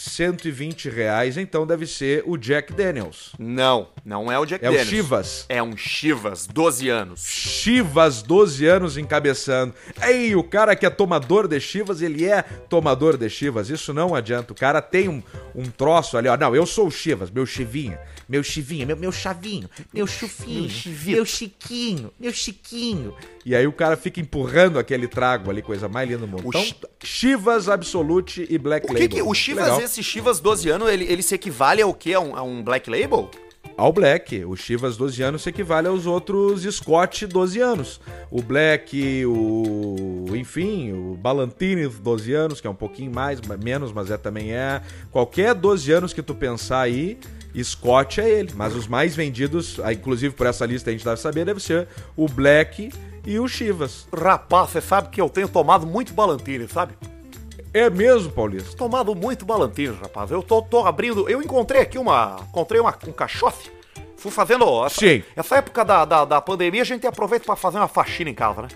120 0.00 0.88
reais, 0.88 1.36
então 1.36 1.66
deve 1.66 1.86
ser 1.86 2.22
o 2.26 2.36
Jack 2.36 2.72
Daniels. 2.72 3.32
Não, 3.38 3.88
não 4.04 4.30
é 4.32 4.38
o 4.38 4.46
Jack 4.46 4.64
É 4.64 4.68
o 4.68 4.72
Daniels. 4.72 4.88
Chivas. 4.88 5.46
É 5.48 5.62
um 5.62 5.76
Chivas, 5.76 6.46
12 6.46 6.88
anos. 6.88 7.20
Chivas, 7.24 8.22
12 8.22 8.66
anos 8.66 8.96
encabeçando. 8.96 9.74
Ei, 10.02 10.34
o 10.34 10.42
cara 10.42 10.74
que 10.74 10.86
é 10.86 10.90
tomador 10.90 11.46
de 11.46 11.60
Chivas, 11.60 12.00
ele 12.00 12.24
é 12.26 12.42
tomador 12.42 13.16
de 13.16 13.28
Chivas. 13.28 13.68
Isso 13.68 13.92
não 13.92 14.14
adianta. 14.14 14.52
O 14.52 14.56
cara 14.56 14.80
tem 14.80 15.08
um, 15.08 15.22
um 15.54 15.64
troço 15.64 16.16
ali, 16.16 16.28
ó. 16.28 16.36
Não, 16.36 16.54
eu 16.56 16.64
sou 16.64 16.86
o 16.86 16.90
Chivas, 16.90 17.30
meu 17.30 17.44
Chivinha. 17.44 17.98
Meu 18.28 18.42
Chivinha, 18.44 18.86
meu, 18.86 18.96
meu 18.96 19.10
chavinho, 19.10 19.68
meu 19.92 20.06
chufinho, 20.06 20.70
meu 21.04 21.24
chiquinho, 21.26 22.12
meu 22.18 22.32
chiquinho. 22.32 23.12
E 23.44 23.56
aí 23.56 23.66
o 23.66 23.72
cara 23.72 23.96
fica 23.96 24.20
empurrando 24.20 24.78
aquele 24.78 25.08
trago 25.08 25.50
ali, 25.50 25.60
coisa 25.60 25.88
mais 25.88 26.08
linda 26.08 26.20
do 26.20 26.28
mundo. 26.28 26.44
O 26.44 26.48
Então, 26.50 26.62
Chi- 26.62 26.76
Chivas 27.02 27.68
Absolute 27.68 28.46
e 28.48 28.56
Black 28.56 28.86
O 28.86 28.92
Label. 28.92 29.08
que 29.08 29.16
que 29.16 29.22
o 29.22 29.34
Chivas, 29.34 29.64
Legal. 29.64 29.80
Esse 29.90 30.02
Chivas 30.04 30.38
12 30.40 30.70
anos, 30.70 30.88
ele, 30.88 31.04
ele 31.04 31.22
se 31.22 31.34
equivale 31.34 31.82
ao 31.82 31.92
quê? 31.92 32.14
A 32.14 32.20
um, 32.20 32.36
a 32.36 32.42
um 32.42 32.62
Black 32.62 32.88
Label? 32.88 33.28
Ao 33.76 33.92
Black. 33.92 34.44
O 34.44 34.54
Chivas 34.56 34.96
12 34.96 35.22
anos 35.22 35.42
se 35.42 35.50
equivale 35.50 35.88
aos 35.88 36.06
outros 36.06 36.62
Scott 36.62 37.26
12 37.26 37.60
anos. 37.60 38.00
O 38.30 38.40
Black, 38.40 39.24
o. 39.26 40.26
Enfim, 40.34 40.92
o 40.92 41.16
Ballantine 41.16 41.88
12 41.88 42.32
anos, 42.32 42.60
que 42.60 42.66
é 42.66 42.70
um 42.70 42.74
pouquinho 42.74 43.12
mais, 43.12 43.40
menos, 43.62 43.92
mas 43.92 44.10
é 44.10 44.16
também 44.16 44.52
é. 44.52 44.80
Qualquer 45.10 45.54
12 45.54 45.92
anos 45.92 46.12
que 46.12 46.22
tu 46.22 46.34
pensar 46.34 46.80
aí, 46.80 47.18
Scott 47.62 48.20
é 48.20 48.30
ele. 48.30 48.52
Mas 48.54 48.76
os 48.76 48.86
mais 48.86 49.16
vendidos, 49.16 49.80
ah, 49.82 49.92
inclusive 49.92 50.34
por 50.34 50.46
essa 50.46 50.64
lista 50.64 50.90
a 50.90 50.92
gente 50.92 51.04
deve 51.04 51.20
saber, 51.20 51.44
deve 51.44 51.60
ser 51.60 51.88
o 52.16 52.28
Black 52.28 52.92
e 53.26 53.38
o 53.38 53.48
Chivas. 53.48 54.06
Rapaz, 54.16 54.70
você 54.70 54.80
sabe 54.80 55.08
que 55.08 55.20
eu 55.20 55.28
tenho 55.28 55.48
tomado 55.48 55.86
muito 55.86 56.14
Balantine, 56.14 56.68
sabe? 56.68 56.94
É 57.72 57.88
mesmo, 57.88 58.32
Paulista? 58.32 58.76
Tomado 58.76 59.14
muito 59.14 59.44
Balantine, 59.44 59.96
rapaz. 60.02 60.30
Eu 60.30 60.42
tô, 60.42 60.60
tô 60.62 60.84
abrindo. 60.84 61.28
Eu 61.28 61.40
encontrei 61.40 61.80
aqui 61.82 61.98
uma. 61.98 62.36
Encontrei 62.48 62.80
uma, 62.80 62.96
um 63.06 63.12
cachofe. 63.12 63.70
Fui 64.16 64.30
fazendo. 64.30 64.84
Essa, 64.84 64.98
Sim. 65.00 65.22
essa 65.36 65.56
época 65.56 65.84
da, 65.84 66.04
da, 66.04 66.24
da 66.24 66.40
pandemia 66.40 66.82
a 66.82 66.84
gente 66.84 67.06
aproveita 67.06 67.44
pra 67.46 67.56
fazer 67.56 67.78
uma 67.78 67.88
faxina 67.88 68.28
em 68.28 68.34
casa, 68.34 68.62
né? 68.62 68.68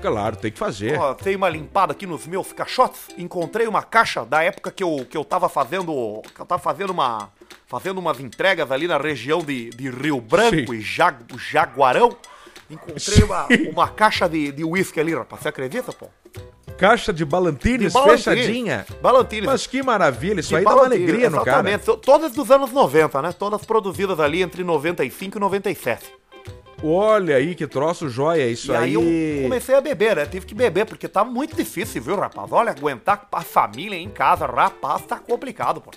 Claro, 0.00 0.36
tem 0.36 0.50
que 0.50 0.58
fazer. 0.58 0.98
Ó, 0.98 1.12
dei 1.14 1.34
uma 1.36 1.48
limpada 1.48 1.92
aqui 1.92 2.06
nos 2.06 2.26
meus 2.26 2.52
caixotes. 2.52 3.00
Encontrei 3.18 3.66
uma 3.66 3.82
caixa 3.82 4.24
da 4.24 4.42
época 4.42 4.70
que 4.70 4.82
eu, 4.82 5.04
que 5.10 5.16
eu 5.16 5.24
tava 5.24 5.48
fazendo. 5.48 6.22
Que 6.34 6.40
eu 6.40 6.46
tava 6.46 6.62
fazendo 6.62 6.90
uma. 6.90 7.30
Fazendo 7.66 7.98
umas 7.98 8.18
entregas 8.20 8.70
ali 8.70 8.86
na 8.88 8.96
região 8.98 9.40
de, 9.40 9.70
de 9.70 9.90
Rio 9.90 10.20
Branco 10.20 10.72
Sim. 10.72 10.74
e 10.74 10.80
Ja- 10.80 11.18
Jaguarão. 11.36 12.16
Encontrei 12.70 13.24
uma, 13.24 13.48
uma 13.72 13.88
caixa 13.88 14.28
de, 14.28 14.52
de 14.52 14.64
uísque 14.64 15.00
ali, 15.00 15.14
rapaz. 15.14 15.42
Você 15.42 15.48
acredita, 15.48 15.92
pô? 15.92 16.06
Caixa 16.80 17.12
de 17.12 17.24
Ballantine. 17.26 17.90
fechadinha. 17.90 18.86
Balantine. 19.02 19.46
Mas 19.46 19.66
que 19.66 19.82
maravilha, 19.82 20.40
isso 20.40 20.48
De 20.48 20.56
aí 20.56 20.64
dá 20.64 20.74
uma 20.74 20.84
alegria 20.86 21.28
no 21.28 21.44
cara. 21.44 21.58
exatamente. 21.68 21.84
To- 21.84 21.96
Todas 21.98 22.32
dos 22.32 22.50
anos 22.50 22.72
90, 22.72 23.20
né? 23.20 23.32
Todas 23.32 23.64
produzidas 23.66 24.18
ali 24.18 24.40
entre 24.42 24.64
95 24.64 25.36
e 25.36 25.40
97. 25.40 26.06
Olha 26.82 27.36
aí 27.36 27.54
que 27.54 27.66
troço 27.66 28.08
joia, 28.08 28.46
isso 28.48 28.72
e 28.72 28.76
aí, 28.76 28.96
aí. 28.96 29.36
eu 29.42 29.42
comecei 29.42 29.74
a 29.74 29.80
beber, 29.82 30.16
né? 30.16 30.24
Tive 30.24 30.46
que 30.46 30.54
beber, 30.54 30.86
porque 30.86 31.06
tá 31.06 31.22
muito 31.22 31.54
difícil, 31.54 32.00
viu, 32.00 32.16
rapaz? 32.18 32.50
Olha, 32.50 32.70
aguentar 32.70 33.28
a 33.30 33.42
família 33.42 33.96
em 33.98 34.08
casa, 34.08 34.46
rapaz, 34.46 35.02
tá 35.02 35.18
complicado, 35.18 35.82
pô. 35.82 35.90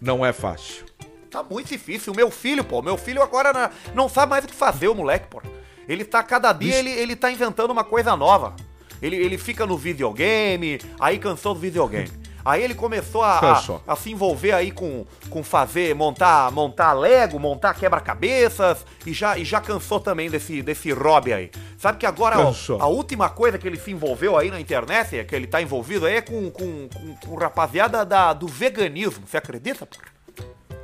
Não 0.00 0.24
é 0.24 0.32
fácil. 0.32 0.84
Tá 1.28 1.42
muito 1.42 1.66
difícil. 1.68 2.12
O 2.12 2.16
meu 2.16 2.30
filho, 2.30 2.62
pô, 2.62 2.80
meu 2.80 2.96
filho 2.96 3.20
agora 3.20 3.72
não 3.92 4.08
sabe 4.08 4.30
mais 4.30 4.44
o 4.44 4.48
que 4.48 4.54
fazer, 4.54 4.86
o 4.86 4.94
moleque, 4.94 5.26
pô. 5.28 5.42
Ele 5.88 6.04
tá, 6.04 6.22
cada 6.22 6.52
dia, 6.52 6.68
Bicho. 6.68 6.78
ele, 6.78 6.90
ele 6.90 7.16
tá 7.16 7.32
inventando 7.32 7.72
uma 7.72 7.82
coisa 7.82 8.16
nova. 8.16 8.54
Ele, 9.02 9.16
ele 9.16 9.38
fica 9.38 9.66
no 9.66 9.76
videogame, 9.76 10.80
aí 10.98 11.18
cansou 11.18 11.54
do 11.54 11.60
videogame. 11.60 12.10
Aí 12.44 12.62
ele 12.62 12.74
começou 12.74 13.22
a, 13.22 13.38
a, 13.38 13.92
a 13.92 13.96
se 13.96 14.10
envolver 14.10 14.52
aí 14.52 14.70
com, 14.70 15.04
com 15.28 15.42
fazer, 15.42 15.94
montar, 15.94 16.50
montar 16.50 16.92
Lego, 16.92 17.38
montar 17.38 17.74
quebra-cabeças 17.74 18.84
e 19.06 19.12
já, 19.12 19.38
e 19.38 19.44
já 19.44 19.60
cansou 19.60 20.00
também 20.00 20.30
desse, 20.30 20.62
desse 20.62 20.90
hobby 20.90 21.32
aí. 21.32 21.50
Sabe 21.78 21.98
que 21.98 22.06
agora 22.06 22.38
ó, 22.38 22.52
a 22.78 22.86
última 22.86 23.28
coisa 23.28 23.58
que 23.58 23.66
ele 23.66 23.78
se 23.78 23.90
envolveu 23.90 24.36
aí 24.36 24.50
na 24.50 24.60
internet, 24.60 25.18
é 25.18 25.24
que 25.24 25.34
ele 25.34 25.46
tá 25.46 25.60
envolvido 25.60 26.06
aí 26.06 26.16
é 26.16 26.20
com, 26.20 26.50
com, 26.50 26.88
com, 26.88 27.14
com 27.16 27.34
rapaziada 27.36 28.04
da, 28.04 28.32
do 28.32 28.46
veganismo. 28.46 29.26
Você 29.26 29.36
acredita, 29.36 29.86
porra? 29.86 30.06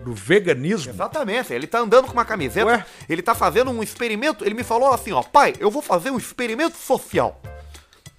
Do 0.02 0.14
veganismo. 0.14 0.92
Exatamente, 0.92 1.52
ele 1.52 1.66
tá 1.66 1.80
andando 1.80 2.06
com 2.06 2.12
uma 2.12 2.24
camiseta, 2.24 2.66
Ué? 2.66 2.86
ele 3.08 3.22
tá 3.22 3.34
fazendo 3.34 3.72
um 3.72 3.82
experimento, 3.82 4.44
ele 4.44 4.54
me 4.54 4.62
falou 4.62 4.92
assim, 4.92 5.10
ó, 5.10 5.20
pai, 5.22 5.54
eu 5.58 5.68
vou 5.68 5.82
fazer 5.82 6.10
um 6.10 6.16
experimento 6.16 6.76
social. 6.76 7.40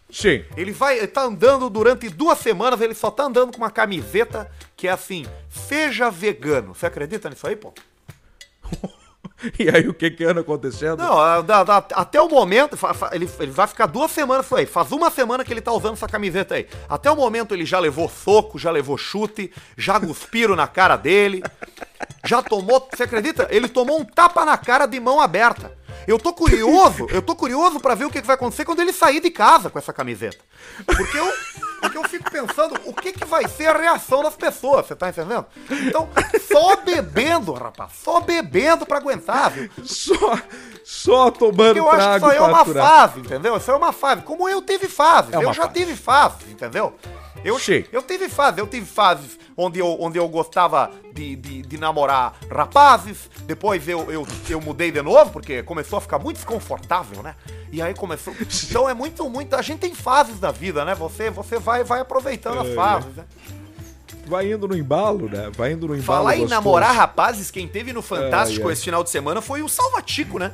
Sim. 0.09 0.43
Ele 0.55 0.71
vai, 0.71 0.97
ele 0.97 1.07
tá 1.07 1.23
andando 1.23 1.69
durante 1.69 2.07
duas 2.09 2.37
semanas, 2.39 2.79
ele 2.81 2.93
só 2.93 3.11
tá 3.11 3.23
andando 3.23 3.51
com 3.51 3.57
uma 3.57 3.69
camiseta 3.71 4.49
que 4.75 4.87
é 4.87 4.91
assim, 4.91 5.25
seja 5.49 6.09
vegano. 6.09 6.73
Você 6.73 6.85
acredita 6.85 7.29
nisso 7.29 7.45
aí, 7.47 7.55
pô? 7.55 7.73
E 9.59 9.69
aí 9.69 9.87
o 9.87 9.93
que 9.93 10.09
que 10.09 10.23
anda 10.23 10.41
acontecendo? 10.41 10.97
Não, 10.97 11.19
a- 11.19 11.41
da- 11.41 11.61
até 11.93 12.19
o 12.19 12.27
momento, 12.27 12.75
ele, 13.11 13.29
ele 13.39 13.51
vai 13.51 13.67
ficar 13.67 13.85
duas 13.85 14.09
semanas 14.09 14.45
isso 14.47 14.55
aí. 14.55 14.65
Faz 14.65 14.91
uma 14.91 15.11
semana 15.11 15.43
que 15.43 15.53
ele 15.53 15.61
tá 15.61 15.71
usando 15.71 15.93
essa 15.93 16.07
camiseta 16.07 16.55
aí. 16.55 16.67
Até 16.89 17.11
o 17.11 17.15
momento 17.15 17.53
ele 17.53 17.63
já 17.65 17.77
levou 17.77 18.09
soco, 18.09 18.57
já 18.57 18.71
levou 18.71 18.97
chute, 18.97 19.51
já 19.77 19.99
cuspiram 19.99 20.55
na 20.55 20.65
cara 20.65 20.95
dele. 20.95 21.43
Já 22.25 22.41
tomou, 22.41 22.87
você 22.91 23.03
acredita? 23.03 23.47
Ele 23.51 23.67
tomou 23.67 23.99
um 23.99 24.05
tapa 24.05 24.43
na 24.43 24.57
cara 24.57 24.87
de 24.87 24.99
mão 24.99 25.21
aberta. 25.21 25.71
Eu 26.05 26.17
tô 26.19 26.33
curioso, 26.33 27.07
eu 27.09 27.21
tô 27.21 27.35
curioso 27.35 27.79
pra 27.79 27.95
ver 27.95 28.05
o 28.05 28.09
que, 28.09 28.21
que 28.21 28.27
vai 28.27 28.35
acontecer 28.35 28.65
quando 28.65 28.81
ele 28.81 28.93
sair 28.93 29.19
de 29.19 29.29
casa 29.29 29.69
com 29.69 29.77
essa 29.79 29.91
camiseta. 29.93 30.37
Porque 30.85 31.17
eu, 31.17 31.33
porque 31.81 31.97
eu 31.97 32.03
fico 32.03 32.29
pensando 32.29 32.79
o 32.85 32.93
que, 32.93 33.11
que 33.11 33.25
vai 33.25 33.47
ser 33.47 33.67
a 33.67 33.77
reação 33.77 34.23
das 34.23 34.35
pessoas, 34.35 34.85
você 34.85 34.95
tá 34.95 35.09
entendendo? 35.09 35.45
Então, 35.69 36.09
só 36.51 36.75
bebendo, 36.77 37.53
rapaz, 37.53 37.91
só 38.03 38.19
bebendo 38.21 38.85
pra 38.85 38.97
aguentar, 38.97 39.51
viu? 39.51 39.69
Só, 39.83 40.39
só 40.83 41.31
tomando 41.31 41.75
Porque 41.75 41.79
eu 41.79 41.89
acho 41.89 41.97
que 41.97 42.03
trago 42.03 42.25
isso 42.25 42.31
aí 42.31 42.37
é 42.37 42.41
uma 42.41 42.61
aturar. 42.61 42.87
fase, 42.87 43.19
entendeu? 43.19 43.57
Isso 43.57 43.69
aí 43.71 43.75
é 43.75 43.77
uma 43.77 43.91
fase. 43.93 44.21
Como 44.21 44.47
eu 44.47 44.61
tive 44.61 44.87
fases. 44.87 45.33
É 45.33 45.37
eu 45.37 45.53
já 45.53 45.63
fase. 45.63 45.73
tive 45.73 45.95
fases, 45.95 46.49
entendeu? 46.49 46.95
Eu, 47.47 47.57
Sim. 47.57 47.85
eu 47.93 48.01
tive 48.03 48.27
fases. 48.27 48.57
Eu 48.57 48.67
tive 48.67 48.85
fases 48.85 49.39
onde 49.55 49.79
eu, 49.79 49.95
onde 50.01 50.19
eu 50.19 50.27
gostava 50.27 50.91
de, 51.13 51.33
de, 51.37 51.61
de 51.61 51.77
namorar 51.77 52.37
rapazes. 52.51 53.29
Depois 53.43 53.87
eu, 53.87 54.11
eu, 54.11 54.27
eu 54.49 54.59
mudei 54.59 54.91
de 54.91 55.01
novo, 55.01 55.31
porque 55.31 55.63
começou 55.63 55.97
a 55.97 56.01
ficar 56.01 56.19
muito 56.19 56.35
desconfortável, 56.35 57.23
né? 57.23 57.35
E 57.71 57.81
aí 57.81 57.93
começou. 57.93 58.33
Então 58.69 58.89
é 58.89 58.93
muito, 58.93 59.29
muito. 59.29 59.55
A 59.55 59.61
gente 59.61 59.79
tem 59.79 59.95
fases 59.95 60.39
da 60.41 60.51
vida, 60.51 60.83
né? 60.83 60.93
Você, 60.95 61.29
você 61.29 61.57
vai, 61.57 61.85
vai 61.85 62.01
aproveitando 62.01 62.57
É, 62.57 62.69
as 62.69 62.75
fases, 62.75 63.15
né? 63.15 63.23
Vai 64.25 64.51
indo 64.51 64.67
no 64.67 64.75
embalo, 64.75 65.29
né? 65.29 65.49
Vai 65.55 65.71
indo 65.71 65.87
no 65.87 65.95
embalo 65.95 66.19
Falar 66.19 66.35
em 66.35 66.41
gostoso. 66.41 66.53
namorar 66.53 66.93
rapazes, 66.93 67.49
quem 67.49 67.65
teve 67.65 67.93
no 67.93 68.01
Fantástico 68.01 68.69
esse 68.69 68.83
final 68.83 69.01
de 69.05 69.09
semana 69.09 69.39
foi 69.41 69.61
o 69.61 69.69
Salvatico, 69.69 70.37
né? 70.37 70.51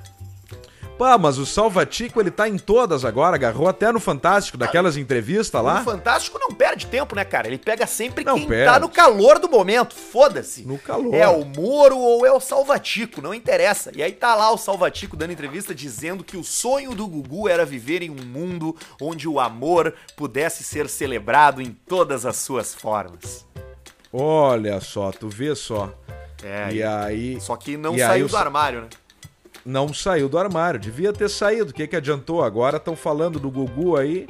Pá, 0.97 1.17
mas 1.17 1.39
o 1.39 1.45
Salvatico, 1.45 2.21
ele 2.21 2.29
tá 2.29 2.47
em 2.47 2.57
todas 2.57 3.03
agora, 3.03 3.35
agarrou 3.35 3.67
até 3.67 3.91
no 3.91 3.99
Fantástico, 3.99 4.57
daquelas 4.57 4.95
entrevistas 4.95 5.59
O 5.59 5.63
lá. 5.63 5.83
Fantástico 5.83 6.37
não 6.39 6.49
perde 6.55 6.85
tempo, 6.85 7.15
né, 7.15 7.25
cara? 7.25 7.47
Ele 7.47 7.57
pega 7.57 7.87
sempre 7.87 8.23
Não 8.23 8.35
quem 8.37 8.47
perde. 8.47 8.71
tá 8.71 8.79
no 8.79 8.87
calor 8.87 9.39
do 9.39 9.49
momento. 9.49 9.95
Foda-se. 9.95 10.65
No 10.67 10.77
calor. 10.77 11.13
É 11.15 11.27
o 11.27 11.43
Moro 11.43 11.97
ou 11.97 12.25
é 12.25 12.31
o 12.31 12.39
Salvatico, 12.39 13.21
não 13.21 13.33
interessa. 13.33 13.91
E 13.95 14.03
aí 14.03 14.11
tá 14.11 14.35
lá 14.35 14.51
o 14.51 14.57
Salvatico 14.57 15.17
dando 15.17 15.33
entrevista 15.33 15.73
dizendo 15.73 16.23
que 16.23 16.37
o 16.37 16.43
sonho 16.43 16.93
do 16.93 17.07
Gugu 17.07 17.49
era 17.49 17.65
viver 17.65 18.03
em 18.03 18.11
um 18.11 18.23
mundo 18.25 18.75
onde 19.01 19.27
o 19.27 19.39
amor 19.39 19.95
pudesse 20.15 20.63
ser 20.63 20.87
celebrado 20.87 21.59
em 21.61 21.71
todas 21.87 22.23
as 22.25 22.37
suas 22.37 22.73
formas. 22.73 23.45
Olha 24.11 24.79
só, 24.79 25.11
tu 25.11 25.27
vê 25.27 25.55
só. 25.55 25.91
É, 26.43 26.71
e 26.73 26.83
aí. 26.83 27.39
só 27.41 27.55
que 27.55 27.75
não 27.77 27.97
saiu 27.97 28.25
o- 28.25 28.29
do 28.29 28.37
armário, 28.37 28.81
né? 28.81 28.87
Não 29.65 29.93
saiu 29.93 30.27
do 30.27 30.37
armário. 30.37 30.79
Devia 30.79 31.13
ter 31.13 31.29
saído. 31.29 31.71
O 31.71 31.73
que, 31.73 31.87
que 31.87 31.95
adiantou? 31.95 32.43
Agora 32.43 32.77
estão 32.77 32.95
falando 32.95 33.39
do 33.39 33.49
Gugu 33.49 33.95
aí 33.95 34.27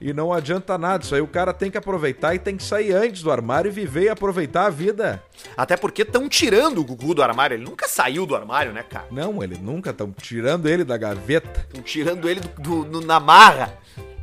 e 0.00 0.12
não 0.12 0.32
adianta 0.32 0.78
nada. 0.78 1.02
Isso 1.02 1.14
aí 1.14 1.20
o 1.20 1.26
cara 1.26 1.52
tem 1.52 1.70
que 1.70 1.76
aproveitar 1.76 2.34
e 2.34 2.38
tem 2.38 2.56
que 2.56 2.62
sair 2.62 2.92
antes 2.92 3.22
do 3.22 3.30
armário 3.32 3.68
e 3.68 3.72
viver 3.72 4.04
e 4.04 4.08
aproveitar 4.08 4.66
a 4.66 4.70
vida. 4.70 5.20
Até 5.56 5.76
porque 5.76 6.02
estão 6.02 6.28
tirando 6.28 6.78
o 6.78 6.84
Gugu 6.84 7.14
do 7.14 7.22
armário. 7.22 7.56
Ele 7.56 7.64
nunca 7.64 7.88
saiu 7.88 8.24
do 8.24 8.36
armário, 8.36 8.72
né, 8.72 8.84
cara? 8.84 9.06
Não, 9.10 9.42
ele 9.42 9.58
nunca 9.60 9.90
estão 9.90 10.12
tirando 10.12 10.68
ele 10.68 10.84
da 10.84 10.96
gaveta, 10.96 11.60
Estão 11.66 11.82
tirando 11.82 12.28
ele 12.28 12.40
do, 12.40 12.84
do- 12.84 12.84
do- 13.00 13.06
na 13.06 13.18
marra. 13.18 13.74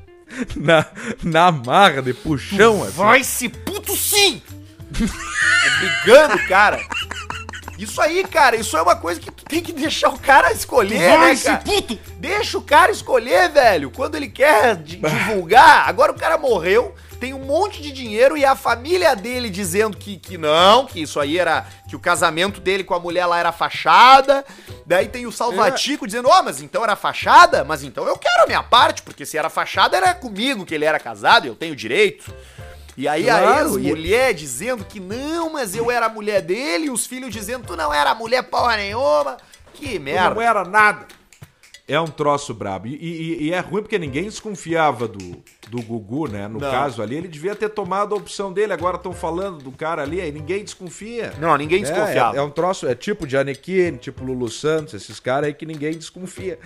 na, 0.56 0.86
na 1.24 1.52
marra 1.52 2.02
de 2.02 2.13
puxão, 2.13 2.82
assim. 2.84 2.98
Vai 2.98 3.24
se 3.24 3.50
puto 3.50 3.96
sim! 3.96 4.41
Brigando, 5.80 6.38
cara. 6.48 6.80
Isso 7.78 8.00
aí, 8.02 8.24
cara, 8.26 8.56
isso 8.56 8.76
é 8.78 8.82
uma 8.82 8.96
coisa 8.96 9.20
que 9.20 9.32
tu 9.32 9.44
tem 9.46 9.62
que 9.62 9.74
deixar 9.74 10.10
o 10.10 10.18
cara 10.20 10.52
escolher, 10.52 11.00
né, 11.20 11.36
cara? 11.46 11.58
puto! 11.64 12.00
Deixa 12.18 12.58
o 12.58 12.62
cara 12.62 12.92
escolher, 12.92 13.50
velho, 13.50 13.92
quando 13.92 14.16
ele 14.16 14.30
quer 14.30 14.76
di- 14.78 14.96
divulgar. 14.98 15.88
Agora 15.90 16.12
o 16.12 16.16
cara 16.16 16.38
morreu, 16.38 16.96
tem 17.20 17.34
um 17.34 17.40
monte 17.46 17.82
de 17.82 17.92
dinheiro 17.92 18.38
e 18.38 18.46
a 18.46 18.56
família 18.56 19.16
dele 19.16 19.50
dizendo 19.50 19.98
que, 19.98 20.18
que 20.18 20.38
não, 20.38 20.86
que 20.86 21.02
isso 21.02 21.20
aí 21.20 21.38
era. 21.38 21.66
que 21.90 21.96
o 21.96 22.00
casamento 22.00 22.60
dele 22.62 22.84
com 22.84 22.94
a 22.94 23.00
mulher 23.00 23.26
lá 23.26 23.40
era 23.40 23.52
fachada. 23.52 24.46
Daí 24.86 25.08
tem 25.08 25.26
o 25.26 25.32
Salvatico 25.32 26.06
dizendo: 26.06 26.30
Ó, 26.30 26.42
mas 26.44 26.62
então 26.62 26.84
era 26.84 26.96
fachada? 26.96 27.64
Mas 27.64 27.84
então 27.84 28.06
eu 28.08 28.18
quero 28.18 28.44
a 28.44 28.48
minha 28.48 28.64
parte, 28.64 29.02
porque 29.02 29.26
se 29.26 29.38
era 29.38 29.50
fachada 29.50 29.98
era 29.98 30.14
comigo 30.14 30.66
que 30.66 30.74
ele 30.74 30.86
era 30.86 31.00
casado 31.00 31.46
eu 31.48 31.56
tenho 31.56 31.76
direito. 31.76 32.34
E 32.97 33.08
aí 33.08 33.29
a 33.29 33.39
Claro, 33.39 33.79
e- 33.79 33.88
ex-mulher 33.88 34.34
dizendo 34.34 34.86
que 34.86 34.99
não, 34.99 35.51
mas 35.51 35.75
eu 35.75 35.91
era 35.91 36.05
a 36.05 36.10
mulher 36.10 36.41
dele, 36.41 36.86
e 36.86 36.89
os 36.89 37.05
filhos 37.05 37.34
dizendo 37.34 37.65
tu 37.67 37.75
não 37.75 37.93
era 37.93 38.15
mulher 38.15 38.43
porra 38.43 38.77
nenhuma. 38.77 39.38
Que 39.73 39.99
merda. 39.99 40.36
Não 40.36 40.41
era 40.41 40.63
nada. 40.63 41.05
É 41.88 41.99
um 41.99 42.08
troço 42.08 42.51
brabo. 42.51 42.88
E, 42.88 42.95
e- 42.95 43.43
e 43.43 43.53
é 43.53 43.60
ruim 43.60 43.81
porque 43.84 43.99
ninguém 43.99 44.23
desconfiava 44.23 45.08
do, 45.08 45.43
do 45.69 45.81
Gugu, 45.84 46.27
né? 46.27 46.47
No 46.47 46.58
Não. 46.60 46.71
caso 46.71 46.99
ali, 46.99 47.15
ele 47.15 47.27
devia 47.27 47.53
ter 47.55 47.69
tomado 47.69 48.15
a 48.15 48.17
opção 48.17 48.51
dele. 48.51 48.73
Agora 48.73 48.95
estão 48.97 49.13
falando 49.13 49.60
do 49.62 49.71
cara 49.71 50.01
ali, 50.01 50.19
aí 50.19 50.31
ninguém 50.31 50.63
desconfia. 50.63 51.34
Não, 51.39 51.55
ninguém 51.55 51.79
É, 51.79 51.81
desconfiava. 51.84 52.38
É, 52.38 52.39
é 52.39 52.41
um 52.41 52.49
troço, 52.49 52.88
é 52.88 52.95
tipo 52.95 53.27
de 53.27 53.38
Anequine, 53.38 53.99
tipo 53.99 54.23
Lulu 54.23 54.49
Santos, 54.49 54.95
esses 54.95 55.19
caras 55.19 55.45
aí 55.47 55.53
que 55.53 55.65
ninguém 55.65 55.91
desconfia. 55.91 56.58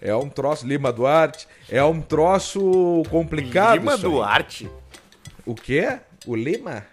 É 0.00 0.12
um 0.16 0.28
troço, 0.28 0.66
Lima 0.66 0.90
Duarte, 0.92 1.46
é 1.68 1.84
um 1.84 2.00
troço 2.00 3.04
complicado. 3.10 3.74
Lima 3.78 3.94
isso 3.94 4.06
aí. 4.22 4.68
O 5.46 5.54
quê? 5.54 5.98
O 6.26 6.34
Lima? 6.34 6.84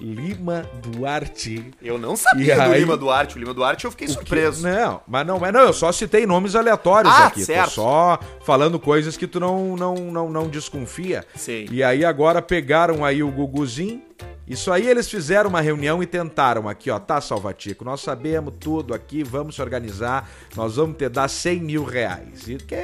Lima 0.00 0.64
Duarte. 0.80 1.72
Eu 1.82 1.98
não 1.98 2.14
sabia 2.16 2.52
E 2.52 2.56
do 2.56 2.62
aí- 2.62 2.78
Lima 2.80 2.96
Duarte. 2.96 3.36
O 3.36 3.38
Lima 3.40 3.52
Duarte 3.52 3.84
eu 3.84 3.90
fiquei 3.90 4.06
surpreso. 4.06 4.62
Não, 4.62 5.00
mas 5.08 5.26
não, 5.26 5.40
mas 5.40 5.52
não, 5.52 5.62
eu 5.62 5.72
só 5.72 5.90
citei 5.90 6.24
nomes 6.24 6.54
aleatórios 6.54 7.12
Ah, 7.12 7.26
aqui. 7.26 7.44
certo. 7.44 7.70
Tô 7.70 7.82
só 7.82 8.20
falando 8.44 8.78
coisas 8.78 9.16
que 9.16 9.26
tu 9.26 9.40
não, 9.40 9.74
não, 9.76 9.94
não, 9.96 10.30
não 10.30 10.48
desconfia. 10.48 11.26
Sei. 11.34 11.68
E 11.72 11.82
aí 11.82 12.04
agora 12.04 12.40
pegaram 12.40 13.04
aí 13.04 13.24
o 13.24 13.30
Guguzinho. 13.30 14.00
Isso 14.46 14.70
aí 14.72 14.86
eles 14.86 15.10
fizeram 15.10 15.50
uma 15.50 15.60
reunião 15.60 16.00
e 16.02 16.06
tentaram 16.06 16.68
aqui, 16.68 16.90
ó, 16.90 16.98
tá, 16.98 17.20
Salvatico, 17.20 17.84
nós 17.84 18.00
sabemos 18.00 18.54
tudo 18.58 18.94
aqui, 18.94 19.22
vamos 19.22 19.56
se 19.56 19.60
organizar, 19.60 20.30
nós 20.56 20.76
vamos 20.76 20.96
te 20.96 21.06
dar 21.08 21.28
100 21.28 21.60
mil 21.60 21.84
reais. 21.84 22.48
E 22.48 22.56
que 22.56 22.74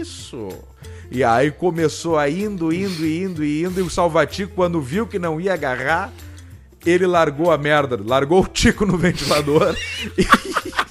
isso? 0.00 0.48
E 1.10 1.24
aí 1.24 1.50
começou 1.50 2.18
a 2.18 2.28
indo, 2.28 2.72
indo, 2.72 3.06
indo, 3.06 3.44
indo, 3.44 3.80
e 3.80 3.82
o 3.82 3.88
Salvatico, 3.88 4.52
quando 4.54 4.80
viu 4.80 5.06
que 5.06 5.18
não 5.18 5.40
ia 5.40 5.54
agarrar, 5.54 6.12
ele 6.84 7.06
largou 7.06 7.50
a 7.50 7.56
merda, 7.58 7.98
largou 8.04 8.42
o 8.42 8.46
tico 8.46 8.84
no 8.84 8.96
ventilador. 8.96 9.74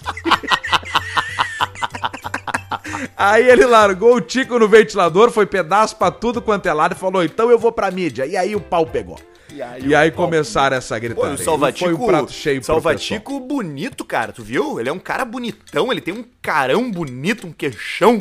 Aí 3.16 3.50
ele 3.50 3.66
largou 3.66 4.16
o 4.16 4.22
tico 4.22 4.60
no 4.60 4.68
ventilador, 4.68 5.32
foi 5.32 5.48
pedaço 5.48 5.96
pra 5.96 6.12
tudo 6.12 6.40
quanto 6.40 6.68
é 6.68 6.74
lado 6.74 6.94
e 6.94 6.96
falou: 6.96 7.24
então 7.24 7.50
eu 7.50 7.58
vou 7.58 7.72
pra 7.72 7.90
mídia. 7.90 8.28
E 8.28 8.38
aí 8.38 8.56
o 8.56 8.62
pau 8.62 8.86
pegou. 8.86 9.20
E 9.52 9.60
aí 9.60 9.88
E 9.88 9.96
aí 9.96 10.12
pau 10.12 10.26
começaram 10.26 10.78
essa 10.78 10.96
Pô, 10.96 11.02
gritaria. 11.02 11.34
o 11.34 11.38
Salvatico, 11.38 11.90
foi 11.90 11.94
um 11.96 12.08
prato 12.08 12.32
cheio 12.32 12.64
Salvatico 12.64 13.40
bonito, 13.40 14.06
cara. 14.06 14.32
Tu 14.32 14.44
viu? 14.44 14.80
Ele 14.80 14.90
é 14.90 14.94
um 14.94 15.00
cara 15.00 15.26
bonitão, 15.26 15.92
ele 15.92 16.02
tem 16.02 16.14
um 16.14 16.24
carão 16.42 16.92
bonito, 16.92 17.48
um 17.48 17.52
queixão. 17.52 18.20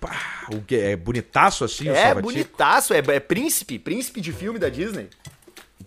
Pá, 0.00 0.46
o 0.52 0.60
que 0.62 0.76
é 0.76 0.94
bonitaço 0.96 1.64
assim 1.64 1.88
o 1.88 1.92
É 1.92 2.02
Salvatico? 2.06 2.22
bonitaço, 2.32 2.94
é, 2.94 2.98
é 2.98 3.20
príncipe, 3.20 3.78
príncipe 3.78 4.20
de 4.20 4.32
filme 4.32 4.58
da 4.58 4.68
Disney. 4.68 5.08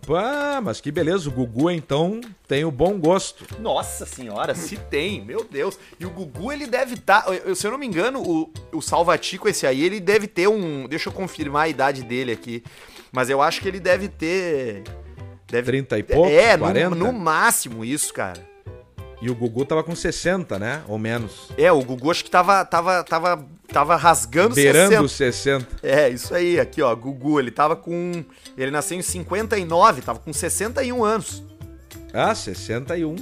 Pá, 0.05 0.59
mas 0.63 0.81
que 0.81 0.91
beleza, 0.91 1.29
o 1.29 1.31
Gugu 1.31 1.69
então 1.69 2.19
tem 2.47 2.65
o 2.65 2.71
bom 2.71 2.97
gosto. 2.99 3.45
Nossa 3.59 4.05
senhora, 4.05 4.55
se 4.55 4.75
tem, 4.75 5.23
meu 5.23 5.43
Deus. 5.43 5.77
E 5.99 6.05
o 6.05 6.09
Gugu, 6.09 6.51
ele 6.51 6.65
deve 6.65 6.95
estar. 6.95 7.23
se 7.55 7.67
eu 7.67 7.71
não 7.71 7.77
me 7.77 7.85
engano, 7.85 8.19
o, 8.21 8.51
o 8.73 8.81
Salvatico, 8.81 9.47
esse 9.47 9.67
aí, 9.67 9.83
ele 9.83 9.99
deve 9.99 10.27
ter 10.27 10.47
um. 10.47 10.87
Deixa 10.87 11.09
eu 11.09 11.13
confirmar 11.13 11.63
a 11.65 11.69
idade 11.69 12.03
dele 12.03 12.31
aqui. 12.31 12.63
Mas 13.11 13.29
eu 13.29 13.41
acho 13.41 13.61
que 13.61 13.67
ele 13.67 13.79
deve 13.79 14.07
ter. 14.07 14.83
Deve, 15.47 15.67
30 15.67 15.99
e 15.99 16.05
é, 16.33 16.57
no- 16.57 16.63
40? 16.63 16.89
No, 16.95 17.13
máximo 17.13 17.85
isso, 17.85 18.13
cara. 18.13 18.41
E 19.21 19.29
o 19.29 19.35
Gugu 19.35 19.63
tava 19.65 19.83
com 19.83 19.95
60, 19.95 20.57
né? 20.57 20.81
Ou 20.87 20.97
menos. 20.97 21.49
É, 21.55 21.71
o 21.71 21.83
Gugu 21.83 22.09
acho 22.09 22.23
que 22.23 22.31
tava, 22.31 22.65
tava, 22.65 23.03
tava, 23.03 23.45
tava 23.71 23.95
rasgando 23.95 24.55
Beirando 24.55 25.03
os 25.03 25.11
60. 25.11 25.67
É, 25.83 26.09
isso 26.09 26.33
aí, 26.33 26.59
aqui 26.59 26.81
ó, 26.81 26.95
Gugu, 26.95 27.39
ele 27.39 27.51
tava 27.51 27.75
com... 27.75 28.25
Ele 28.57 28.71
nasceu 28.71 28.97
em 28.97 29.01
59, 29.03 30.01
tava 30.01 30.17
com 30.17 30.33
61 30.33 31.03
anos. 31.03 31.43
Ah, 32.11 32.33
61. 32.33 33.15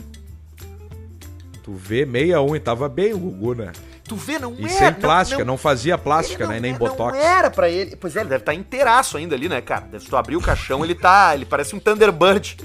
Tu 1.62 1.74
vê 1.74 2.06
61 2.06 2.56
e 2.56 2.60
tava 2.62 2.88
bem 2.88 3.14
o 3.14 3.20
Gugu, 3.20 3.56
né? 3.56 3.74
Tu 4.06 4.16
vê, 4.16 4.40
não 4.40 4.54
E 4.58 4.64
era... 4.64 4.70
sem 4.74 4.92
não- 4.92 5.00
plástica, 5.02 5.40
não, 5.40 5.46
não, 5.54 5.58
fazia 5.58 5.98
plástica, 5.98 6.46
ele 6.46 6.54
né? 6.54 6.56
não 6.56 6.62
Nem 6.62 6.74
é- 6.74 6.78
botox. 6.78 7.18
Não 7.18 7.24
era 7.24 7.52
pra 7.52 7.70
ele. 7.70 7.98
Pois 7.98 8.16
é, 8.16 8.22
ele 8.22 8.30
deve 8.30 8.42
estar 8.42 8.54
inteiraço 8.54 9.18
ainda 9.18 9.36
ali, 9.36 9.50
né, 9.50 9.60
cara? 9.60 9.88
Se 10.00 10.06
tu 10.08 10.16
abrir 10.16 10.38
o 10.38 10.42
caixão, 10.42 10.82
ele 10.84 10.96
tá... 10.96 11.36
Ele 11.36 11.44
parece 11.46 11.76
um 11.76 11.80
Thunderbird. 11.80 12.58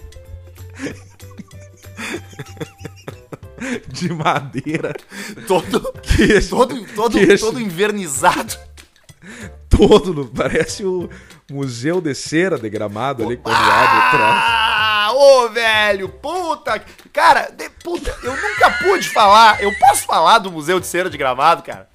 De 3.88 4.12
madeira. 4.12 4.94
Todo... 5.46 5.92
Que, 6.02 6.40
Todo, 6.48 6.84
todo, 6.94 7.18
que 7.18 7.36
todo 7.38 7.60
invernizado. 7.60 8.56
todo. 9.68 10.26
Parece 10.34 10.84
o 10.84 11.08
Museu 11.50 12.00
de 12.00 12.14
Cera 12.14 12.58
de 12.58 12.68
Gramado 12.68 13.24
ali 13.24 13.36
quando 13.36 13.56
abre 13.56 13.98
o 13.98 14.10
troço. 14.10 14.44
Ah, 14.46 15.10
ô, 15.14 15.48
velho, 15.48 16.08
puta. 16.08 16.82
Cara, 17.12 17.50
de- 17.50 17.70
puta, 17.82 18.14
eu 18.22 18.32
nunca 18.36 18.70
pude 18.82 19.08
falar. 19.08 19.62
Eu 19.62 19.72
posso 19.78 20.04
falar 20.04 20.38
do 20.38 20.50
Museu 20.50 20.78
de 20.80 20.86
Cera 20.86 21.10
de 21.10 21.16
Gramado, 21.18 21.62
cara? 21.62 21.88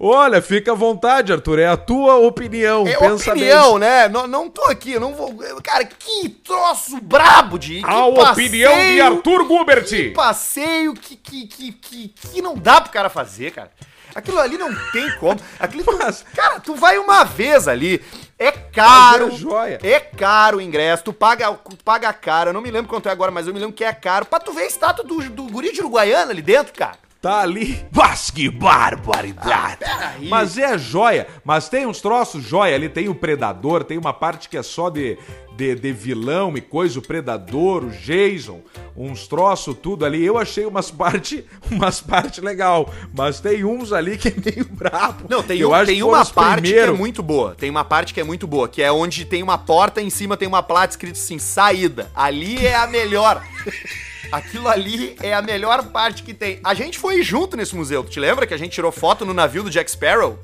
Olha, 0.00 0.40
fica 0.40 0.70
à 0.72 0.74
vontade, 0.76 1.32
Arthur. 1.32 1.58
É 1.58 1.66
a 1.66 1.76
tua 1.76 2.16
opinião. 2.16 2.86
É 2.86 2.96
Pensa 2.96 3.30
opinião, 3.32 3.78
né? 3.78 4.08
Não, 4.08 4.28
não 4.28 4.48
tô 4.48 4.62
aqui, 4.66 4.92
eu 4.92 5.00
não 5.00 5.12
vou. 5.12 5.34
Cara, 5.62 5.84
que 5.84 6.28
troço 6.28 7.00
brabo 7.00 7.58
de. 7.58 7.80
que 7.82 7.84
A 7.90 8.06
opinião 8.06 8.72
de 8.72 8.78
passeio- 8.78 9.04
Arthur 9.04 9.38
Que 9.40 9.44
Gubert. 9.48 10.12
passeio 10.14 10.94
que, 10.94 11.16
que, 11.16 11.46
que, 11.48 11.72
que, 11.72 12.08
que 12.08 12.40
não 12.42 12.54
dá 12.54 12.80
pro 12.80 12.92
cara 12.92 13.08
fazer, 13.08 13.50
cara. 13.50 13.70
Aquilo 14.14 14.38
ali 14.38 14.56
não 14.56 14.74
tem 14.92 15.10
como. 15.18 15.38
Aquilo 15.60 15.84
tu- 15.84 16.24
cara, 16.34 16.60
tu 16.60 16.74
vai 16.76 16.96
uma 16.98 17.24
vez 17.24 17.66
ali. 17.68 18.02
É 18.38 18.52
caro. 18.52 19.26
Mas 19.26 19.34
é 19.34 19.38
joia. 19.38 19.78
É 19.82 19.98
caro 19.98 20.58
o 20.58 20.60
ingresso. 20.60 21.02
Tu 21.04 21.12
paga, 21.12 21.52
tu 21.52 21.76
paga 21.84 22.12
caro. 22.12 22.50
Eu 22.50 22.54
não 22.54 22.60
me 22.60 22.70
lembro 22.70 22.88
quanto 22.88 23.08
é 23.08 23.12
agora, 23.12 23.30
mas 23.32 23.48
eu 23.48 23.52
me 23.52 23.58
lembro 23.58 23.74
que 23.74 23.84
é 23.84 23.92
caro. 23.92 24.24
Pra 24.26 24.38
tu 24.38 24.52
ver 24.52 24.62
a 24.62 24.66
estátua 24.66 25.04
do, 25.04 25.18
do 25.30 25.42
guri 25.44 25.72
de 25.72 25.80
Uruguaiana 25.80 26.30
ali 26.30 26.40
dentro, 26.40 26.72
cara. 26.72 26.96
Tá 27.20 27.40
ali. 27.40 27.84
Mas 27.92 28.30
que 28.30 28.48
barbaridade! 28.48 29.78
peraí. 29.80 30.28
Mas 30.28 30.56
é 30.56 30.78
joia. 30.78 31.26
Mas 31.44 31.68
tem 31.68 31.84
uns 31.86 32.00
troços 32.00 32.44
joia 32.44 32.74
ali. 32.76 32.88
Tem 32.88 33.08
o 33.08 33.14
Predador, 33.14 33.82
tem 33.82 33.98
uma 33.98 34.12
parte 34.12 34.48
que 34.48 34.56
é 34.56 34.62
só 34.62 34.88
de, 34.88 35.18
de, 35.56 35.74
de 35.74 35.92
vilão 35.92 36.56
e 36.56 36.60
coisa. 36.60 36.98
O 36.98 37.02
Predador, 37.02 37.84
o 37.86 37.90
Jason, 37.90 38.60
uns 38.96 39.26
troços 39.26 39.76
tudo 39.82 40.04
ali. 40.04 40.24
Eu 40.24 40.38
achei 40.38 40.64
umas 40.64 40.92
parte, 40.92 41.44
umas 41.70 42.00
parte 42.00 42.40
legal. 42.40 42.88
Mas 43.12 43.40
tem 43.40 43.64
uns 43.64 43.92
ali 43.92 44.16
que 44.16 44.28
é 44.28 44.34
meio 44.54 44.64
brabo. 44.70 45.26
Não, 45.28 45.42
tem, 45.42 45.58
Eu 45.58 45.70
um- 45.70 45.74
acho 45.74 45.86
tem 45.86 46.02
uma 46.04 46.24
parte 46.24 46.62
primeiro. 46.62 46.92
que 46.92 46.96
é 46.96 46.98
muito 46.98 47.20
boa. 47.20 47.54
Tem 47.56 47.68
uma 47.68 47.84
parte 47.84 48.14
que 48.14 48.20
é 48.20 48.24
muito 48.24 48.46
boa, 48.46 48.68
que 48.68 48.80
é 48.80 48.92
onde 48.92 49.24
tem 49.24 49.42
uma 49.42 49.58
porta, 49.58 50.00
em 50.00 50.08
cima 50.10 50.36
tem 50.36 50.46
uma 50.46 50.62
placa 50.62 50.92
escrito 50.92 51.16
assim, 51.16 51.38
saída. 51.40 52.10
Ali 52.14 52.64
é 52.64 52.76
a 52.76 52.86
melhor. 52.86 53.42
Aquilo 54.30 54.68
ali 54.68 55.16
é 55.22 55.32
a 55.32 55.40
melhor 55.40 55.86
parte 55.88 56.22
que 56.22 56.34
tem. 56.34 56.60
A 56.62 56.74
gente 56.74 56.98
foi 56.98 57.22
junto 57.22 57.56
nesse 57.56 57.74
museu. 57.74 58.04
Tu 58.04 58.10
te 58.10 58.20
lembra 58.20 58.46
que 58.46 58.54
a 58.54 58.58
gente 58.58 58.72
tirou 58.72 58.92
foto 58.92 59.24
no 59.24 59.32
navio 59.32 59.62
do 59.62 59.70
Jack 59.70 59.90
Sparrow? 59.90 60.38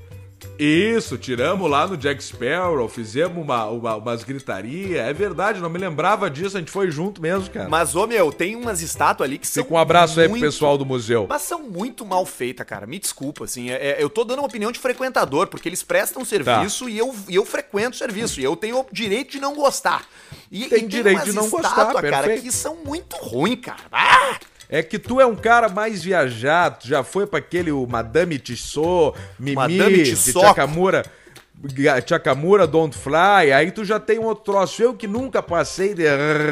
Isso, 0.59 1.18
tiramos 1.18 1.68
lá 1.68 1.87
no 1.87 1.96
Jack 1.96 2.22
Sparrow, 2.22 2.88
fizemos 2.88 3.37
uma, 3.42 3.64
uma- 3.66 3.96
umas 3.96 4.22
gritaria. 4.22 5.02
É 5.02 5.12
verdade, 5.12 5.61
não 5.61 5.68
me 5.68 5.78
lembrava 5.78 6.30
disso, 6.30 6.57
a 6.57 6.61
gente 6.61 6.70
foi 6.70 6.90
junto 6.90 7.20
mesmo, 7.20 7.50
cara. 7.50 7.68
Mas, 7.68 7.96
ô 7.96 8.07
meu, 8.07 8.33
tem 8.33 8.54
umas 8.54 8.80
estátuas 8.80 9.28
ali 9.28 9.38
que 9.38 9.46
são. 9.46 9.62
Fica 9.64 9.74
um 9.74 9.78
abraço 9.78 10.18
aí 10.20 10.26
pro 10.26 10.30
muito- 10.30 10.44
pessoal 10.44 10.78
do 10.78 10.87
museu. 10.87 11.26
Mas 11.28 11.42
são 11.42 11.62
muito 11.62 12.04
mal 12.07 12.24
feitas, 12.24 12.64
cara. 12.66 12.87
Me 12.87 12.98
desculpa, 12.98 13.44
assim. 13.44 13.70
é- 13.70 13.90
é- 13.90 13.96
eu 14.02 14.09
tô 14.09 14.24
dando 14.24 14.38
uma 14.40 14.46
opinião 14.46 14.70
de 14.70 14.78
frequentador, 14.78 15.46
porque 15.48 15.68
eles 15.68 15.83
prestam 15.83 16.22
Tá. 16.22 16.28
serviço 16.28 16.88
e, 16.88 16.96
eu, 16.98 17.14
e 17.28 17.35
eu 17.35 17.44
frequento 17.44 17.96
o 17.96 17.98
serviço. 17.98 18.40
E 18.40 18.44
eu 18.44 18.54
tenho 18.57 18.78
o 18.80 18.87
direito 18.92 19.33
de 19.33 19.40
não 19.40 19.54
gostar. 19.54 20.04
E, 20.50 20.66
Tem 20.66 20.85
e 20.85 20.87
direito 20.88 21.16
umas 21.18 21.24
de 21.26 21.33
não 21.33 21.48
gostar, 21.50 21.68
estátuas, 21.70 22.02
cara, 22.11 22.26
perfeito. 22.28 22.42
que 22.42 22.52
são 22.52 22.76
muito 22.85 23.16
ruins, 23.16 23.61
cara. 23.61 23.80
Ah! 23.90 24.38
É 24.75 24.83
que 24.83 24.99
tu 24.99 25.21
é 25.21 25.25
um 25.25 25.37
cara 25.37 25.69
mais 25.69 26.03
viajado, 26.03 26.81
tu 26.81 26.89
já 26.89 27.05
foi 27.05 27.29
pra 27.29 27.39
aquele 27.39 27.71
o 27.71 27.87
Madame 27.87 28.41
Tissot, 28.41 29.17
Mimi, 29.39 29.55
Madame 29.55 30.03
de 30.03 30.11
Tissot. 30.11 30.41
Chakamura, 30.41 31.05
Chakamura 32.05 32.67
Don't 32.67 32.99
Fly, 32.99 33.53
aí 33.55 33.71
tu 33.71 33.85
já 33.85 34.01
tem 34.01 34.19
um 34.19 34.25
outro 34.25 34.53
troço. 34.53 34.83
Eu 34.83 34.93
que 34.93 35.07
nunca 35.07 35.41
passei 35.41 35.95
de 35.95 36.03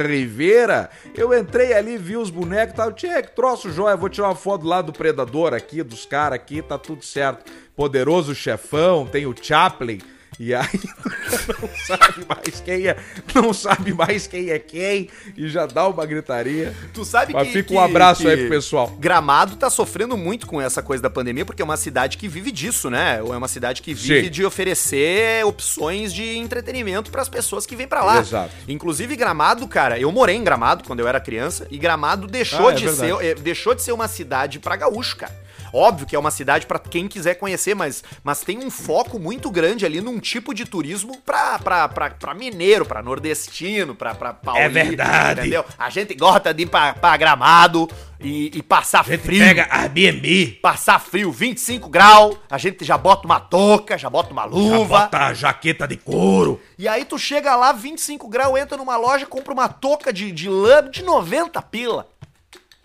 Rivera, 0.07 0.89
eu 1.17 1.37
entrei 1.37 1.73
ali, 1.73 1.99
vi 1.99 2.17
os 2.17 2.31
bonecos 2.31 2.75
e 2.75 2.77
tal, 2.77 2.93
tchê, 2.93 3.25
que 3.25 3.35
troço 3.35 3.73
joia, 3.73 3.97
vou 3.97 4.09
tirar 4.09 4.29
uma 4.29 4.37
foto 4.37 4.65
lá 4.65 4.81
do 4.81 4.93
Predador 4.93 5.53
aqui, 5.53 5.83
dos 5.83 6.07
caras 6.07 6.37
aqui, 6.37 6.63
tá 6.63 6.79
tudo 6.79 7.05
certo. 7.05 7.51
Poderoso 7.75 8.37
chefão, 8.37 9.05
tem 9.05 9.27
o 9.27 9.35
Chaplin, 9.37 9.99
e 10.45 10.53
aí 10.53 10.67
não 11.63 11.69
sabe 11.87 12.27
mais 12.29 12.61
quem 12.61 12.89
é, 12.89 12.97
não 13.33 13.53
sabe 13.53 13.95
mais 13.95 14.27
quem 14.27 14.51
é 14.51 14.59
quem, 14.59 15.09
e 15.37 15.49
já 15.49 15.67
dá 15.67 15.87
uma 15.87 16.05
gritaria. 16.05 16.75
Tu 16.93 17.05
sabe 17.05 17.33
Mas 17.33 17.47
que. 17.47 17.53
fica 17.53 17.75
um 17.75 17.81
abraço 17.81 18.27
aí 18.27 18.37
que 18.37 18.43
pro 18.43 18.51
pessoal. 18.57 18.89
Gramado 18.99 19.55
tá 19.55 19.71
sofrendo 19.71 20.17
muito 20.17 20.47
com 20.49 20.61
essa 20.61 20.83
coisa 20.83 21.01
da 21.01 21.09
pandemia, 21.09 21.45
porque 21.45 21.63
é 21.63 21.65
uma 21.65 21.77
cidade 21.77 22.19
que 22.19 22.27
vive 22.27 22.51
disso, 22.51 22.91
né? 22.91 23.19
É 23.19 23.23
uma 23.23 23.47
cidade 23.47 23.83
que 23.83 23.95
vive 23.95 24.25
Sim. 24.25 24.31
de 24.31 24.45
oferecer 24.45 25.45
opções 25.47 26.13
de 26.13 26.37
entretenimento 26.37 27.11
pras 27.13 27.29
pessoas 27.29 27.65
que 27.65 27.77
vêm 27.77 27.87
pra 27.87 28.03
lá. 28.03 28.19
Exato. 28.19 28.51
Inclusive, 28.67 29.15
Gramado, 29.15 29.69
cara, 29.69 29.97
eu 29.99 30.11
morei 30.11 30.35
em 30.35 30.43
Gramado 30.43 30.83
quando 30.85 30.99
eu 31.01 31.07
era 31.07 31.21
criança, 31.21 31.69
e 31.71 31.79
Gramado 31.79 32.27
deixou, 32.27 32.69
Ah, 32.69 32.73
é 32.73 32.75
de, 32.75 32.89
ser, 32.91 33.07
verdade. 33.07 33.27
eh, 33.29 33.35
deixou 33.37 33.75
de 33.77 33.83
ser 33.83 33.93
uma 33.93 34.09
cidade 34.09 34.59
pra 34.59 34.75
gaúcho, 34.75 35.17
cara. 35.19 35.41
Óbvio 35.73 36.07
que 36.07 36.15
é 36.15 36.19
uma 36.19 36.31
cidade 36.31 36.67
pra 36.67 36.79
quem 36.79 37.09
quiser 37.09 37.35
conhecer, 37.37 37.75
mas, 37.75 38.05
mas 38.23 38.41
tem 38.43 38.59
um 38.59 38.71
foco 38.71 39.19
muito 39.19 39.51
grande 39.51 39.87
ali 39.87 40.01
num 40.01 40.19
tipo 40.19 40.53
de 40.53 40.65
turismo 40.65 41.17
pra, 41.25 41.59
pra, 41.59 41.89
pra, 41.89 42.11
pra 42.11 42.35
mineiro, 42.35 42.85
pra 42.85 43.03
nordestino, 43.03 43.95
pra, 43.95 44.15
pra 44.15 44.33
paulista, 44.33 44.69
verdade. 44.69 45.41
entendeu? 45.41 45.65
A 45.79 45.89
gente 45.91 46.15
gosta 46.15 46.53
de 46.53 46.65
ir 46.65 46.67
pra, 46.67 46.93
pra 46.95 47.17
Gramado 47.17 47.89
e, 48.21 48.51
e 48.55 48.63
passar 48.63 49.05
frio. 49.05 49.43
Airbnb, 49.71 50.59
Passar 50.63 50.99
frio, 51.01 51.33
25 51.33 51.89
graus, 51.89 52.37
a 52.51 52.59
gente 52.59 52.85
já 52.85 52.97
bota 52.97 53.27
uma 53.27 53.41
touca, 53.41 53.99
já 53.99 54.09
bota 54.09 54.33
uma 54.33 54.45
luva. 54.45 55.09
a 55.13 55.35
jaqueta 55.35 55.87
de 55.89 55.97
couro. 55.97 56.61
E 56.79 56.87
aí 56.87 57.05
tu 57.05 57.19
chega 57.19 57.57
lá, 57.57 57.73
25 57.73 58.29
graus, 58.29 58.59
entra 58.59 58.77
numa 58.77 58.97
loja, 58.97 59.27
compra 59.27 59.53
uma 59.53 59.69
touca 59.69 60.13
de, 60.13 60.31
de 60.33 60.49
lã 60.49 60.89
de 60.89 61.03
90 61.03 61.61
pila. 61.63 62.09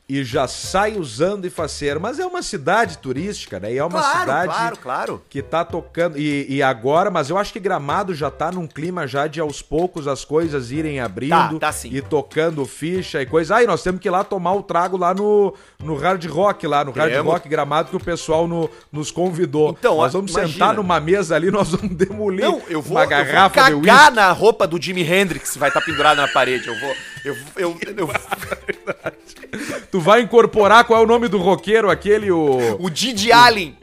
E 0.10 0.24
já 0.24 0.48
sai 0.48 0.96
usando 0.98 1.44
e 1.46 1.50
faceiro. 1.50 2.00
Mas 2.00 2.18
é 2.18 2.26
uma 2.26 2.42
cidade 2.42 2.98
turística, 2.98 3.60
né? 3.60 3.74
E 3.74 3.78
é 3.78 3.84
uma 3.84 4.00
Claro, 4.00 4.20
cidade 4.22 4.48
claro, 4.54 4.78
claro. 4.78 5.22
que 5.30 5.42
tá 5.42 5.66
tocando. 5.66 6.18
E, 6.18 6.46
e 6.48 6.64
agora, 6.64 7.12
mas 7.12 7.30
eu 7.30 7.38
acho 7.38 7.52
que 7.52 7.60
Gramado 7.60 8.16
já 8.16 8.32
tá 8.32 8.50
num 8.50 8.66
clima 8.66 9.06
já 9.06 9.28
de 9.28 9.42
aos 9.42 9.62
poucos 9.62 10.08
as 10.08 10.24
coisas 10.24 10.72
irem 10.72 11.02
abrindo. 11.02 11.60
Tá, 11.60 11.68
tá 11.68 11.72
sim. 11.74 11.90
E 11.92 12.02
tocando 12.02 12.66
ficha 12.66 13.22
e 13.22 13.26
coisa. 13.26 13.58
Aí 13.58 13.68
nós 13.68 13.84
temos 13.84 14.00
que 14.00 14.08
ir 14.08 14.12
lá 14.12 14.24
tomar 14.24 14.54
o 14.54 14.64
trago 14.64 14.96
lá 14.96 15.14
no, 15.14 15.54
no 15.84 15.98
Hard 15.98 16.24
Rock, 16.26 16.66
lá 16.68 16.86
no 16.86 16.92
Hard 16.92 17.12
Temos. 17.12 17.34
Rock 17.34 17.50
Gramado, 17.50 17.90
que 17.90 17.98
o 17.98 18.00
pessoal 18.00 18.48
no- 18.48 18.70
nos 18.90 19.12
convidou. 19.12 19.76
Então, 19.78 19.98
nós 19.98 20.14
vamos 20.14 20.32
imagina. 20.32 20.54
sentar 20.54 20.74
numa 20.74 21.02
mesa 21.02 21.36
ali, 21.36 21.52
nós 21.52 21.70
vamos 21.72 21.98
demolir 21.98 22.46
Não, 22.46 22.62
eu 22.70 22.82
vou, 22.82 22.96
uma 22.96 23.04
eu 23.04 23.08
vou 23.10 23.26
garrafa 23.26 23.64
de 23.74 23.82
cagar 23.82 24.12
na 24.14 24.32
roupa 24.32 24.66
do 24.66 24.82
Jimi 24.82 25.02
Hendrix 25.04 25.58
vai 25.58 25.68
estar 25.68 25.82
pendurada 25.82 26.22
na 26.22 26.30
parede. 26.30 26.66
Eu 26.66 26.80
vou. 26.80 26.96
Eu, 27.28 27.36
eu, 27.58 27.78
eu, 27.98 28.08
Tu 29.92 30.00
vai 30.00 30.22
incorporar 30.22 30.86
qual 30.86 31.02
é 31.02 31.04
o 31.04 31.08
nome 31.08 31.28
do 31.28 31.38
roqueiro, 31.38 31.90
aquele, 31.90 32.32
o. 32.32 32.78
o 32.80 32.90
Didi 32.90 33.34
Allen. 33.34 33.76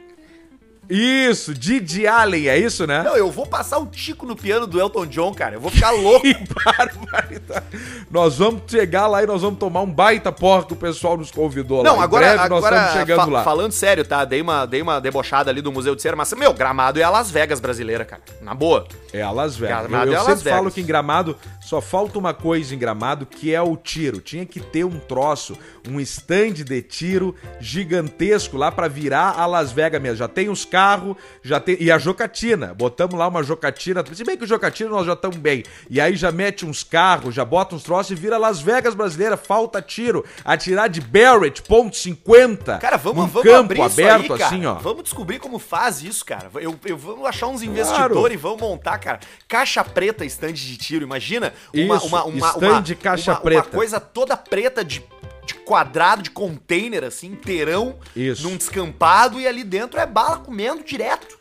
Isso, 0.88 1.54
Didi 1.54 2.06
Allen, 2.06 2.48
é 2.48 2.58
isso, 2.58 2.86
né? 2.86 3.02
Não, 3.02 3.16
eu 3.16 3.30
vou 3.30 3.46
passar 3.46 3.78
o 3.78 3.86
tico 3.86 4.26
no 4.26 4.36
piano 4.36 4.66
do 4.66 4.80
Elton 4.80 5.06
John, 5.06 5.32
cara. 5.34 5.54
Eu 5.56 5.60
vou 5.60 5.70
ficar 5.70 5.90
louco. 5.90 6.24
Que 6.24 6.34
barbaridade. 6.64 7.66
Nós 8.10 8.38
vamos 8.38 8.62
chegar 8.68 9.06
lá 9.06 9.22
e 9.22 9.26
nós 9.26 9.42
vamos 9.42 9.58
tomar 9.58 9.82
um 9.82 9.90
baita 9.90 10.30
porra 10.32 10.64
que 10.64 10.72
o 10.72 10.76
pessoal 10.76 11.16
nos 11.16 11.30
convidou 11.30 11.78
lá. 11.82 11.84
Não, 11.84 12.00
agora, 12.00 12.26
breve 12.34 12.48
nós 12.48 12.64
agora 12.64 12.76
estamos 12.76 12.92
chegando 12.98 13.18
fa- 13.26 13.30
lá. 13.32 13.44
falando 13.44 13.72
sério, 13.72 14.04
tá? 14.04 14.24
Dei 14.24 14.40
uma, 14.40 14.66
dei 14.66 14.82
uma 14.82 15.00
debochada 15.00 15.50
ali 15.50 15.60
do 15.60 15.70
Museu 15.72 15.94
de 15.94 16.02
Cera, 16.02 16.16
mas, 16.16 16.32
meu, 16.32 16.52
Gramado 16.54 16.98
é 17.00 17.02
a 17.02 17.10
Las 17.10 17.30
Vegas 17.30 17.60
brasileira, 17.60 18.04
cara. 18.04 18.22
Na 18.40 18.54
boa. 18.54 18.86
É 19.12 19.22
a 19.22 19.30
Las 19.30 19.56
Vegas. 19.56 19.86
Gramado 19.86 20.10
eu 20.10 20.14
eu 20.14 20.20
é 20.20 20.24
sempre 20.24 20.44
Vegas. 20.44 20.58
falo 20.58 20.70
que 20.70 20.80
em 20.80 20.84
Gramado 20.86 21.36
só 21.60 21.80
falta 21.80 22.18
uma 22.18 22.34
coisa 22.34 22.74
em 22.74 22.78
Gramado, 22.78 23.26
que 23.26 23.54
é 23.54 23.60
o 23.62 23.76
tiro. 23.76 24.20
Tinha 24.20 24.44
que 24.46 24.60
ter 24.60 24.84
um 24.84 24.98
troço, 24.98 25.56
um 25.88 26.00
stand 26.00 26.52
de 26.64 26.82
tiro 26.82 27.34
gigantesco 27.60 28.56
lá 28.56 28.70
pra 28.72 28.88
virar 28.88 29.34
a 29.38 29.46
Las 29.46 29.72
Vegas 29.72 30.00
mesmo. 30.00 30.16
Já 30.16 30.28
tem 30.28 30.48
os 30.48 30.64
carros, 30.74 31.16
já 31.42 31.60
tem... 31.60 31.76
E 31.78 31.88
a 31.90 31.98
jocatina. 31.98 32.74
Botamos 32.74 33.14
lá 33.16 33.28
uma 33.28 33.44
jocatina. 33.44 34.04
Se 34.12 34.24
bem 34.24 34.36
que 34.36 34.42
o 34.42 34.46
jocatina 34.46 34.90
nós 34.90 35.06
já 35.06 35.12
estamos 35.12 35.36
bem. 35.36 35.62
E 35.88 36.00
aí 36.00 36.16
já 36.16 36.32
mete 36.32 36.66
uns 36.66 36.82
carros, 36.82 37.32
já 37.34 37.44
bota 37.44 37.76
uns 37.76 37.84
troços 37.84 38.10
e 38.10 38.14
vira 38.16 38.36
Las 38.36 38.60
Vegas 38.60 38.94
brasileira. 38.94 39.36
Falta 39.36 39.80
tiro. 39.80 40.24
Atirar 40.44 40.88
de 40.88 41.00
Barrett, 41.00 41.62
ponto 41.62 41.96
50. 41.96 42.78
Cara, 42.78 42.96
vamos, 42.96 43.30
vamos 43.30 43.42
campo 43.48 43.72
abrir 43.72 43.80
isso 43.86 44.00
aberto 44.00 44.32
aí, 44.32 44.38
cara. 44.38 44.46
assim, 44.46 44.66
ó. 44.66 44.74
Vamos 44.74 45.04
descobrir 45.04 45.38
como 45.38 45.58
faz 45.60 46.02
isso, 46.02 46.24
cara. 46.24 46.50
Eu, 46.56 46.78
eu 46.84 46.96
vamos 46.96 47.24
achar 47.26 47.46
uns 47.46 47.62
investidores 47.62 48.16
Claro. 48.16 48.32
e 48.32 48.36
vamos 48.36 48.60
montar, 48.60 48.98
cara. 48.98 49.20
Caixa 49.46 49.84
preta, 49.84 50.24
stand 50.24 50.52
de 50.54 50.76
tiro. 50.76 51.04
Imagina 51.04 51.52
uma, 51.72 51.96
Isso, 51.96 52.06
uma, 52.06 52.24
uma, 52.24 52.48
stand 52.48 52.68
uma, 52.88 52.94
caixa 52.96 53.32
uma- 53.32 53.40
preta. 53.40 53.62
Uma 53.68 53.70
coisa 53.70 54.00
toda 54.00 54.36
preta 54.36 54.84
de 54.84 55.04
de 55.46 55.54
quadrado, 55.54 56.22
de 56.22 56.30
container, 56.30 57.04
assim, 57.04 57.28
inteirão, 57.28 57.96
Isso. 58.14 58.42
num 58.42 58.56
descampado, 58.56 59.40
e 59.40 59.46
ali 59.46 59.64
dentro 59.64 59.98
é 60.00 60.06
bala 60.06 60.38
comendo 60.38 60.82
direto. 60.82 61.38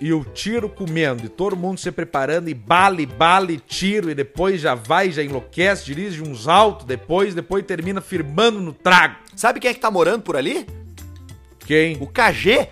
E 0.00 0.14
o 0.14 0.24
tiro 0.24 0.66
comendo, 0.68 1.26
e 1.26 1.28
todo 1.28 1.54
mundo 1.54 1.78
se 1.78 1.92
preparando, 1.92 2.48
e 2.48 2.54
bala, 2.54 3.02
e 3.02 3.06
bala, 3.06 3.52
e 3.52 3.58
tiro, 3.58 4.10
e 4.10 4.14
depois 4.14 4.60
já 4.60 4.74
vai, 4.74 5.12
já 5.12 5.22
enlouquece, 5.22 5.84
dirige 5.84 6.22
uns 6.22 6.48
altos, 6.48 6.86
depois, 6.86 7.34
depois 7.34 7.64
termina 7.66 8.00
firmando 8.00 8.60
no 8.60 8.72
trago. 8.72 9.16
Sabe 9.36 9.60
quem 9.60 9.70
é 9.70 9.74
que 9.74 9.80
tá 9.80 9.90
morando 9.90 10.22
por 10.22 10.36
ali? 10.36 10.66
Quem? 11.66 11.98
O 12.00 12.06
KG. 12.06 12.68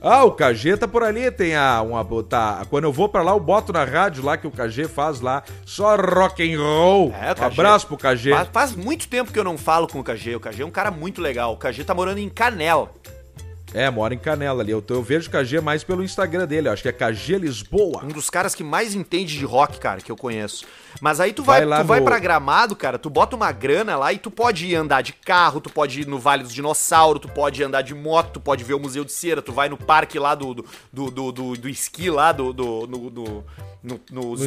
Ah, 0.00 0.24
o 0.24 0.32
KG 0.32 0.76
tá 0.76 0.86
por 0.86 1.02
ali, 1.02 1.30
tem 1.30 1.56
a 1.56 1.82
uma 1.82 2.04
tá, 2.22 2.64
quando 2.70 2.84
eu 2.84 2.92
vou 2.92 3.08
pra 3.08 3.22
lá 3.22 3.32
eu 3.32 3.40
boto 3.40 3.72
na 3.72 3.84
rádio 3.84 4.24
lá 4.24 4.36
que 4.36 4.46
o 4.46 4.50
KG 4.50 4.86
faz 4.88 5.20
lá, 5.20 5.42
só 5.66 5.96
rock 5.96 6.42
and 6.42 6.58
roll. 6.58 7.12
É, 7.12 7.40
um 7.40 7.44
abraço 7.44 7.86
pro 7.86 7.96
KG. 7.96 8.30
Faz, 8.30 8.48
faz 8.52 8.74
muito 8.74 9.08
tempo 9.08 9.32
que 9.32 9.38
eu 9.38 9.44
não 9.44 9.58
falo 9.58 9.88
com 9.88 10.00
o 10.00 10.04
KG. 10.04 10.36
O 10.36 10.40
KG 10.40 10.62
é 10.62 10.66
um 10.66 10.70
cara 10.70 10.90
muito 10.90 11.20
legal. 11.20 11.52
O 11.52 11.56
KG 11.56 11.84
tá 11.84 11.94
morando 11.94 12.18
em 12.18 12.28
Canela. 12.28 12.92
É, 13.74 13.90
mora 13.90 14.14
em 14.14 14.18
Canela 14.18 14.62
ali. 14.62 14.72
Eu, 14.72 14.82
eu 14.88 15.02
vejo 15.02 15.28
o 15.28 15.32
KG 15.32 15.60
mais 15.60 15.84
pelo 15.84 16.02
Instagram 16.02 16.46
dele, 16.46 16.68
eu 16.68 16.72
acho 16.72 16.82
que 16.82 16.88
é 16.88 16.92
KG 16.92 17.38
Lisboa. 17.38 18.02
Um 18.04 18.08
dos 18.08 18.30
caras 18.30 18.54
que 18.54 18.64
mais 18.64 18.94
entende 18.94 19.36
de 19.36 19.44
rock, 19.44 19.78
cara, 19.78 20.00
que 20.00 20.10
eu 20.10 20.16
conheço. 20.16 20.64
Mas 21.00 21.20
aí 21.20 21.32
tu 21.32 21.42
vai, 21.42 21.60
Vai 21.60 21.66
lá 21.66 21.80
tu 21.82 21.86
vai 21.86 22.00
no- 22.00 22.04
pra 22.06 22.18
Gramado, 22.18 22.74
cara, 22.76 22.98
tu 22.98 23.08
bota 23.10 23.36
uma 23.36 23.52
grana 23.52 23.96
lá 23.96 24.12
e 24.12 24.18
tu 24.18 24.30
pode 24.30 24.66
ir 24.66 24.74
andar 24.74 25.02
de 25.02 25.12
carro, 25.12 25.60
tu 25.60 25.70
pode 25.70 26.00
ir 26.00 26.06
no 26.06 26.18
Vale 26.18 26.42
dos 26.42 26.52
Dinossauros, 26.52 27.20
tu 27.22 27.28
pode 27.28 27.62
andar 27.62 27.82
de 27.82 27.94
moto, 27.94 28.32
tu 28.34 28.40
pode 28.40 28.64
ver 28.64 28.74
o 28.74 28.80
Museu 28.80 29.04
de 29.04 29.12
Cera, 29.12 29.40
tu 29.42 29.52
vai 29.52 29.68
no 29.68 29.76
parque 29.76 30.18
lá 30.18 30.34
do, 30.34 30.54
do, 30.54 30.64
do, 30.92 31.10
do, 31.10 31.32
do- 31.32 31.56
do 31.56 31.68
esqui 31.68 32.10
lá, 32.10 32.32
do, 32.32 32.52
do, 32.52 32.86
no, 32.86 33.10
do- 33.10 33.44
no, 33.82 34.00
no 34.10 34.34
Snowland, 34.34 34.42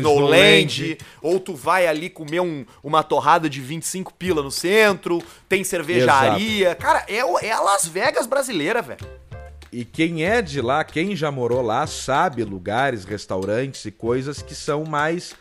Snowland. 0.84 0.97
ou 1.21 1.39
tu 1.39 1.56
vai 1.56 1.88
ali 1.88 2.10
comer 2.10 2.41
um- 2.41 2.65
uma 2.84 3.01
torrada 3.01 3.49
de 3.49 3.62
25 3.62 4.13
pila 4.13 4.41
no 4.43 4.51
centro, 4.51 5.21
tem 5.47 5.63
cervejaria. 5.63 6.75
Cara, 6.75 7.06
é, 7.08 7.17
é 7.47 7.51
a 7.51 7.60
Las 7.62 7.88
Vegas 7.88 8.25
brasileira, 8.27 8.82
velho. 8.82 8.99
E 9.71 9.86
quem 9.86 10.25
é 10.25 10.41
de 10.41 10.60
lá, 10.60 10.84
quem 10.84 11.15
já 11.15 11.32
morou 11.32 11.62
lá, 11.62 11.88
sabe 11.88 12.43
lugares, 12.43 13.06
restaurantes 13.06 13.86
e 13.86 13.91
coisas 13.91 14.41
que 14.41 14.54
são 14.54 14.84
mais 14.84 15.34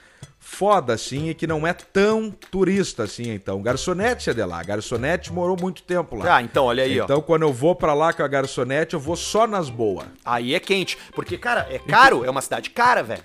foda, 0.51 0.95
assim, 0.95 1.31
e 1.31 1.35
que 1.35 1.47
não 1.47 1.65
é 1.65 1.73
tão 1.73 2.31
turista, 2.31 3.05
assim, 3.05 3.31
então. 3.31 3.63
Garçonete 3.63 4.29
é 4.29 4.35
de 4.35 4.45
lá. 4.45 4.63
Garçonete 4.63 5.33
morou 5.33 5.57
muito 5.59 5.83
tempo 5.83 6.17
lá. 6.17 6.37
Ah, 6.37 6.43
então, 6.43 6.65
olha 6.65 6.83
aí, 6.83 7.01
ó. 7.01 7.05
então, 7.05 7.23
quando 7.23 7.43
eu 7.43 7.53
vou 7.53 7.75
pra 7.75 7.95
lá 7.95 8.13
com 8.13 8.23
a 8.23 8.29
garçonete, 8.29 8.95
eu 8.95 9.01
vou 9.01 9.15
só 9.15 9.47
nas 9.47 9.71
boas. 9.71 10.07
Aí 10.25 10.55
é 10.55 10.61
quente. 10.61 10.99
Porque, 11.15 11.39
cara, 11.39 11.67
é 11.71 11.79
caro, 11.79 12.25
é 12.25 12.31
uma 12.31 12.43
cidade 12.43 12.69
cara, 12.71 13.03
velho. 13.03 13.23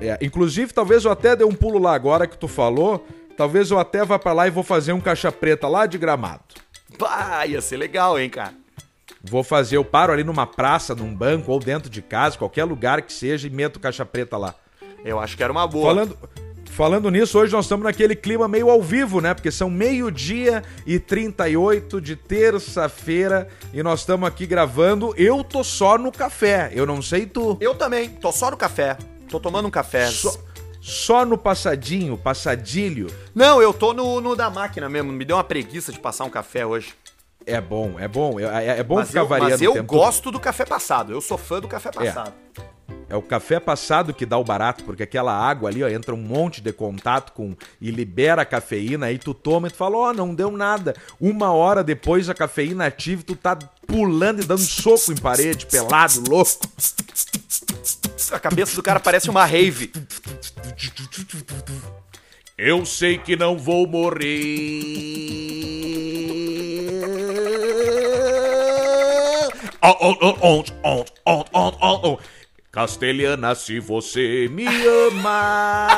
É, 0.00 0.18
inclusive, 0.22 0.72
talvez 0.72 1.04
eu 1.04 1.12
até 1.12 1.36
dê 1.36 1.44
um 1.44 1.54
pulo 1.54 1.78
lá 1.78 1.94
agora 1.94 2.26
que 2.26 2.38
tu 2.38 2.48
falou. 2.48 3.06
Talvez 3.36 3.70
eu 3.70 3.78
até 3.78 4.04
vá 4.04 4.18
pra 4.18 4.32
lá 4.32 4.48
e 4.48 4.50
vou 4.50 4.64
fazer 4.64 4.92
um 4.92 5.00
caixa 5.00 5.30
preta 5.30 5.68
lá 5.68 5.86
de 5.86 5.98
gramado. 5.98 6.42
Pá, 6.98 7.46
ia 7.46 7.60
ser 7.60 7.76
legal, 7.76 8.18
hein, 8.18 8.30
cara. 8.30 8.54
Vou 9.22 9.44
fazer, 9.44 9.76
eu 9.76 9.84
paro 9.84 10.12
ali 10.12 10.24
numa 10.24 10.46
praça, 10.46 10.94
num 10.94 11.14
banco 11.14 11.52
ou 11.52 11.60
dentro 11.60 11.88
de 11.88 12.02
casa, 12.02 12.38
qualquer 12.38 12.64
lugar 12.64 13.02
que 13.02 13.12
seja, 13.12 13.46
e 13.46 13.50
meto 13.50 13.78
caixa 13.78 14.04
preta 14.04 14.36
lá. 14.36 14.54
Eu 15.04 15.18
acho 15.18 15.36
que 15.36 15.42
era 15.42 15.52
uma 15.52 15.66
boa. 15.66 15.86
Falando, 15.86 16.18
falando 16.70 17.10
nisso, 17.10 17.38
hoje 17.38 17.52
nós 17.52 17.64
estamos 17.64 17.84
naquele 17.84 18.14
clima 18.14 18.46
meio 18.48 18.70
ao 18.70 18.80
vivo, 18.82 19.20
né? 19.20 19.34
Porque 19.34 19.50
são 19.50 19.68
meio-dia 19.68 20.62
e 20.86 20.98
38 20.98 22.00
de 22.00 22.16
terça-feira 22.16 23.48
e 23.72 23.82
nós 23.82 24.00
estamos 24.00 24.26
aqui 24.28 24.46
gravando. 24.46 25.14
Eu 25.16 25.42
tô 25.42 25.62
só 25.64 25.98
no 25.98 26.12
café, 26.12 26.70
eu 26.74 26.86
não 26.86 27.02
sei 27.02 27.26
tu. 27.26 27.56
Eu 27.60 27.74
também, 27.74 28.08
tô 28.08 28.32
só 28.32 28.50
no 28.50 28.56
café. 28.56 28.96
Tô 29.28 29.40
tomando 29.40 29.66
um 29.66 29.70
café. 29.70 30.06
Só, 30.08 30.34
só 30.80 31.24
no 31.24 31.38
passadinho, 31.38 32.16
passadilho. 32.16 33.06
Não, 33.34 33.60
eu 33.62 33.72
tô 33.72 33.92
no, 33.92 34.20
no 34.20 34.36
da 34.36 34.50
máquina 34.50 34.88
mesmo. 34.88 35.12
Me 35.12 35.24
deu 35.24 35.36
uma 35.36 35.44
preguiça 35.44 35.90
de 35.92 35.98
passar 35.98 36.24
um 36.24 36.30
café 36.30 36.66
hoje. 36.66 36.94
É 37.46 37.60
bom, 37.60 37.96
é 37.98 38.06
bom. 38.06 38.38
É, 38.38 38.44
é- 38.66 38.78
é 38.78 38.82
bom 38.82 38.96
mas 38.96 39.08
ficar 39.08 39.20
eu, 39.20 39.26
variando 39.26 39.50
mas 39.50 39.62
eu 39.62 39.82
gosto 39.84 40.30
do 40.30 40.38
café 40.38 40.64
passado. 40.64 41.12
Eu 41.12 41.20
sou 41.20 41.36
fã 41.36 41.60
do 41.60 41.66
café 41.66 41.90
passado. 41.90 42.32
É 42.56 42.60
é 43.12 43.16
o 43.16 43.20
café 43.20 43.60
passado 43.60 44.14
que 44.14 44.24
dá 44.24 44.38
o 44.38 44.44
barato, 44.44 44.84
porque 44.84 45.02
aquela 45.02 45.34
água 45.34 45.68
ali, 45.68 45.84
ó, 45.84 45.88
entra 45.88 46.14
um 46.14 46.18
monte 46.18 46.62
de 46.62 46.72
contato 46.72 47.32
com 47.32 47.54
e 47.78 47.90
libera 47.90 48.40
a 48.40 48.44
cafeína, 48.46 49.04
aí 49.04 49.18
tu 49.18 49.34
toma 49.34 49.68
e 49.68 49.70
tu 49.70 49.76
fala, 49.76 49.98
ó, 49.98 50.08
oh, 50.08 50.12
não 50.14 50.34
deu 50.34 50.50
nada. 50.50 50.96
Uma 51.20 51.52
hora 51.52 51.84
depois 51.84 52.30
a 52.30 52.34
cafeína 52.34 52.86
ativa 52.86 53.20
e 53.20 53.24
tu 53.24 53.36
tá 53.36 53.54
pulando 53.86 54.40
e 54.40 54.46
dando 54.46 54.62
soco 54.62 55.12
em 55.12 55.16
parede, 55.16 55.66
pelado, 55.66 56.24
louco. 56.26 56.66
A 58.30 58.38
cabeça 58.38 58.76
do 58.76 58.82
cara 58.82 58.98
parece 58.98 59.28
uma 59.28 59.44
rave. 59.44 59.92
Eu 62.56 62.86
sei 62.86 63.18
que 63.18 63.36
não 63.36 63.58
vou 63.58 63.86
morrer. 63.86 64.22
Oh, 69.82 69.96
oh, 70.00 70.16
oh, 70.22 70.36
oh, 70.40 70.64
oh, 71.26 71.44
oh, 71.52 71.72
oh, 71.82 72.00
oh. 72.08 72.18
Castelhana, 72.74 73.54
se 73.54 73.78
você 73.78 74.48
me 74.50 74.64
ama. 74.64 75.88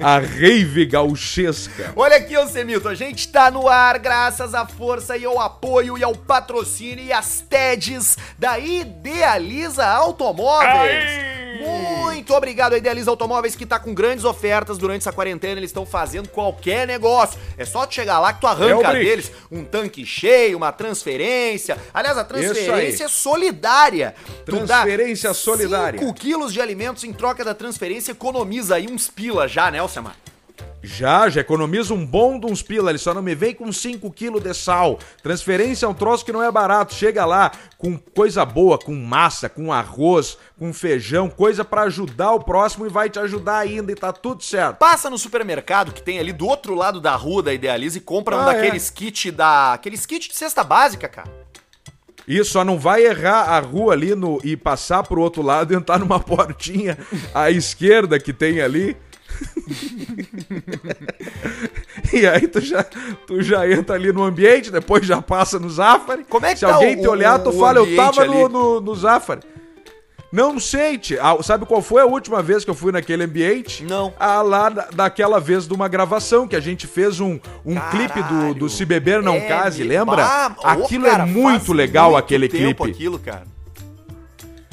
A 0.00 0.20
rave 0.20 0.86
gauchesca. 0.86 1.92
Olha 1.96 2.18
aqui, 2.18 2.36
Alcemilton, 2.36 2.90
a 2.90 2.94
gente 2.94 3.26
tá 3.26 3.50
no 3.50 3.68
ar 3.68 3.98
graças 3.98 4.54
à 4.54 4.64
força 4.64 5.16
e 5.16 5.24
ao 5.24 5.40
apoio 5.40 5.98
e 5.98 6.04
ao 6.04 6.14
patrocínio 6.14 7.04
e 7.04 7.12
às 7.12 7.40
TEDs 7.40 8.16
da 8.38 8.60
Idealiza 8.60 9.84
Automóveis. 9.84 11.04
Aê! 11.04 11.41
Muito 11.58 12.34
obrigado 12.34 12.74
a 12.74 12.78
Idealiza 12.78 13.10
Automóveis 13.10 13.56
que 13.56 13.66
tá 13.66 13.78
com 13.78 13.92
grandes 13.92 14.24
ofertas 14.24 14.78
durante 14.78 15.02
essa 15.02 15.12
quarentena, 15.12 15.58
eles 15.58 15.70
estão 15.70 15.84
fazendo 15.84 16.28
qualquer 16.28 16.86
negócio. 16.86 17.38
É 17.56 17.64
só 17.64 17.86
tu 17.86 17.94
chegar 17.94 18.18
lá 18.20 18.32
que 18.32 18.40
tu 18.40 18.46
É 18.46 18.50
arranca 18.50 18.90
Brick. 18.90 19.04
deles 19.04 19.32
um 19.50 19.64
tanque 19.64 20.06
cheio, 20.06 20.56
uma 20.56 20.72
transferência. 20.72 21.76
Aliás, 21.92 22.16
a 22.16 22.24
transferência 22.24 23.04
é 23.04 23.08
solidária. 23.08 24.14
Transferência 24.44 25.34
solidária. 25.34 25.98
5 26.00 26.14
quilos 26.14 26.52
de 26.52 26.60
alimentos 26.60 27.04
em 27.04 27.12
troca 27.12 27.44
da 27.44 27.54
transferência, 27.54 28.12
economiza 28.12 28.76
aí 28.76 28.86
uns 28.90 29.08
pila 29.08 29.46
já, 29.48 29.70
né, 29.70 29.78
Alcemar? 29.78 30.16
Já, 30.82 31.28
já 31.28 31.40
economiza 31.40 31.94
um 31.94 32.04
bom 32.04 32.40
de 32.40 32.46
uns 32.46 32.60
pila, 32.60 32.90
ele 32.90 32.98
só 32.98 33.14
não 33.14 33.22
me 33.22 33.34
vem 33.34 33.54
com 33.54 33.72
5 33.72 34.10
quilos 34.10 34.42
de 34.42 34.52
sal. 34.52 34.98
Transferência 35.22 35.86
é 35.86 35.88
um 35.88 35.94
troço 35.94 36.24
que 36.24 36.32
não 36.32 36.42
é 36.42 36.50
barato. 36.50 36.92
Chega 36.92 37.24
lá 37.24 37.52
com 37.78 37.96
coisa 37.96 38.44
boa, 38.44 38.76
com 38.76 38.94
massa, 38.94 39.48
com 39.48 39.72
arroz, 39.72 40.36
com 40.58 40.72
feijão, 40.72 41.30
coisa 41.30 41.64
pra 41.64 41.82
ajudar 41.82 42.32
o 42.32 42.40
próximo 42.40 42.84
e 42.84 42.88
vai 42.88 43.08
te 43.08 43.20
ajudar 43.20 43.58
ainda 43.58 43.92
e 43.92 43.94
tá 43.94 44.12
tudo 44.12 44.42
certo. 44.42 44.78
Passa 44.78 45.08
no 45.08 45.18
supermercado 45.18 45.92
que 45.92 46.02
tem 46.02 46.18
ali 46.18 46.32
do 46.32 46.46
outro 46.46 46.74
lado 46.74 47.00
da 47.00 47.14
rua 47.14 47.44
da 47.44 47.54
Idealiza 47.54 47.98
e 47.98 48.00
compra 48.00 48.36
um 48.36 48.40
Ah, 48.40 48.46
daqueles 48.46 48.90
kit 48.90 49.30
da. 49.30 49.74
Aqueles 49.74 50.04
kit 50.04 50.28
de 50.28 50.34
cesta 50.34 50.64
básica, 50.64 51.08
cara. 51.08 51.30
Isso, 52.26 52.52
só 52.52 52.64
não 52.64 52.78
vai 52.78 53.04
errar 53.04 53.50
a 53.50 53.58
rua 53.60 53.92
ali 53.92 54.14
no, 54.14 54.40
e 54.44 54.56
passar 54.56 55.02
pro 55.02 55.20
outro 55.20 55.42
lado 55.42 55.72
e 55.72 55.76
entrar 55.76 55.98
numa 55.98 56.18
portinha 56.20 56.96
à 57.34 57.50
esquerda 57.50 58.18
que 58.18 58.32
tem 58.32 58.60
ali. 58.60 58.96
e 62.12 62.26
aí 62.26 62.46
tu 62.48 62.60
já, 62.60 62.84
tu 63.26 63.42
já 63.42 63.68
entra 63.70 63.96
ali 63.96 64.12
no 64.12 64.22
ambiente, 64.22 64.70
depois 64.70 65.06
já 65.06 65.20
passa 65.22 65.58
no 65.58 65.68
Zafari. 65.70 66.24
Como 66.28 66.44
é 66.46 66.52
que 66.52 66.58
Se 66.60 66.66
tá 66.66 66.74
alguém 66.74 66.98
o- 66.98 67.00
te 67.00 67.08
olhar, 67.08 67.38
tu 67.38 67.52
fala, 67.52 67.78
eu 67.78 67.96
tava 67.96 68.24
no, 68.26 68.44
ali?" 68.44 68.52
no, 68.52 68.80
no 68.80 68.94
Zafari. 68.94 69.40
Não 70.30 70.58
sei, 70.58 70.96
tia. 70.96 71.20
Ah, 71.22 71.42
sabe 71.42 71.66
qual 71.66 71.82
foi 71.82 72.00
a 72.00 72.06
última 72.06 72.42
vez 72.42 72.64
que 72.64 72.70
eu 72.70 72.74
fui 72.74 72.90
naquele 72.90 73.24
ambiente? 73.24 73.84
Não. 73.84 74.14
Ah, 74.18 74.40
lá 74.40 74.70
da- 74.70 74.88
daquela 74.90 75.38
vez 75.38 75.68
de 75.68 75.74
uma 75.74 75.88
gravação 75.88 76.48
que 76.48 76.56
a 76.56 76.60
gente 76.60 76.86
fez 76.86 77.20
um, 77.20 77.38
um 77.66 77.74
clipe 77.90 78.22
do, 78.22 78.54
do 78.54 78.68
Se 78.68 78.84
Beber 78.86 79.22
Não 79.22 79.34
É, 79.34 79.40
Case, 79.40 79.82
lembra? 79.84 80.24
Ah, 80.24 80.56
Aquilo 80.64 81.04
cara, 81.04 81.24
é 81.24 81.26
muito 81.26 81.72
legal, 81.74 82.12
muito 82.12 82.24
aquele 82.24 82.48
clipe. 82.48 82.82
Aquilo, 82.90 83.18
cara. 83.18 83.44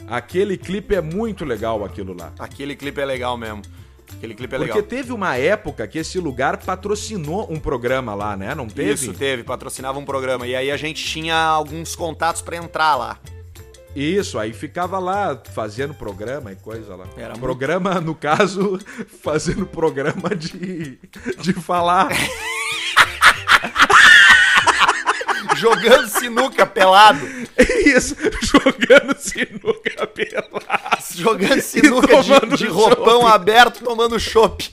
Aquele 0.07 0.57
clipe 0.57 0.95
é 0.95 1.01
muito 1.01 1.43
legal, 1.43 1.83
aquilo 1.83 2.15
lá. 2.17 2.31
Aquele 2.39 2.73
clipe 2.75 3.01
é 3.01 3.05
legal 3.05 3.37
mesmo. 3.37 3.61
Aquele 4.17 4.33
clipe 4.35 4.53
é 4.55 4.57
Porque 4.57 4.73
legal. 4.73 4.87
teve 4.87 5.13
uma 5.13 5.37
época 5.37 5.87
que 5.87 5.97
esse 5.99 6.19
lugar 6.19 6.57
patrocinou 6.57 7.47
um 7.49 7.59
programa 7.59 8.13
lá, 8.13 8.35
né? 8.35 8.53
Não 8.53 8.67
teve? 8.67 8.93
Isso, 8.93 9.13
teve, 9.13 9.43
patrocinava 9.43 9.97
um 9.97 10.05
programa. 10.05 10.45
E 10.45 10.55
aí 10.55 10.69
a 10.71 10.77
gente 10.77 11.03
tinha 11.03 11.35
alguns 11.37 11.95
contatos 11.95 12.41
pra 12.41 12.57
entrar 12.57 12.95
lá. 12.95 13.17
Isso, 13.95 14.37
aí 14.37 14.53
ficava 14.53 14.99
lá 14.99 15.41
fazendo 15.53 15.93
programa 15.93 16.51
e 16.51 16.55
coisa 16.55 16.95
lá. 16.95 17.05
Era 17.17 17.29
muito- 17.29 17.39
programa, 17.41 17.99
no 17.99 18.13
caso, 18.13 18.77
fazendo 19.23 19.65
programa 19.65 20.35
de, 20.35 20.99
de 21.41 21.53
falar. 21.53 22.09
Jogando 25.59 26.07
sinuca 26.07 26.65
pelado. 26.65 27.19
Isso, 27.85 28.15
jogando 28.41 29.15
sinuca 29.17 30.07
pelado. 30.07 30.61
Jogando 31.15 31.61
sinuca 31.61 32.23
de, 32.23 32.57
de 32.57 32.67
roupão 32.67 33.21
chopp. 33.21 33.33
aberto, 33.33 33.83
tomando 33.83 34.19
chopp. 34.19 34.71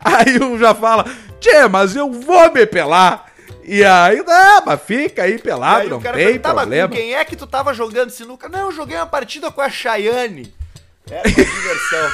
Aí 0.00 0.38
um 0.42 0.58
já 0.58 0.74
fala, 0.74 1.04
tchê, 1.40 1.66
mas 1.68 1.96
eu 1.96 2.10
vou 2.10 2.52
me 2.52 2.66
pelar. 2.66 3.26
E 3.64 3.84
aí, 3.84 4.22
não, 4.22 4.64
mas 4.66 4.80
fica 4.82 5.22
aí 5.22 5.38
pelado, 5.38 5.82
Aí 5.82 5.88
não 5.88 6.00
tem 6.00 6.12
perguntava, 6.12 6.60
problema. 6.62 6.88
com 6.88 6.94
quem 6.96 7.14
é 7.14 7.24
que 7.24 7.36
tu 7.36 7.46
tava 7.46 7.72
jogando 7.72 8.10
sinuca? 8.10 8.48
Não, 8.48 8.66
eu 8.66 8.72
joguei 8.72 8.96
uma 8.96 9.06
partida 9.06 9.50
com 9.52 9.60
a 9.60 9.70
Chayane. 9.70 10.52
Era 11.08 11.22
uma 11.28 11.30
diversão. 11.44 12.10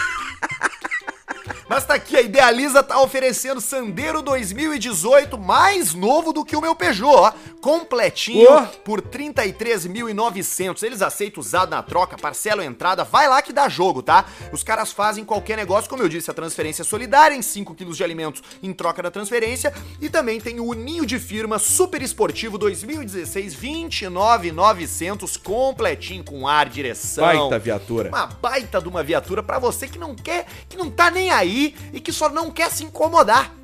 Mas 1.68 1.84
tá 1.84 1.94
aqui, 1.94 2.16
a 2.16 2.22
Idealiza 2.22 2.82
tá 2.82 2.98
oferecendo 2.98 3.60
Sandero 3.60 4.22
2018 4.22 5.36
mais 5.36 5.92
novo 5.92 6.32
do 6.32 6.42
que 6.42 6.56
o 6.56 6.62
meu 6.62 6.74
Peugeot, 6.74 7.14
ó. 7.14 7.32
Completinho 7.60 8.50
Ô. 8.50 8.66
por 8.84 9.02
33.900. 9.02 10.82
Eles 10.82 11.02
aceitam 11.02 11.42
usado 11.42 11.68
na 11.68 11.82
troca, 11.82 12.16
parcelam 12.16 12.64
a 12.64 12.66
entrada, 12.66 13.04
vai 13.04 13.28
lá 13.28 13.42
que 13.42 13.52
dá 13.52 13.68
jogo, 13.68 14.02
tá? 14.02 14.24
Os 14.50 14.62
caras 14.62 14.92
fazem 14.92 15.26
qualquer 15.26 15.58
negócio, 15.58 15.90
como 15.90 16.02
eu 16.02 16.08
disse, 16.08 16.30
a 16.30 16.34
transferência 16.34 16.82
solidária 16.84 17.34
em 17.34 17.42
5 17.42 17.74
quilos 17.74 17.98
de 17.98 18.04
alimentos 18.04 18.42
em 18.62 18.72
troca 18.72 19.02
da 19.02 19.10
transferência. 19.10 19.74
E 20.00 20.08
também 20.08 20.40
tem 20.40 20.60
o 20.60 20.72
Ninho 20.72 21.04
de 21.04 21.18
Firma 21.18 21.58
Super 21.58 22.00
Esportivo 22.00 22.56
2016 22.56 23.54
29.900 23.54 25.38
completinho 25.42 26.24
com 26.24 26.48
ar, 26.48 26.66
direção. 26.66 27.24
Baita 27.24 27.58
viatura. 27.58 28.08
Uma 28.08 28.26
baita 28.26 28.80
de 28.80 28.88
uma 28.88 29.02
viatura 29.02 29.42
pra 29.42 29.58
você 29.58 29.86
que 29.86 29.98
não 29.98 30.14
quer, 30.14 30.46
que 30.66 30.78
não 30.78 30.90
tá 30.90 31.10
nem 31.10 31.30
aí 31.30 31.57
e 31.92 32.00
que 32.00 32.12
só 32.12 32.28
não 32.28 32.50
quer 32.50 32.70
se 32.70 32.84
incomodar. 32.84 33.54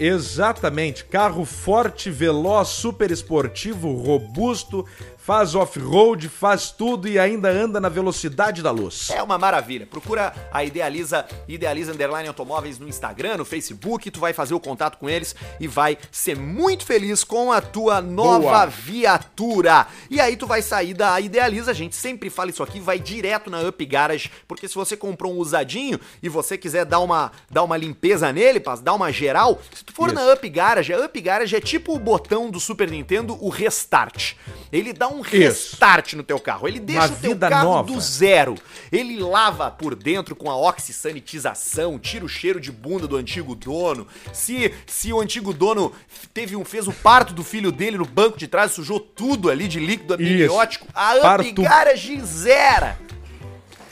Exatamente, 0.00 1.04
carro 1.04 1.44
forte, 1.44 2.10
veloz, 2.10 2.68
super 2.68 3.10
esportivo, 3.10 3.92
robusto, 3.92 4.86
faz 5.24 5.54
off-road, 5.54 6.28
faz 6.28 6.72
tudo 6.72 7.06
e 7.06 7.16
ainda 7.16 7.48
anda 7.48 7.80
na 7.80 7.88
velocidade 7.88 8.60
da 8.60 8.72
luz. 8.72 9.08
É 9.10 9.22
uma 9.22 9.38
maravilha. 9.38 9.86
Procura 9.86 10.34
a 10.50 10.64
Idealiza, 10.64 11.24
Idealiza 11.46 11.92
Underline 11.92 12.26
Automóveis 12.26 12.78
no 12.80 12.88
Instagram, 12.88 13.36
no 13.36 13.44
Facebook, 13.44 14.10
tu 14.10 14.18
vai 14.18 14.32
fazer 14.32 14.52
o 14.52 14.58
contato 14.58 14.98
com 14.98 15.08
eles 15.08 15.34
e 15.60 15.68
vai 15.68 15.96
ser 16.10 16.36
muito 16.36 16.84
feliz 16.84 17.22
com 17.22 17.52
a 17.52 17.60
tua 17.60 18.00
nova 18.00 18.40
Boa. 18.40 18.66
viatura. 18.66 19.86
E 20.10 20.20
aí 20.20 20.36
tu 20.36 20.44
vai 20.44 20.60
sair 20.60 20.92
da 20.92 21.20
Idealiza, 21.20 21.70
a 21.70 21.74
gente 21.74 21.94
sempre 21.94 22.28
fala 22.28 22.50
isso 22.50 22.62
aqui, 22.62 22.80
vai 22.80 22.98
direto 22.98 23.48
na 23.48 23.60
Up 23.60 23.86
Garage, 23.86 24.28
porque 24.48 24.66
se 24.66 24.74
você 24.74 24.96
comprou 24.96 25.32
um 25.32 25.38
usadinho 25.38 26.00
e 26.20 26.28
você 26.28 26.58
quiser 26.58 26.84
dar 26.84 26.98
uma, 26.98 27.30
dar 27.48 27.62
uma 27.62 27.76
limpeza 27.76 28.32
nele, 28.32 28.60
dar 28.82 28.94
uma 28.94 29.12
geral, 29.12 29.60
se 29.72 29.84
tu 29.84 29.92
for 29.92 30.08
Isso. 30.08 30.16
na 30.16 30.32
Up 30.32 30.48
Garage, 30.48 30.92
a 30.92 30.98
Up 30.98 31.20
Garage 31.20 31.54
é 31.54 31.60
tipo 31.60 31.94
o 31.94 31.98
botão 31.98 32.50
do 32.50 32.58
Super 32.58 32.90
Nintendo, 32.90 33.38
o 33.40 33.48
Restart. 33.48 34.34
Ele 34.72 34.92
dá 34.92 35.11
um 35.12 35.20
restart 35.20 36.14
no 36.14 36.22
teu 36.22 36.38
carro, 36.40 36.66
ele 36.66 36.80
deixa 36.80 37.06
Uma 37.08 37.16
o 37.16 37.20
teu 37.20 37.36
carro 37.36 37.64
nova. 37.70 37.92
do 37.92 38.00
zero. 38.00 38.54
Ele 38.90 39.18
lava 39.20 39.70
por 39.70 39.94
dentro 39.94 40.34
com 40.36 40.50
a 40.50 40.56
oxisanitização, 40.56 41.98
tira 41.98 42.24
o 42.24 42.28
cheiro 42.28 42.60
de 42.60 42.70
bunda 42.72 43.06
do 43.06 43.16
antigo 43.16 43.54
dono. 43.54 44.06
Se, 44.32 44.72
se 44.86 45.12
o 45.12 45.20
antigo 45.20 45.52
dono 45.52 45.92
teve 46.32 46.56
um, 46.56 46.64
fez 46.64 46.86
o 46.88 46.92
parto 46.92 47.32
do 47.32 47.44
filho 47.44 47.70
dele 47.72 47.96
no 47.98 48.04
banco 48.04 48.38
de 48.38 48.46
trás, 48.48 48.72
sujou 48.72 48.98
tudo 49.00 49.50
ali 49.50 49.68
de 49.68 49.78
líquido 49.80 50.14
amniótico, 50.14 50.86
a 50.94 51.12
Up 51.14 51.22
Parto- 51.22 51.62
Garage 51.62 52.20
zera. 52.20 52.98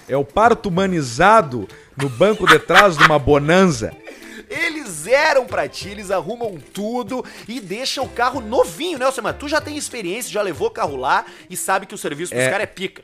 É 0.09 0.17
o 0.17 0.25
parto 0.25 0.69
humanizado 0.69 1.69
no 1.97 2.09
banco 2.09 2.47
de 2.47 2.59
trás 2.59 2.97
de 2.97 3.05
uma 3.05 3.19
bonanza. 3.19 3.93
Eles 4.51 4.89
zeram 4.89 5.47
pra 5.47 5.69
ti, 5.69 5.89
eles 5.89 6.11
arrumam 6.11 6.59
tudo 6.75 7.25
e 7.47 7.61
deixam 7.61 8.05
o 8.05 8.09
carro 8.09 8.41
novinho, 8.41 8.99
né, 8.99 9.05
Alcemar? 9.05 9.35
Tu 9.35 9.47
já 9.49 9.61
tem 9.61 9.77
experiência, 9.77 10.31
já 10.33 10.43
levou 10.43 10.67
o 10.67 10.71
carro 10.73 10.97
lá 10.97 11.25
e 11.49 11.57
sabe 11.57 11.87
que 11.87 11.95
o 11.95 11.99
serviço 11.99 12.35
dos 12.35 12.43
É. 12.43 12.51
caras 12.51 12.65
é 12.65 12.67
pica. 12.67 13.03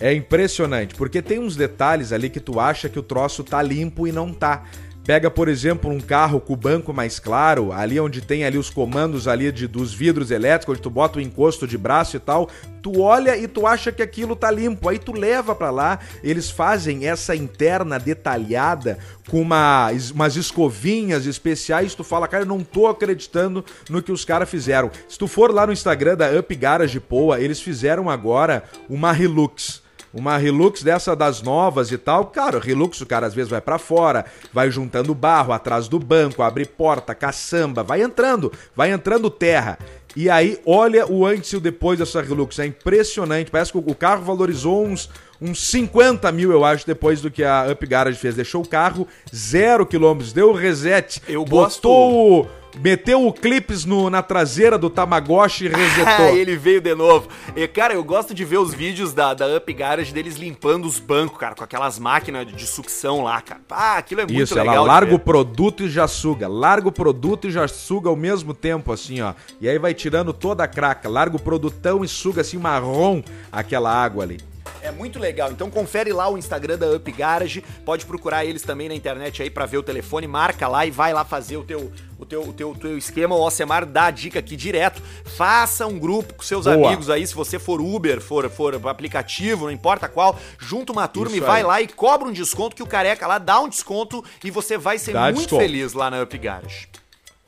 É 0.00 0.14
impressionante, 0.14 0.94
porque 0.94 1.20
tem 1.20 1.38
uns 1.38 1.54
detalhes 1.56 2.12
ali 2.12 2.30
que 2.30 2.40
tu 2.40 2.58
acha 2.60 2.88
que 2.88 2.98
o 2.98 3.02
troço 3.02 3.42
tá 3.44 3.60
limpo 3.60 4.06
e 4.06 4.12
não 4.12 4.32
tá. 4.32 4.64
Pega, 5.08 5.30
por 5.30 5.48
exemplo, 5.48 5.90
um 5.90 6.00
carro 6.00 6.38
com 6.38 6.52
o 6.52 6.56
banco 6.56 6.92
mais 6.92 7.18
claro, 7.18 7.72
ali 7.72 7.98
onde 7.98 8.20
tem 8.20 8.44
ali 8.44 8.58
os 8.58 8.68
comandos 8.68 9.26
ali 9.26 9.50
de, 9.50 9.66
dos 9.66 9.94
vidros 9.94 10.30
elétricos, 10.30 10.74
onde 10.74 10.82
tu 10.82 10.90
bota 10.90 11.18
o 11.18 11.22
encosto 11.22 11.66
de 11.66 11.78
braço 11.78 12.18
e 12.18 12.20
tal, 12.20 12.50
tu 12.82 13.00
olha 13.00 13.34
e 13.34 13.48
tu 13.48 13.66
acha 13.66 13.90
que 13.90 14.02
aquilo 14.02 14.36
tá 14.36 14.50
limpo, 14.50 14.86
aí 14.86 14.98
tu 14.98 15.12
leva 15.12 15.54
pra 15.54 15.70
lá, 15.70 15.98
eles 16.22 16.50
fazem 16.50 17.06
essa 17.06 17.34
interna 17.34 17.98
detalhada 17.98 18.98
com 19.30 19.40
uma, 19.40 19.90
umas 20.12 20.36
escovinhas 20.36 21.24
especiais, 21.24 21.94
tu 21.94 22.04
fala, 22.04 22.28
cara, 22.28 22.42
eu 22.42 22.46
não 22.46 22.60
tô 22.60 22.86
acreditando 22.86 23.64
no 23.88 24.02
que 24.02 24.12
os 24.12 24.26
caras 24.26 24.50
fizeram. 24.50 24.90
Se 25.08 25.18
tu 25.18 25.26
for 25.26 25.54
lá 25.54 25.66
no 25.66 25.72
Instagram 25.72 26.18
da 26.18 26.38
Up 26.38 26.54
Garage 26.54 27.00
Poa, 27.00 27.40
eles 27.40 27.62
fizeram 27.62 28.10
agora 28.10 28.62
uma 28.90 29.18
Hilux. 29.18 29.87
Uma 30.12 30.40
Hilux 30.40 30.82
dessa 30.82 31.14
das 31.14 31.42
novas 31.42 31.92
e 31.92 31.98
tal. 31.98 32.26
Cara, 32.26 32.60
Hilux 32.64 33.00
o 33.00 33.06
cara 33.06 33.26
às 33.26 33.34
vezes 33.34 33.50
vai 33.50 33.60
pra 33.60 33.78
fora, 33.78 34.24
vai 34.52 34.70
juntando 34.70 35.14
barro 35.14 35.52
atrás 35.52 35.88
do 35.88 35.98
banco, 35.98 36.42
abre 36.42 36.64
porta, 36.64 37.14
caçamba, 37.14 37.82
vai 37.82 38.02
entrando, 38.02 38.52
vai 38.74 38.90
entrando 38.90 39.30
terra. 39.30 39.78
E 40.16 40.28
aí, 40.28 40.58
olha 40.66 41.06
o 41.06 41.24
antes 41.24 41.52
e 41.52 41.56
o 41.56 41.60
depois 41.60 41.98
dessa 41.98 42.20
Hilux. 42.20 42.58
É 42.58 42.66
impressionante. 42.66 43.50
Parece 43.50 43.70
que 43.70 43.78
o 43.78 43.94
carro 43.94 44.24
valorizou 44.24 44.84
uns, 44.84 45.08
uns 45.40 45.64
50 45.68 46.32
mil, 46.32 46.50
eu 46.50 46.64
acho, 46.64 46.86
depois 46.86 47.20
do 47.20 47.30
que 47.30 47.44
a 47.44 47.66
Up 47.70 47.86
Garage 47.86 48.18
fez. 48.18 48.34
Deixou 48.34 48.62
o 48.62 48.68
carro 48.68 49.06
zero 49.34 49.86
quilômetros, 49.86 50.32
deu 50.32 50.50
o 50.50 50.54
reset, 50.54 51.22
Eu 51.28 51.44
botou 51.44 52.42
o... 52.42 52.57
Meteu 52.76 53.26
o 53.26 53.32
clips 53.32 53.84
no, 53.84 54.08
na 54.10 54.22
traseira 54.22 54.78
do 54.78 54.88
Tamagotchi 54.90 55.64
e 55.64 55.68
resetou. 55.68 56.26
Ah, 56.26 56.30
ele 56.36 56.56
veio 56.56 56.80
de 56.80 56.94
novo. 56.94 57.28
E, 57.56 57.66
cara, 57.66 57.94
eu 57.94 58.04
gosto 58.04 58.34
de 58.34 58.44
ver 58.44 58.58
os 58.58 58.72
vídeos 58.72 59.12
da, 59.12 59.34
da 59.34 59.56
Up 59.56 59.72
Garage 59.72 60.12
deles 60.12 60.36
limpando 60.36 60.86
os 60.86 60.98
bancos, 60.98 61.38
cara, 61.38 61.54
com 61.54 61.64
aquelas 61.64 61.98
máquinas 61.98 62.46
de 62.46 62.66
sucção 62.66 63.22
lá, 63.22 63.40
cara. 63.40 63.60
Ah, 63.70 63.96
aquilo 63.98 64.20
é 64.20 64.24
muito 64.24 64.40
Isso, 64.40 64.54
legal. 64.54 64.74
ela 64.74 64.82
de 64.82 64.88
larga 64.88 65.14
o 65.14 65.18
produto 65.18 65.84
e 65.84 65.90
já 65.90 66.06
suga. 66.06 66.46
Larga 66.46 66.88
o 66.88 66.92
produto 66.92 67.48
e 67.48 67.50
já 67.50 67.66
suga 67.66 68.08
ao 68.08 68.16
mesmo 68.16 68.54
tempo, 68.54 68.92
assim, 68.92 69.20
ó. 69.20 69.34
E 69.60 69.68
aí 69.68 69.78
vai 69.78 69.94
tirando 69.94 70.32
toda 70.32 70.64
a 70.64 70.68
craca. 70.68 71.08
Larga 71.08 71.36
o 71.36 71.40
produtão 71.40 72.04
e 72.04 72.08
suga 72.08 72.42
assim 72.42 72.58
marrom 72.58 73.22
aquela 73.50 73.92
água 73.92 74.24
ali. 74.24 74.38
É 74.82 74.90
muito 74.90 75.18
legal. 75.18 75.50
Então 75.50 75.70
confere 75.70 76.12
lá 76.12 76.28
o 76.28 76.38
Instagram 76.38 76.78
da 76.78 76.90
Up 76.92 77.10
Garage. 77.12 77.62
Pode 77.84 78.06
procurar 78.06 78.44
eles 78.44 78.62
também 78.62 78.88
na 78.88 78.94
internet 78.94 79.42
aí 79.42 79.50
pra 79.50 79.66
ver 79.66 79.78
o 79.78 79.82
telefone. 79.82 80.26
Marca 80.26 80.68
lá 80.68 80.86
e 80.86 80.90
vai 80.90 81.12
lá 81.12 81.24
fazer 81.24 81.56
o 81.56 81.64
teu, 81.64 81.92
o 82.18 82.24
teu, 82.24 82.42
o 82.42 82.52
teu, 82.52 82.70
o 82.70 82.74
teu 82.76 82.96
esquema. 82.96 83.34
O 83.34 83.42
Alcemar 83.42 83.84
dá 83.84 84.06
a 84.06 84.10
dica 84.10 84.38
aqui 84.38 84.56
direto. 84.56 85.02
Faça 85.36 85.86
um 85.86 85.98
grupo 85.98 86.34
com 86.34 86.42
seus 86.42 86.64
Boa. 86.64 86.76
amigos 86.76 87.10
aí. 87.10 87.26
Se 87.26 87.34
você 87.34 87.58
for 87.58 87.80
Uber, 87.80 88.20
for, 88.20 88.48
for 88.48 88.74
aplicativo, 88.88 89.64
não 89.66 89.72
importa 89.72 90.08
qual, 90.08 90.38
junta 90.58 90.92
uma 90.92 91.08
turma 91.08 91.28
Isso 91.36 91.44
e 91.44 91.46
vai 91.46 91.60
aí. 91.60 91.66
lá 91.66 91.82
e 91.82 91.88
cobra 91.88 92.28
um 92.28 92.32
desconto 92.32 92.76
que 92.76 92.82
o 92.82 92.86
careca 92.86 93.26
lá 93.26 93.38
dá 93.38 93.60
um 93.60 93.68
desconto 93.68 94.24
e 94.44 94.50
você 94.50 94.78
vai 94.78 94.98
ser 94.98 95.12
Dá 95.12 95.24
muito 95.24 95.38
desconto. 95.38 95.60
feliz 95.62 95.92
lá 95.92 96.10
na 96.10 96.22
Up 96.22 96.38
Garage. 96.38 96.88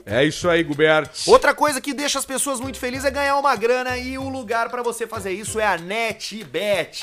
É 0.07 0.25
isso 0.25 0.49
aí, 0.49 0.63
Gubert. 0.63 1.09
Outra 1.27 1.55
coisa 1.55 1.81
que 1.81 1.93
deixa 1.93 2.19
as 2.19 2.25
pessoas 2.25 2.59
muito 2.61 2.79
felizes 2.79 3.05
é 3.05 3.11
ganhar 3.11 3.37
uma 3.37 3.55
grana 3.55 3.97
e 3.99 4.17
o 4.17 4.29
lugar 4.29 4.69
pra 4.71 4.83
você 4.83 5.07
fazer 5.07 5.33
isso 5.33 5.61
é 5.61 5.67
a 5.67 5.77
NetBet. 5.77 7.03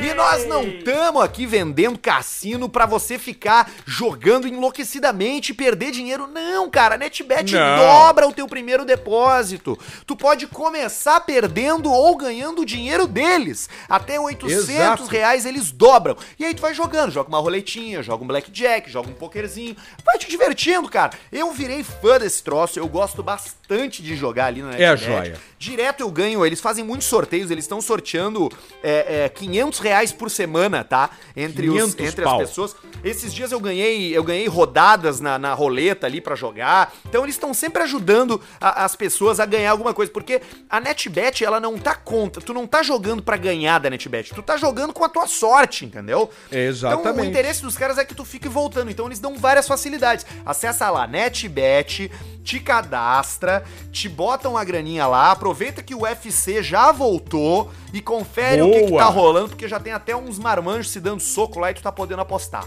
E 0.00 0.14
nós 0.14 0.46
não 0.46 0.62
estamos 0.64 1.22
aqui 1.22 1.46
vendendo 1.46 1.98
cassino 1.98 2.68
pra 2.68 2.86
você 2.86 3.18
ficar 3.18 3.70
jogando 3.86 4.48
enlouquecidamente 4.48 5.52
e 5.52 5.54
perder 5.54 5.90
dinheiro. 5.90 6.26
Não, 6.26 6.70
cara, 6.70 6.94
a 6.94 6.98
NetBet 6.98 7.54
Não. 7.54 7.76
dobra 7.76 8.26
o 8.26 8.32
teu 8.32 8.46
primeiro 8.46 8.84
depósito. 8.84 9.78
Tu 10.06 10.16
pode 10.16 10.46
começar 10.46 11.20
perdendo 11.20 11.90
ou 11.90 12.16
ganhando 12.16 12.62
o 12.62 12.66
dinheiro 12.66 13.06
deles. 13.06 13.68
Até 13.88 14.18
800 14.18 14.68
Exato. 14.68 15.04
reais 15.06 15.44
eles 15.44 15.70
dobram. 15.70 16.16
E 16.38 16.44
aí 16.44 16.54
tu 16.54 16.62
vai 16.62 16.72
jogando, 16.72 17.10
joga 17.10 17.28
uma 17.28 17.38
roletinha, 17.38 18.02
joga 18.02 18.24
um 18.24 18.26
blackjack, 18.26 18.90
joga 18.90 19.08
um 19.10 19.14
pokerzinho. 19.14 19.76
Vai 20.04 20.18
te 20.18 20.28
divertindo, 20.28 20.88
cara. 20.88 21.12
Eu 21.30 21.52
virei 21.52 21.82
fã 21.82 22.21
desse 22.22 22.42
troço, 22.42 22.78
eu 22.78 22.88
gosto 22.88 23.22
bastante 23.22 24.02
de 24.02 24.16
jogar 24.16 24.46
ali 24.46 24.62
na 24.62 24.74
É 24.76 24.86
a 24.86 24.90
NetBet. 24.92 25.04
joia. 25.04 25.36
Direto 25.58 26.00
eu 26.00 26.10
ganho, 26.10 26.44
eles 26.44 26.60
fazem 26.60 26.84
muitos 26.84 27.06
sorteios, 27.06 27.50
eles 27.50 27.64
estão 27.64 27.80
sorteando 27.80 28.48
é, 28.82 29.24
é, 29.24 29.28
500 29.28 29.78
reais 29.78 30.12
por 30.12 30.30
semana, 30.30 30.82
tá? 30.82 31.10
Entre, 31.36 31.68
os, 31.68 31.94
500 31.94 32.08
entre 32.12 32.24
pau. 32.24 32.40
as 32.40 32.48
pessoas. 32.48 32.76
Esses 33.04 33.32
dias 33.32 33.52
eu 33.52 33.60
ganhei, 33.60 34.16
eu 34.16 34.24
ganhei 34.24 34.46
rodadas 34.48 35.20
na, 35.20 35.38
na 35.38 35.54
roleta 35.54 36.06
ali 36.06 36.20
pra 36.20 36.34
jogar. 36.34 36.92
Então 37.08 37.22
eles 37.24 37.34
estão 37.36 37.52
sempre 37.54 37.82
ajudando 37.82 38.40
a- 38.60 38.84
as 38.84 38.96
pessoas 38.96 39.38
a 39.40 39.46
ganhar 39.46 39.70
alguma 39.70 39.94
coisa, 39.94 40.10
porque 40.10 40.40
a 40.68 40.80
NetBet 40.80 41.44
ela 41.44 41.60
não 41.60 41.78
tá 41.78 41.94
contra, 41.94 42.42
tu 42.42 42.52
não 42.52 42.66
tá 42.66 42.82
jogando 42.82 43.22
pra 43.22 43.36
ganhar 43.36 43.78
da 43.78 43.88
NetBet, 43.90 44.34
tu 44.34 44.42
tá 44.42 44.56
jogando 44.56 44.92
com 44.92 45.04
a 45.04 45.08
tua 45.08 45.26
sorte, 45.26 45.84
entendeu? 45.84 46.30
Então 46.48 46.58
o 46.58 46.62
Exatamente. 46.62 47.28
interesse 47.28 47.62
dos 47.62 47.76
caras 47.76 47.98
é 47.98 48.04
que 48.04 48.14
tu 48.14 48.24
fique 48.24 48.48
voltando, 48.48 48.90
então 48.90 49.06
eles 49.06 49.18
dão 49.20 49.34
várias 49.36 49.66
facilidades. 49.66 50.26
Acessa 50.44 50.90
lá 50.90 51.06
NetBet, 51.06 52.10
te 52.44 52.58
cadastra, 52.60 53.64
te 53.90 54.08
botam 54.08 54.56
a 54.56 54.64
graninha 54.64 55.06
lá, 55.06 55.30
aproveita 55.30 55.82
que 55.82 55.94
o 55.94 56.02
UFC 56.02 56.62
já 56.62 56.92
voltou 56.92 57.70
e 57.92 58.00
confere 58.00 58.62
o 58.62 58.70
que, 58.70 58.80
que 58.84 58.90
Boa. 58.90 59.02
tá 59.02 59.08
rolando, 59.08 59.50
porque 59.50 59.68
já 59.68 59.78
tem 59.78 59.92
até 59.92 60.16
uns 60.16 60.38
marmanjos 60.38 60.90
se 60.90 61.00
dando 61.00 61.20
soco 61.20 61.58
lá 61.58 61.70
e 61.70 61.74
tu 61.74 61.82
tá 61.82 61.92
podendo 61.92 62.22
apostar. 62.22 62.66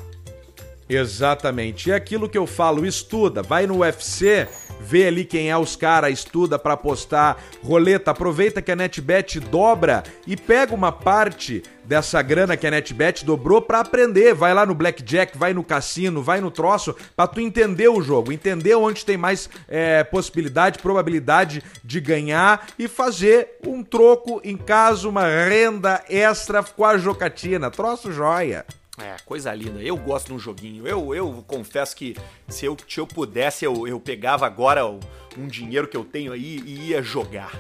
Exatamente. 0.88 1.90
E 1.90 1.94
aquilo 1.94 2.30
que 2.30 2.38
eu 2.38 2.46
falo, 2.46 2.86
estuda, 2.86 3.42
vai 3.42 3.66
no 3.66 3.80
UFC, 3.80 4.48
vê 4.80 5.08
ali 5.08 5.26
quem 5.26 5.50
é 5.50 5.58
os 5.58 5.76
caras, 5.76 6.14
estuda 6.14 6.60
pra 6.60 6.74
apostar, 6.74 7.38
roleta, 7.64 8.12
aproveita 8.12 8.62
que 8.62 8.72
a 8.72 8.76
NetBet 8.76 9.40
dobra 9.40 10.04
e 10.28 10.36
pega 10.36 10.74
uma 10.74 10.92
parte 10.92 11.64
dessa 11.84 12.22
grana 12.22 12.58
que 12.58 12.66
a 12.66 12.72
NetBet 12.72 13.26
dobrou 13.26 13.62
pra 13.62 13.80
aprender. 13.80 14.34
Vai 14.34 14.54
lá 14.54 14.66
no 14.66 14.76
Blackjack, 14.76 15.38
vai 15.38 15.54
no 15.54 15.64
cassino, 15.64 16.22
vai 16.22 16.42
no 16.42 16.52
troço, 16.52 16.96
pra 17.16 17.28
tu 17.28 17.40
entender 17.40 17.88
o 17.88 18.02
jogo, 18.02 18.32
entender 18.32 18.76
onde 18.76 19.06
tem 19.06 19.18
mais 19.18 19.50
é, 19.68 20.04
possibilidade, 20.04 20.80
probabilidade 20.80 21.64
de 21.84 22.00
ganhar 22.00 22.68
e 22.78 22.88
fazer 22.88 23.58
um 23.66 23.84
troco 23.84 24.42
em 24.44 24.58
caso, 24.58 25.10
uma 25.10 25.26
renda 25.26 26.04
extra 26.10 26.64
com 26.64 26.86
a 26.86 26.98
jocatina. 26.98 27.70
Troço 27.70 28.12
joia. 28.12 28.66
É, 28.98 29.18
coisa 29.26 29.54
linda. 29.54 29.82
Eu 29.82 29.98
gosto 29.98 30.28
de 30.28 30.34
um 30.34 30.40
joguinho. 30.40 30.88
Eu, 30.88 31.14
eu 31.14 31.44
confesso 31.48 31.96
que 31.96 32.16
se 32.48 32.66
eu, 32.66 32.78
se 32.88 33.00
eu 33.00 33.06
pudesse, 33.06 33.66
eu, 33.66 33.88
eu 33.88 34.00
pegava 34.00 34.46
agora 34.46 34.86
um 34.86 35.48
dinheiro 35.48 35.88
que 35.88 35.98
eu 35.98 36.06
tenho 36.06 36.32
aí 36.32 36.62
e 36.66 36.90
ia 36.90 37.02
jogar. 37.02 37.52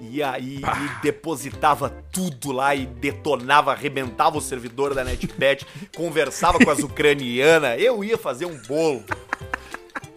Ia 0.00 0.38
e, 0.38 0.56
e 0.56 1.02
depositava 1.02 1.90
tudo 2.10 2.50
lá 2.50 2.74
e 2.74 2.86
detonava, 2.86 3.72
arrebentava 3.72 4.38
o 4.38 4.40
servidor 4.40 4.94
da 4.94 5.04
NetBet, 5.04 5.66
conversava 5.94 6.58
com 6.58 6.70
as 6.70 6.80
ucranianas. 6.80 7.80
Eu 7.80 8.02
ia 8.02 8.16
fazer 8.16 8.46
um 8.46 8.56
bolo. 8.62 9.04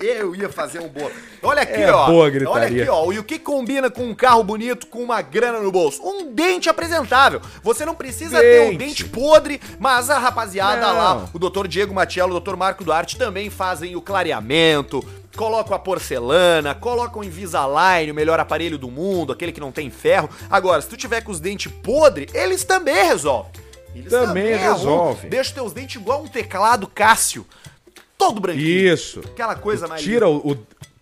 Eu 0.05 0.35
ia 0.35 0.49
fazer 0.49 0.79
um 0.79 0.87
bolo. 0.87 1.11
Olha 1.41 1.61
aqui, 1.63 1.81
É 1.81 1.91
ó. 1.91 2.05
boa 2.07 2.29
gritaria. 2.29 2.53
Olha 2.53 2.67
aqui, 2.81 2.89
ó. 2.89 3.11
E 3.11 3.19
o 3.19 3.23
que 3.23 3.39
combina 3.39 3.89
com 3.89 4.03
um 4.03 4.13
carro 4.13 4.43
bonito, 4.43 4.87
com 4.87 4.99
uma 5.03 5.21
grana 5.21 5.59
no 5.59 5.71
bolso? 5.71 6.01
Um 6.03 6.31
dente 6.33 6.69
apresentável. 6.69 7.41
Você 7.63 7.85
não 7.85 7.95
precisa 7.95 8.39
ter 8.39 8.61
um 8.61 8.65
Dente. 8.69 8.77
dente 8.77 9.05
podre, 9.05 9.59
mas 9.79 10.09
a 10.09 10.17
rapaziada 10.19 10.81
Não. 10.87 10.95
lá, 10.97 11.29
o 11.33 11.39
Dr. 11.39 11.67
Diego 11.67 11.93
Matiello, 11.93 12.35
o 12.35 12.39
Dr. 12.39 12.55
Marco 12.55 12.83
Duarte 12.83 13.17
também 13.17 13.49
fazem 13.49 13.95
o 13.95 14.01
clareamento, 14.01 15.03
colocam 15.35 15.75
a 15.75 15.79
porcelana, 15.79 16.75
colocam 16.75 17.21
o 17.21 17.23
Invisalign, 17.23 18.11
o 18.11 18.15
melhor 18.15 18.39
aparelho 18.39 18.77
do 18.77 18.89
mundo, 18.91 19.33
aquele 19.33 19.51
que 19.51 19.59
não 19.59 19.71
tem 19.71 19.89
ferro. 19.89 20.29
Agora, 20.49 20.81
se 20.81 20.87
tu 20.87 20.95
tiver 20.97 21.21
com 21.21 21.31
os 21.31 21.39
dentes 21.39 21.71
podres, 21.83 22.33
eles 22.33 22.63
também 22.63 23.05
resolvem. 23.07 23.51
Eles 23.95 24.11
Também 24.11 24.53
arrumam. 24.53 24.73
resolve. 24.73 25.29
Deixa 25.29 25.53
teus 25.53 25.71
dentes 25.71 25.95
igual 25.95 26.21
um 26.21 26.27
teclado 26.27 26.85
Cássio. 26.85 27.45
Todo 28.17 28.39
branquinho. 28.39 28.65
Isso. 28.93 29.19
Aquela 29.19 29.55
coisa 29.55 29.87
mais 29.87 30.01
Tira 30.01 30.27
o, 30.27 30.51
o- 30.51 30.57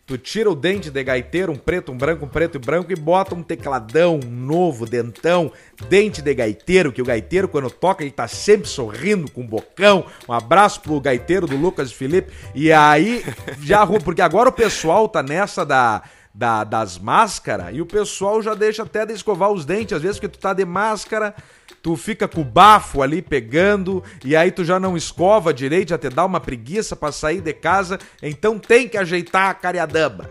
tu 0.06 0.18
tira 0.18 0.50
o 0.52 0.56
dente 0.56 0.90
de 0.92 1.02
gaiteiro, 1.04 1.52
um 1.54 1.56
preto, 1.56 1.92
um 1.92 1.98
branco, 1.98 2.26
um 2.26 2.28
preto 2.28 2.56
e 2.56 2.60
branco 2.60 2.92
e 2.92 2.96
bota 2.96 3.34
um 3.34 3.42
tecladão 3.42 4.20
novo, 4.20 4.86
dentão, 4.86 5.50
dente 5.88 6.22
de 6.22 6.34
gaiteiro, 6.34 6.92
que 6.92 7.02
o 7.02 7.06
gaiteiro 7.06 7.48
quando 7.48 7.70
toca 7.72 8.04
ele 8.04 8.12
tá 8.12 8.28
sempre 8.28 8.68
sorrindo 8.68 9.32
com 9.32 9.42
um 9.42 9.48
bocão. 9.48 10.06
Um 10.28 10.34
abraço 10.34 10.82
pro 10.82 11.00
gaiteiro 11.00 11.48
do 11.48 11.56
Lucas 11.56 11.90
e 11.90 11.94
Felipe. 11.94 12.34
E 12.54 12.70
aí 12.72 13.24
já 13.62 13.80
arruma, 13.82 14.02
porque 14.02 14.22
agora 14.22 14.50
o 14.50 14.54
pessoal 14.54 15.08
tá 15.08 15.24
nessa 15.24 15.66
da 15.66 16.02
da- 16.36 16.64
das 16.64 16.98
máscaras 16.98 17.68
e 17.76 17.80
o 17.80 17.86
pessoal 17.86 18.42
já 18.42 18.56
deixa 18.56 18.82
até 18.82 19.06
de 19.06 19.14
escovar 19.14 19.52
os 19.52 19.66
dentes, 19.66 19.94
às 19.96 20.02
vezes 20.02 20.18
porque 20.18 20.36
tu 20.36 20.40
tá 20.40 20.52
de 20.52 20.66
máscara, 20.66 21.36
tu 21.84 21.96
fica 21.98 22.28
com 22.30 22.42
o 22.42 22.46
bafo 22.46 23.02
ali 23.04 23.22
pegando 23.22 24.02
e 24.24 24.36
aí 24.36 24.50
tu 24.52 24.64
já 24.64 24.80
não 24.80 24.96
escova 24.98 25.54
direito, 25.54 25.90
já 25.90 25.98
te 25.98 26.10
dá 26.10 26.26
uma 26.26 26.40
preguiça 26.40 26.96
pra 26.96 27.12
sair 27.12 27.42
de 27.42 27.54
casa, 27.54 28.00
então 28.22 28.58
tem 28.58 28.88
que 28.88 28.98
ajeitar 28.98 29.50
a 29.50 29.54
cariadama. 29.54 30.28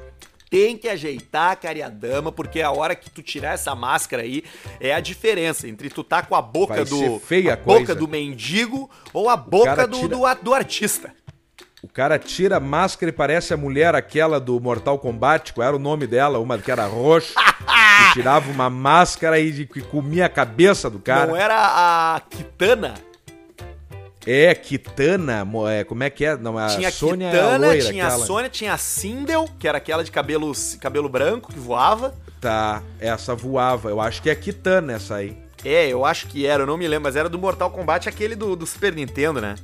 tem 0.51 0.77
que 0.77 0.89
ajeitar 0.89 1.53
a 1.53 1.57
cariadama, 1.57 2.33
porque 2.33 2.61
a 2.63 2.71
hora 2.71 2.95
que 2.95 3.09
tu 3.11 3.23
tirar 3.23 3.53
essa 3.55 3.75
máscara 3.75 4.23
aí 4.23 4.43
é 4.81 4.93
a 4.95 5.01
diferença 5.01 5.69
entre 5.69 5.89
tu 5.91 6.03
tá 6.03 6.23
com 6.23 6.35
a 6.35 6.43
boca 6.43 6.75
Vai 6.75 6.85
do 6.85 7.19
feia 7.21 7.55
a 7.55 7.57
coisa. 7.57 7.81
boca 7.81 7.95
do 7.95 8.09
mendigo 8.09 8.91
ou 9.15 9.29
a 9.31 9.37
boca 9.37 9.87
do, 9.87 9.99
tira- 9.99 10.35
do, 10.35 10.43
do 10.43 10.55
artista. 10.55 11.15
O 11.83 11.89
cara 11.89 12.17
tira 12.17 12.59
a 12.59 12.61
máscara 12.61 13.11
e 13.11 13.13
parece 13.13 13.53
a 13.53 13.57
mulher 13.57 13.93
aquela 13.97 14.39
do 14.39 14.61
Mortal 14.61 15.01
Kombat, 15.01 15.53
qual 15.53 15.67
era 15.67 15.75
o 15.75 15.81
nome 15.81 16.07
dela? 16.07 16.39
Uma 16.39 16.57
que 16.57 16.71
era 16.71 16.87
roxa, 16.87 17.35
que 17.35 18.13
tirava 18.15 18.49
uma 18.53 18.71
máscara 18.71 19.41
e 19.41 19.67
que 19.67 19.83
comia 19.83 20.27
a 20.27 20.29
cabeça 20.29 20.89
do 20.89 21.01
cara. 21.01 21.27
Não 21.27 21.37
era 21.37 21.57
a 21.57 22.21
Kitana? 22.21 22.95
É, 24.25 24.55
Kitana, 24.55 25.45
é, 25.69 25.83
como 25.83 26.05
é 26.05 26.11
que 26.11 26.25
é? 26.25 26.37
Não, 26.37 26.57
a 26.57 26.69
tinha 26.69 26.89
a 26.89 26.93
Sônia 26.93 27.27
é 27.27 27.31
a 27.31 27.33
Kitana, 27.33 27.67
loira, 27.67 27.91
tinha 27.91 28.07
aquela. 28.07 28.23
a 28.23 28.27
Sônia, 28.27 28.49
tinha 28.49 28.73
a 28.75 28.79
Sindel, 28.79 29.49
que 29.59 29.67
era 29.67 29.79
aquela 29.79 30.05
de 30.05 30.13
cabelo, 30.13 30.53
cabelo 30.81 31.09
branco 31.09 31.53
que 31.53 31.59
voava. 31.59 32.15
Tá, 32.41 32.81
essa 33.01 33.35
voava. 33.35 33.89
Eu 33.89 34.01
acho 34.01 34.23
que 34.23 34.31
é 34.31 34.35
Kitana 34.37 34.93
essa 34.93 35.17
aí. 35.17 35.37
É, 35.65 35.89
eu 35.89 36.05
acho 36.05 36.29
que 36.29 36.47
era, 36.47 36.63
eu 36.63 36.67
não 36.67 36.77
me 36.77 36.87
lembro, 36.87 37.05
mas 37.05 37.17
era 37.17 37.29
do 37.29 37.39
Mortal 37.39 37.71
Kombat, 37.71 38.09
aquele 38.09 38.37
do, 38.37 38.55
do 38.55 38.67
Super 38.67 38.95
Nintendo, 38.95 39.41
né? 39.41 39.57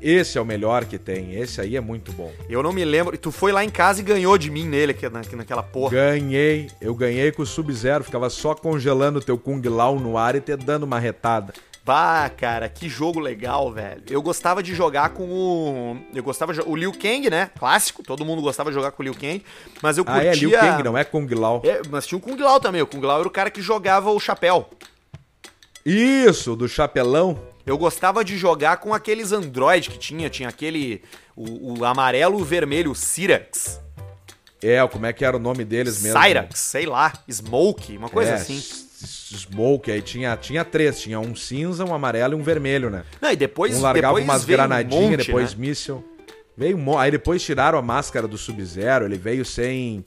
Esse 0.00 0.38
é 0.38 0.40
o 0.40 0.44
melhor 0.44 0.84
que 0.84 0.98
tem. 0.98 1.34
Esse 1.34 1.60
aí 1.60 1.76
é 1.76 1.80
muito 1.80 2.12
bom. 2.12 2.30
Eu 2.48 2.62
não 2.62 2.72
me 2.72 2.84
lembro. 2.84 3.14
E 3.14 3.18
tu 3.18 3.32
foi 3.32 3.50
lá 3.52 3.64
em 3.64 3.70
casa 3.70 4.00
e 4.00 4.04
ganhou 4.04 4.36
de 4.38 4.50
mim 4.50 4.64
nele, 4.66 4.92
aqui, 4.92 5.08
na, 5.08 5.22
naquela 5.32 5.62
porra. 5.62 5.92
Ganhei. 5.92 6.70
Eu 6.80 6.94
ganhei 6.94 7.32
com 7.32 7.42
o 7.42 7.46
Sub-Zero. 7.46 8.04
Ficava 8.04 8.28
só 8.30 8.54
congelando 8.54 9.18
o 9.18 9.22
teu 9.22 9.38
Kung 9.38 9.60
Lao 9.68 9.98
no 9.98 10.16
ar 10.18 10.36
e 10.36 10.40
te 10.40 10.54
dando 10.56 10.82
uma 10.84 10.98
retada. 10.98 11.52
Bah, 11.84 12.28
cara, 12.36 12.68
que 12.68 12.88
jogo 12.88 13.20
legal, 13.20 13.72
velho. 13.72 14.02
Eu 14.10 14.20
gostava 14.20 14.60
de 14.60 14.74
jogar 14.74 15.10
com 15.10 15.22
o. 15.30 15.96
Eu 16.12 16.22
gostava 16.22 16.52
de... 16.52 16.60
O 16.60 16.74
Liu 16.74 16.90
Kang, 16.92 17.30
né? 17.30 17.48
Clássico. 17.58 18.02
Todo 18.02 18.24
mundo 18.24 18.42
gostava 18.42 18.70
de 18.70 18.74
jogar 18.74 18.90
com 18.90 19.02
o 19.02 19.04
Liu 19.04 19.14
Kang. 19.14 19.40
Mas 19.80 19.96
eu 19.96 20.04
Ah, 20.06 20.12
curtia. 20.14 20.30
é 20.30 20.34
Liu 20.34 20.50
Kang, 20.50 20.82
não 20.82 20.98
é 20.98 21.04
Kung 21.04 21.26
Lao. 21.32 21.62
É, 21.64 21.80
mas 21.88 22.04
tinha 22.04 22.18
o 22.18 22.20
Kung 22.20 22.36
Lao 22.42 22.58
também. 22.58 22.82
O 22.82 22.86
Kung 22.88 23.00
Lao 23.06 23.20
era 23.20 23.28
o 23.28 23.30
cara 23.30 23.50
que 23.52 23.62
jogava 23.62 24.10
o 24.10 24.18
chapéu. 24.18 24.68
Isso, 25.84 26.56
do 26.56 26.68
chapelão. 26.68 27.38
Eu 27.66 27.76
gostava 27.76 28.24
de 28.24 28.38
jogar 28.38 28.76
com 28.76 28.94
aqueles 28.94 29.32
Android 29.32 29.90
que 29.90 29.98
tinha. 29.98 30.30
Tinha 30.30 30.48
aquele. 30.48 31.02
O, 31.34 31.80
o 31.80 31.84
amarelo 31.84 32.38
e 32.38 32.42
o 32.42 32.44
vermelho, 32.44 32.92
o 32.92 32.94
Cyrax. 32.94 33.80
É, 34.62 34.86
como 34.86 35.04
é 35.04 35.12
que 35.12 35.24
era 35.24 35.36
o 35.36 35.40
nome 35.40 35.64
deles 35.64 36.00
mesmo? 36.00 36.18
Cyrax, 36.18 36.60
sei 36.60 36.86
lá. 36.86 37.12
Smoke, 37.28 37.96
uma 37.96 38.08
coisa 38.08 38.30
É, 38.30 38.34
assim. 38.34 38.58
Smoke, 38.58 39.90
aí 39.90 40.00
tinha, 40.00 40.36
tinha 40.36 40.64
três. 40.64 41.00
Tinha 41.00 41.18
um 41.18 41.34
cinza, 41.34 41.84
um 41.84 41.92
amarelo 41.92 42.34
e 42.34 42.40
um 42.40 42.42
vermelho, 42.42 42.88
né? 42.88 43.04
Não, 43.20 43.32
e 43.32 43.36
depois. 43.36 43.76
um 43.76 43.82
largava 43.82 44.14
depois 44.14 44.24
umas 44.24 44.44
veio 44.44 44.58
um 44.58 44.62
granadinhas, 44.62 45.10
monte, 45.10 45.26
depois 45.26 45.54
né? 45.54 45.60
míssil. 45.66 46.04
Veio 46.56 46.76
um 46.78 46.98
Aí 46.98 47.10
depois 47.10 47.42
tiraram 47.42 47.78
a 47.78 47.82
máscara 47.82 48.26
do 48.26 48.38
Sub-Zero, 48.38 49.04
ele 49.04 49.18
veio 49.18 49.44
sem. 49.44 50.04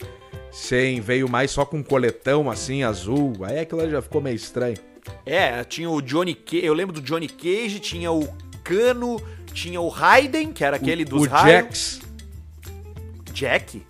Sem. 0.51 1.01
Veio 1.01 1.30
mais 1.30 1.51
só 1.51 1.66
com 1.66 1.78
um 1.78 1.84
coletão 1.84 2.49
assim, 2.49 2.84
azul. 2.84 3.34
Aí 3.43 3.60
aquilo 3.60 3.88
já 3.89 4.01
ficou 4.01 4.22
meio 4.22 4.36
estranho. 4.36 4.78
É, 5.26 5.64
tinha 5.64 5.89
o 5.89 6.01
Johnny 6.01 6.34
Cage, 6.34 6.66
eu 6.66 6.74
lembro 6.74 6.93
do 6.93 7.01
Johnny 7.01 7.28
Cage, 7.28 7.80
tinha 7.80 8.12
o 8.12 8.28
Cano, 8.64 9.22
tinha 9.53 9.80
o 9.80 9.88
Raiden, 9.89 10.51
que 10.51 10.64
era 10.64 10.76
aquele 10.78 11.03
dos 11.05 11.24
o 11.24 11.30
raios. 11.30 11.49
Jax. 11.51 12.01
Jack? 13.34 13.86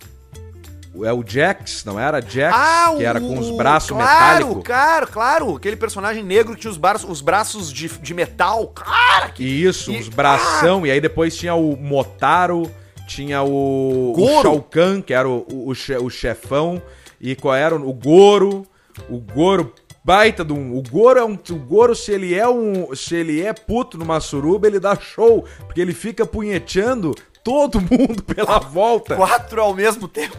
É 1.04 1.12
o 1.12 1.24
Jax, 1.26 1.84
não 1.84 1.98
era 2.00 2.20
Jax? 2.20 2.52
Ah, 2.56 2.92
que 2.96 3.04
era 3.04 3.20
com 3.20 3.38
os 3.38 3.48
o- 3.48 3.56
braços 3.56 3.90
claro, 3.90 4.38
metálicos. 4.46 4.62
Claro, 4.64 5.06
claro, 5.06 5.56
aquele 5.56 5.76
personagem 5.76 6.22
negro 6.24 6.54
que 6.54 6.60
tinha 6.60 6.70
os 6.70 6.76
braços, 6.76 7.08
os 7.08 7.20
braços 7.20 7.72
de, 7.72 7.88
de 7.88 8.12
metal. 8.12 8.66
Cara, 8.68 9.30
que 9.30 9.44
Isso, 9.44 9.92
E- 9.92 9.98
uns 9.98 10.08
bração. 10.08 10.84
E 10.84 10.90
aí 10.90 11.00
depois 11.00 11.36
tinha 11.36 11.54
o 11.54 11.76
Motaro, 11.76 12.68
tinha 13.06 13.40
o, 13.42 14.12
o. 14.16 14.42
Shao 14.42 14.60
Kahn, 14.62 15.00
que 15.00 15.14
era 15.14 15.28
o, 15.28 15.46
o, 15.48 15.70
o 16.04 16.10
chefão. 16.10 16.82
E 17.20 17.36
qual 17.36 17.54
era 17.54 17.74
o, 17.76 17.88
o 17.88 17.92
Goro? 17.92 18.66
O 19.08 19.18
Goro, 19.18 19.72
baita 20.04 20.44
de 20.44 20.52
um. 20.52 20.76
O 20.76 20.82
Goro 20.82 21.18
é 21.18 21.24
um. 21.24 21.34
O 21.34 21.56
Goro, 21.56 21.94
se 21.94 22.12
ele 22.12 22.34
é 22.34 22.48
um. 22.48 22.94
Se 22.94 23.14
ele 23.14 23.42
é 23.42 23.52
puto 23.52 23.98
numa 23.98 24.20
suruba, 24.20 24.66
ele 24.66 24.80
dá 24.80 24.96
show. 24.96 25.44
Porque 25.66 25.80
ele 25.80 25.94
fica 25.94 26.26
punheteando 26.26 27.14
todo 27.44 27.80
mundo 27.82 28.22
pela 28.22 28.58
volta. 28.58 29.16
quatro 29.16 29.60
ao 29.60 29.74
mesmo 29.74 30.08
tempo. 30.08 30.36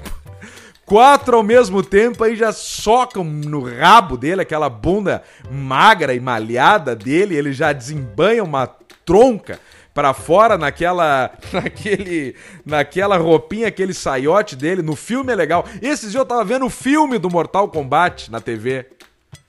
Quatro 0.86 1.38
ao 1.38 1.44
mesmo 1.44 1.82
tempo, 1.82 2.22
aí 2.22 2.36
já 2.36 2.52
socam 2.52 3.24
no 3.24 3.62
rabo 3.62 4.18
dele, 4.18 4.42
aquela 4.42 4.68
bunda 4.68 5.24
magra 5.50 6.14
e 6.14 6.20
malhada 6.20 6.94
dele, 6.94 7.34
ele 7.34 7.54
já 7.54 7.72
desembanha 7.72 8.44
uma 8.44 8.68
tronca 9.06 9.58
pra 9.94 10.14
fora 10.14 10.58
naquela 10.58 11.32
naquele 11.54 12.36
naquela 12.66 13.18
roupinha, 13.18 13.68
aquele 13.68 13.94
saiote 13.94 14.56
dele. 14.56 14.82
No 14.82 14.96
filme 14.96 15.32
é 15.32 15.36
legal. 15.36 15.66
Esses 15.82 16.12
dias 16.12 16.16
eu 16.16 16.26
tava 16.26 16.44
vendo 16.44 16.66
o 16.66 16.70
filme 16.70 17.18
do 17.18 17.30
Mortal 17.30 17.70
Kombat 17.70 18.30
na 18.30 18.42
TV. 18.42 18.86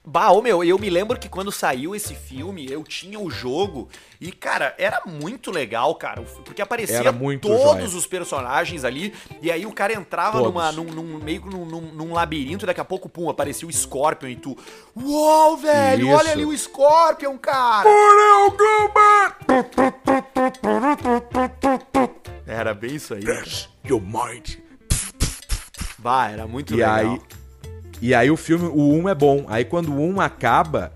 Bah, 0.05 0.33
ô 0.33 0.43
meu, 0.43 0.65
eu 0.65 0.77
me 0.81 0.91
lembro 0.91 1.17
que 1.17 1.29
quando 1.29 1.53
saiu 1.53 1.95
esse 1.95 2.13
filme, 2.13 2.69
eu 2.69 2.83
tinha 2.83 3.21
o 3.21 3.31
jogo 3.31 3.89
e, 4.21 4.33
cara, 4.33 4.75
era 4.77 5.01
muito 5.07 5.49
legal, 5.53 5.95
cara, 5.95 6.21
porque 6.45 6.61
aparecia 6.61 7.13
todos 7.41 7.63
joia. 7.63 7.85
os 7.85 8.05
personagens 8.05 8.83
ali, 8.85 9.15
e 9.41 9.49
aí 9.49 9.65
o 9.65 9.73
cara 9.73 9.93
entrava 9.93 10.39
Todos. 10.39 10.53
numa, 10.53 10.73
num, 10.73 10.85
num- 10.87 11.19
meio 11.23 11.43
que 11.43 11.49
num, 11.49 11.65
num, 11.65 12.13
labirinto, 12.13 12.65
e 12.65 12.67
daqui 12.67 12.81
a 12.81 12.85
pouco, 12.85 13.09
pum, 13.09 13.31
aparecia 13.31 13.69
o 13.69 13.73
Scorpion 13.73 14.29
e 14.29 14.35
tu, 14.35 14.59
uau, 15.01 15.57
velho, 15.57 16.09
Isso. 16.09 16.17
olha 16.17 16.33
ali 16.33 16.45
o 16.45 16.59
Scorpion, 16.59 17.39
cara! 17.39 17.89
Era 22.47 22.75
bem 22.75 22.97
isso 22.97 23.15
aí, 23.15 23.23
cara. 23.25 23.45
Your 23.89 24.01
mind. 24.01 24.57
Bah, 25.99 26.29
era 26.31 26.47
muito 26.47 26.73
E 26.75 26.77
legal. 26.77 26.95
aí, 26.97 27.21
e 28.03 28.13
aí 28.13 28.33
o 28.33 28.37
filme, 28.37 28.67
o 28.67 28.95
1 28.95 29.09
é 29.09 29.15
bom. 29.15 29.45
Aí 29.47 29.65
quando 29.65 29.93
o 29.93 30.01
1 30.01 30.21
acaba, 30.21 30.93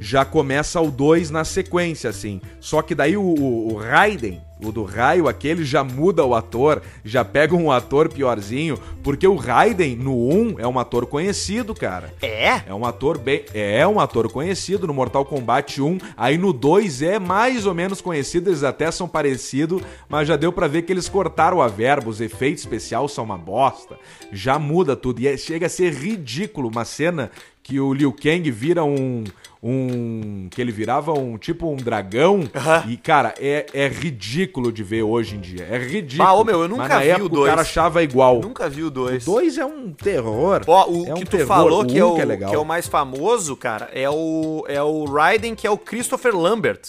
já 0.00 0.24
começa 0.24 0.80
o 0.80 0.90
2 0.90 1.30
na 1.30 1.44
sequência, 1.44 2.10
assim. 2.10 2.40
Só 2.58 2.82
que 2.82 2.92
daí 2.92 3.16
o, 3.16 3.22
o, 3.22 3.74
o 3.74 3.76
Raiden, 3.76 4.40
O 4.64 4.70
do 4.70 4.84
Raio, 4.84 5.26
aquele 5.26 5.64
já 5.64 5.82
muda 5.82 6.24
o 6.24 6.34
ator, 6.34 6.82
já 7.04 7.24
pega 7.24 7.54
um 7.54 7.70
ator 7.72 8.08
piorzinho, 8.08 8.78
porque 9.02 9.26
o 9.26 9.34
Raiden 9.36 9.96
no 9.96 10.14
1 10.28 10.56
é 10.58 10.66
um 10.66 10.78
ator 10.78 11.06
conhecido, 11.06 11.74
cara. 11.74 12.12
É? 12.20 12.62
É 12.68 12.74
um 12.74 12.84
ator 12.84 13.18
bem. 13.18 13.44
É 13.54 13.86
um 13.86 13.98
ator 13.98 14.30
conhecido 14.30 14.86
no 14.86 14.92
Mortal 14.94 15.24
Kombat 15.24 15.80
1. 15.80 15.98
Aí 16.16 16.36
no 16.36 16.52
2 16.52 17.02
é 17.02 17.18
mais 17.18 17.64
ou 17.66 17.74
menos 17.74 18.00
conhecido, 18.00 18.50
eles 18.50 18.62
até 18.62 18.90
são 18.90 19.08
parecidos, 19.08 19.82
mas 20.08 20.28
já 20.28 20.36
deu 20.36 20.52
pra 20.52 20.66
ver 20.68 20.82
que 20.82 20.92
eles 20.92 21.08
cortaram 21.08 21.60
a 21.62 21.68
verba, 21.68 22.10
os 22.10 22.20
efeitos 22.20 22.62
especiais 22.62 23.12
são 23.12 23.24
uma 23.24 23.38
bosta. 23.38 23.96
Já 24.30 24.58
muda 24.58 24.94
tudo. 24.94 25.20
E 25.20 25.28
é- 25.28 25.36
chega 25.36 25.66
a 25.66 25.70
ser 25.70 25.92
ridículo 25.92 26.68
uma 26.68 26.84
cena 26.84 27.30
que 27.62 27.78
o 27.78 27.92
Liu 27.94 28.12
Kang 28.12 28.50
vira 28.50 28.84
um. 28.84 29.24
Um. 29.62 30.48
Que 30.50 30.60
ele 30.60 30.72
virava 30.72 31.12
um 31.12 31.36
tipo 31.36 31.70
um 31.70 31.76
dragão. 31.76 32.48
E, 32.88 32.96
cara, 32.96 33.34
é, 33.38 33.66
é 33.74 33.88
ridículo 33.88 34.72
de 34.72 34.82
ver 34.82 35.02
hoje 35.02 35.36
em 35.36 35.40
dia. 35.40 35.66
É 35.70 35.78
ridículo. 35.78 36.28
Ah, 36.28 36.32
ô, 36.34 36.44
meu, 36.44 36.62
eu 36.62 36.68
nunca 36.68 36.88
Mas 36.88 37.04
vi 37.04 37.10
o 37.10 37.14
época 37.14 37.28
dois. 37.28 37.42
O 37.44 37.50
cara 37.50 37.60
achava 37.62 38.02
igual. 38.02 38.40
Nunca 38.40 38.68
vi 38.68 38.82
o 38.82 38.90
2. 38.90 39.24
Dois 39.24 39.58
é 39.58 39.64
um 39.64 39.92
terror. 39.92 40.62
Ó, 40.66 40.90
o 40.90 41.06
é 41.06 41.12
um 41.12 41.16
que 41.16 41.24
tu 41.24 41.30
terror. 41.32 41.46
falou 41.46 41.82
O 41.82 41.86
que, 41.86 41.98
é 41.98 42.04
o, 42.04 42.14
que 42.14 42.20
é 42.22 42.24
legal. 42.24 42.50
que 42.50 42.56
é 42.56 42.58
o 42.58 42.64
mais 42.64 42.86
famoso, 42.86 43.54
cara, 43.56 43.90
é 43.92 44.08
o, 44.08 44.64
é 44.66 44.82
o 44.82 45.04
Raiden, 45.04 45.54
que 45.54 45.66
é 45.66 45.70
o 45.70 45.76
Christopher 45.76 46.34
Lambert. 46.34 46.80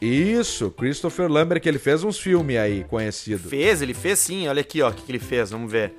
Isso, 0.00 0.70
Christopher 0.70 1.30
Lambert, 1.30 1.60
que 1.60 1.68
ele 1.68 1.78
fez 1.78 2.04
uns 2.04 2.18
filmes 2.18 2.56
aí 2.58 2.84
conhecidos. 2.84 3.48
Fez, 3.48 3.80
ele 3.80 3.94
fez 3.94 4.18
sim, 4.18 4.48
olha 4.48 4.60
aqui, 4.60 4.82
ó, 4.82 4.90
o 4.90 4.92
que, 4.92 5.02
que 5.02 5.12
ele 5.12 5.18
fez, 5.18 5.50
vamos 5.50 5.70
ver. 5.70 5.94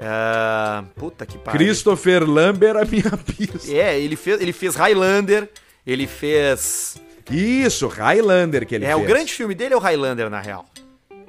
Ah, 0.00 0.84
puta 0.96 1.26
que 1.26 1.36
pariu. 1.36 1.58
Christopher 1.58 2.28
Lambert, 2.28 2.76
a 2.76 2.84
minha 2.84 3.16
pista. 3.24 3.70
É, 3.70 4.00
ele 4.00 4.16
fez, 4.16 4.40
ele 4.40 4.52
fez 4.52 4.74
Highlander, 4.74 5.48
ele 5.86 6.06
fez... 6.06 6.96
Isso, 7.30 7.86
Highlander 7.86 8.66
que 8.66 8.74
ele 8.74 8.84
é, 8.84 8.94
fez. 8.94 9.04
o 9.04 9.06
grande 9.06 9.32
filme 9.32 9.54
dele 9.54 9.74
é 9.74 9.76
o 9.76 9.80
Highlander, 9.80 10.28
na 10.30 10.40
real. 10.40 10.64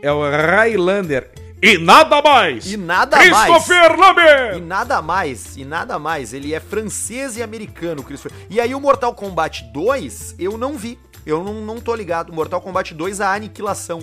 É 0.02 0.12
o 0.12 0.22
Highlander. 0.24 1.30
E 1.62 1.78
nada 1.78 2.22
mais! 2.24 2.72
E 2.72 2.76
nada 2.76 3.20
Christopher 3.20 3.92
E 3.92 3.96
Lambert! 3.96 4.62
nada 4.64 5.00
mais, 5.00 5.56
e 5.58 5.64
nada 5.64 6.00
mais. 6.00 6.34
Ele 6.34 6.56
é 6.56 6.60
francês 6.60 7.38
e 7.38 7.44
americano, 7.44 8.02
Christopher. 8.02 8.36
E 8.50 8.60
aí 8.60 8.74
o 8.74 8.80
Mortal 8.80 9.14
Kombat 9.14 9.66
2, 9.72 10.36
eu 10.40 10.58
não 10.58 10.76
vi. 10.76 10.98
Eu 11.24 11.44
não, 11.44 11.54
não 11.62 11.80
tô 11.80 11.94
ligado. 11.94 12.34
Mortal 12.34 12.62
Kombat 12.62 12.96
2, 12.96 13.22
a 13.22 13.36
aniquilação. 13.36 14.00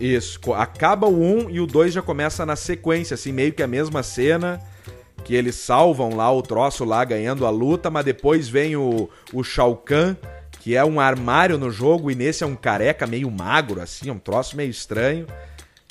Isso, 0.00 0.38
acaba 0.54 1.08
o 1.08 1.20
1 1.20 1.50
e 1.50 1.60
o 1.60 1.66
2 1.66 1.94
já 1.94 2.02
começa 2.02 2.46
na 2.46 2.54
sequência, 2.54 3.14
assim, 3.14 3.32
meio 3.32 3.52
que 3.52 3.62
a 3.62 3.66
mesma 3.66 4.02
cena. 4.02 4.60
Que 5.24 5.34
eles 5.34 5.56
salvam 5.56 6.14
lá 6.14 6.32
o 6.32 6.40
troço 6.40 6.84
lá, 6.84 7.04
ganhando 7.04 7.44
a 7.44 7.50
luta, 7.50 7.90
mas 7.90 8.04
depois 8.04 8.48
vem 8.48 8.76
o, 8.76 9.10
o 9.32 9.42
Shao 9.42 9.76
Kahn, 9.76 10.14
que 10.60 10.76
é 10.76 10.84
um 10.84 11.00
armário 11.00 11.58
no 11.58 11.70
jogo, 11.70 12.10
e 12.10 12.14
nesse 12.14 12.44
é 12.44 12.46
um 12.46 12.54
careca 12.54 13.06
meio 13.06 13.30
magro, 13.30 13.80
assim, 13.80 14.08
é 14.08 14.12
um 14.12 14.18
troço 14.18 14.56
meio 14.56 14.70
estranho. 14.70 15.26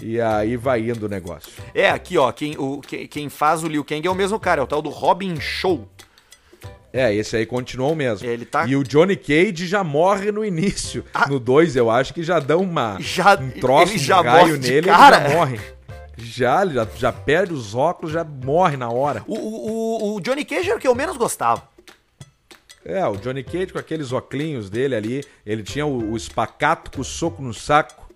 E 0.01 0.22
aí 0.22 0.55
vai 0.55 0.89
indo 0.89 1.08
o 1.08 1.10
negócio. 1.10 1.51
É, 1.74 1.89
aqui, 1.89 2.18
ó, 2.18 2.32
quem, 2.32 2.55
o, 2.58 2.82
quem, 2.82 3.08
quem 3.08 3.30
faz 3.30 3.64
o 3.64 3.68
Liu 3.68 3.84
Kang 3.84 4.08
é 4.08 4.12
o 4.12 4.16
mesmo 4.16 4.39
cara, 4.39 4.62
é 4.62 4.64
o 4.64 4.68
tal 4.68 4.82
do 4.82 4.89
Robin 4.89 5.39
Show. 5.39 5.88
É, 6.94 7.14
esse 7.14 7.36
aí 7.36 7.46
continuou 7.46 7.96
mesmo. 7.96 8.28
Ele 8.28 8.46
tá- 8.46 8.66
E 8.66 8.76
o 8.76 8.84
Johnny 8.84 9.16
Cage 9.16 9.68
já 9.68 9.84
morre 9.84 10.32
no 10.32 10.44
início. 10.44 11.04
Ah. 11.14 11.28
No 11.28 11.40
2, 11.40 11.76
eu 11.76 11.92
acho 11.92 12.14
que 12.14 12.24
já 12.24 12.40
dão 12.40 12.62
uma, 12.62 12.98
Já- 13.00 13.36
um 13.36 13.52
troço, 13.52 13.94
ele 13.94 14.00
já 14.00 14.22
um 14.22 14.24
raio 14.24 14.58
nele 14.58 14.78
ele 14.78 14.88
já 14.88 15.30
morre. 15.30 15.60
Já, 16.18 16.66
já, 16.66 16.88
já 16.96 17.12
perde 17.14 17.54
os 17.54 17.76
óculos, 17.76 18.12
já 18.14 18.24
morre 18.24 18.76
na 18.78 18.90
hora. 18.90 19.24
O, 19.28 19.36
o, 19.36 19.68
o- 20.14 20.16
o 20.16 20.22
Johnny 20.22 20.44
Cage 20.44 20.70
era 20.70 20.78
o 20.78 20.82
que 20.82 20.88
eu 20.88 20.96
menos 20.96 21.16
gostava. 21.18 21.62
É, 22.84 23.06
o 23.06 23.18
Johnny 23.18 23.44
Cage 23.44 23.68
com 23.74 23.78
aqueles 23.80 24.12
óculos 24.14 24.70
dele 24.70 24.96
ali, 24.96 25.24
ele 25.46 25.62
tinha 25.62 25.86
o, 25.86 26.14
o 26.14 26.18
espacato 26.18 26.90
com 26.90 27.02
o 27.02 27.06
soco 27.06 27.42
no 27.42 27.54
saco. 27.54 28.08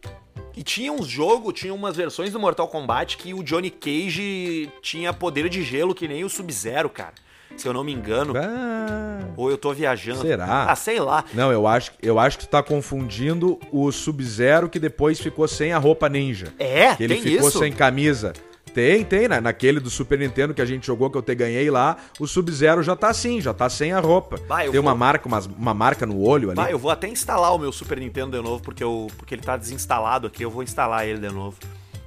E 0.56 0.64
tinha 0.64 0.92
uns 0.92 1.08
jogos, 1.08 1.54
tinha 1.54 1.74
umas 1.74 1.96
versões 1.96 2.32
do 2.32 2.40
Mortal 2.40 2.68
Kombat 2.68 3.18
que 3.18 3.34
o 3.34 3.44
Johnny 3.44 3.70
Cage 3.70 4.70
tinha 4.82 5.14
poder 5.14 5.48
de 5.50 5.62
gelo 5.64 5.94
que 5.94 6.08
nem 6.08 6.24
o 6.24 6.30
Sub-Zero, 6.30 6.90
cara. 6.90 7.14
Se 7.58 7.68
eu 7.68 7.74
não 7.74 7.84
me 7.84 7.94
engano. 7.94 8.34
Ah. 8.36 9.20
Ou 9.38 9.50
eu 9.52 9.58
tô 9.58 9.72
viajando. 9.74 10.22
Será? 10.22 10.66
Ah, 10.70 10.76
sei 10.76 11.00
lá. 11.00 11.24
Não, 11.34 11.52
eu 11.52 11.68
acho, 11.68 11.92
eu 12.02 12.18
acho 12.20 12.38
que 12.40 12.46
tu 12.48 12.50
tá 12.50 12.62
confundindo 12.64 13.60
o 13.72 13.92
Sub-Zero 13.92 14.68
que 14.68 14.80
depois 14.80 15.20
ficou 15.20 15.48
sem 15.48 15.72
a 15.72 15.78
roupa 15.78 16.10
ninja. 16.10 16.48
É, 16.60 16.96
Que 16.96 17.04
ele 17.04 17.16
tem 17.16 17.24
ficou 17.24 17.50
isso. 17.50 17.60
sem 17.60 17.72
camisa. 17.72 18.34
Tem, 18.74 19.04
tem, 19.04 19.28
né? 19.28 19.42
Naquele 19.42 19.80
do 19.82 19.90
Super 19.90 20.18
Nintendo 20.18 20.54
que 20.54 20.62
a 20.62 20.66
gente 20.66 20.88
jogou, 20.88 21.10
que 21.10 21.18
eu 21.18 21.22
te 21.22 21.36
ganhei 21.36 21.70
lá, 21.70 21.98
o 22.20 22.26
Sub-Zero 22.26 22.82
já 22.82 22.96
tá 22.96 23.10
assim, 23.10 23.42
já 23.42 23.54
tá 23.54 23.70
sem 23.70 23.92
a 23.92 24.00
roupa. 24.00 24.38
Eu 24.66 24.72
tem 24.72 24.80
uma 24.80 24.92
vou- 24.92 24.98
marca, 24.98 25.28
uma, 25.28 25.40
uma 25.58 25.74
marca 25.74 26.06
no 26.06 26.22
olho 26.26 26.50
ali. 26.50 26.56
Bah, 26.56 26.72
eu 26.72 26.80
vou 26.80 26.90
até 26.90 27.08
instalar 27.10 27.54
o 27.54 27.58
meu 27.60 27.72
Super 27.74 28.00
Nintendo 28.00 28.38
de 28.38 28.42
novo, 28.44 28.64
porque, 28.64 28.82
eu, 28.84 29.08
porque 29.18 29.36
ele 29.36 29.42
tá 29.42 29.58
desinstalado 29.58 30.28
aqui, 30.28 30.44
eu 30.44 30.50
vou 30.50 30.64
instalar 30.64 31.06
ele 31.06 31.20
de 31.20 31.30
novo. 31.34 31.58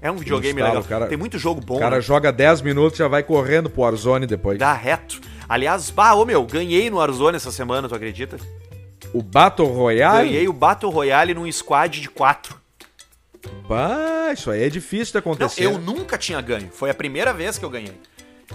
É 0.01 0.11
um 0.11 0.16
videogame 0.16 0.59
Instala, 0.61 0.68
legal. 0.80 0.84
cara- 0.88 1.07
Tem 1.07 1.18
muito 1.18 1.38
jogo 1.38 1.61
bom, 1.61 1.76
o 1.76 1.80
cara 1.80 1.97
né? 1.97 2.03
joga 2.03 2.32
10 2.32 2.61
minutos 2.62 2.99
e 2.99 3.03
já 3.03 3.09
vai 3.09 3.22
correndo 3.22 3.68
pro 3.70 3.82
Warzone 3.82 4.26
depois. 4.26 4.59
Dá 4.59 4.72
reto. 4.72 5.20
Aliás, 5.49 5.90
bah, 5.90 6.14
ô 6.14 6.24
meu, 6.24 6.45
ganhei 6.45 6.88
no 6.90 6.97
Warzone 6.97 7.36
essa 7.36 7.51
semana, 7.53 7.88
tu 7.88 7.95
acredita? 7.95 8.38
O 9.12 9.22
Battle 9.22 9.68
Royale? 9.68 10.28
Ganhei 10.28 10.49
o 10.49 10.53
Battle 10.53 10.90
Royale 10.90 11.34
num 11.34 11.51
squad 11.51 12.01
de 12.01 12.09
quatro. 12.09 12.61
Pá, 13.68 14.30
isso 14.32 14.51
aí 14.51 14.62
é 14.62 14.68
difícil 14.70 15.12
de 15.20 15.26
Não, 15.26 15.32
acontecer. 15.32 15.64
eu 15.64 15.78
nunca 15.78 16.16
tinha 16.16 16.40
ganho. 16.40 16.70
Foi 16.72 16.90
a 16.90 16.95
primeira 16.95 17.32
vez 17.32 17.59
que 17.59 17.64
eu 17.64 17.70
ganhei. 17.70 17.92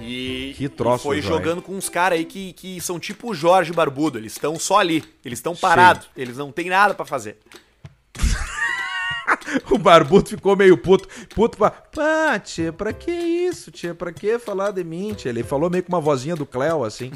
E, 0.01 0.53
Que 0.57 0.69
troço, 0.69 1.03
e 1.03 1.05
foi 1.05 1.21
jogando 1.21 1.61
com 1.61 1.73
uns 1.73 1.89
caras 1.89 2.17
aí 2.19 2.25
que, 2.25 2.53
que 2.53 2.79
são 2.81 2.99
tipo 2.99 3.31
o 3.31 3.33
Jorge 3.33 3.71
Barbudo. 3.73 4.17
Eles 4.17 4.33
estão 4.33 4.57
só 4.57 4.79
ali. 4.79 5.03
Eles 5.25 5.39
estão 5.39 5.55
parados. 5.55 6.07
Eles 6.15 6.37
não 6.37 6.51
têm 6.51 6.69
nada 6.69 6.93
pra 6.93 7.05
fazer. 7.05 7.37
O 9.71 9.77
Barbudo 9.77 10.29
ficou 10.29 10.55
meio 10.55 10.77
puto. 10.77 11.07
Puto 11.35 11.57
pra. 11.57 11.71
Pá, 11.71 12.39
tia, 12.39 12.71
pra 12.71 12.93
que 12.93 13.11
isso, 13.11 13.71
tia? 13.71 13.93
Pra 13.93 14.11
que 14.11 14.37
falar 14.39 14.71
de 14.71 14.83
mim, 14.83 15.13
tia? 15.13 15.29
Ele 15.29 15.43
falou 15.43 15.69
meio 15.69 15.83
com 15.83 15.93
uma 15.93 16.01
vozinha 16.01 16.35
do 16.35 16.45
Cléo, 16.45 16.83
assim. 16.83 17.11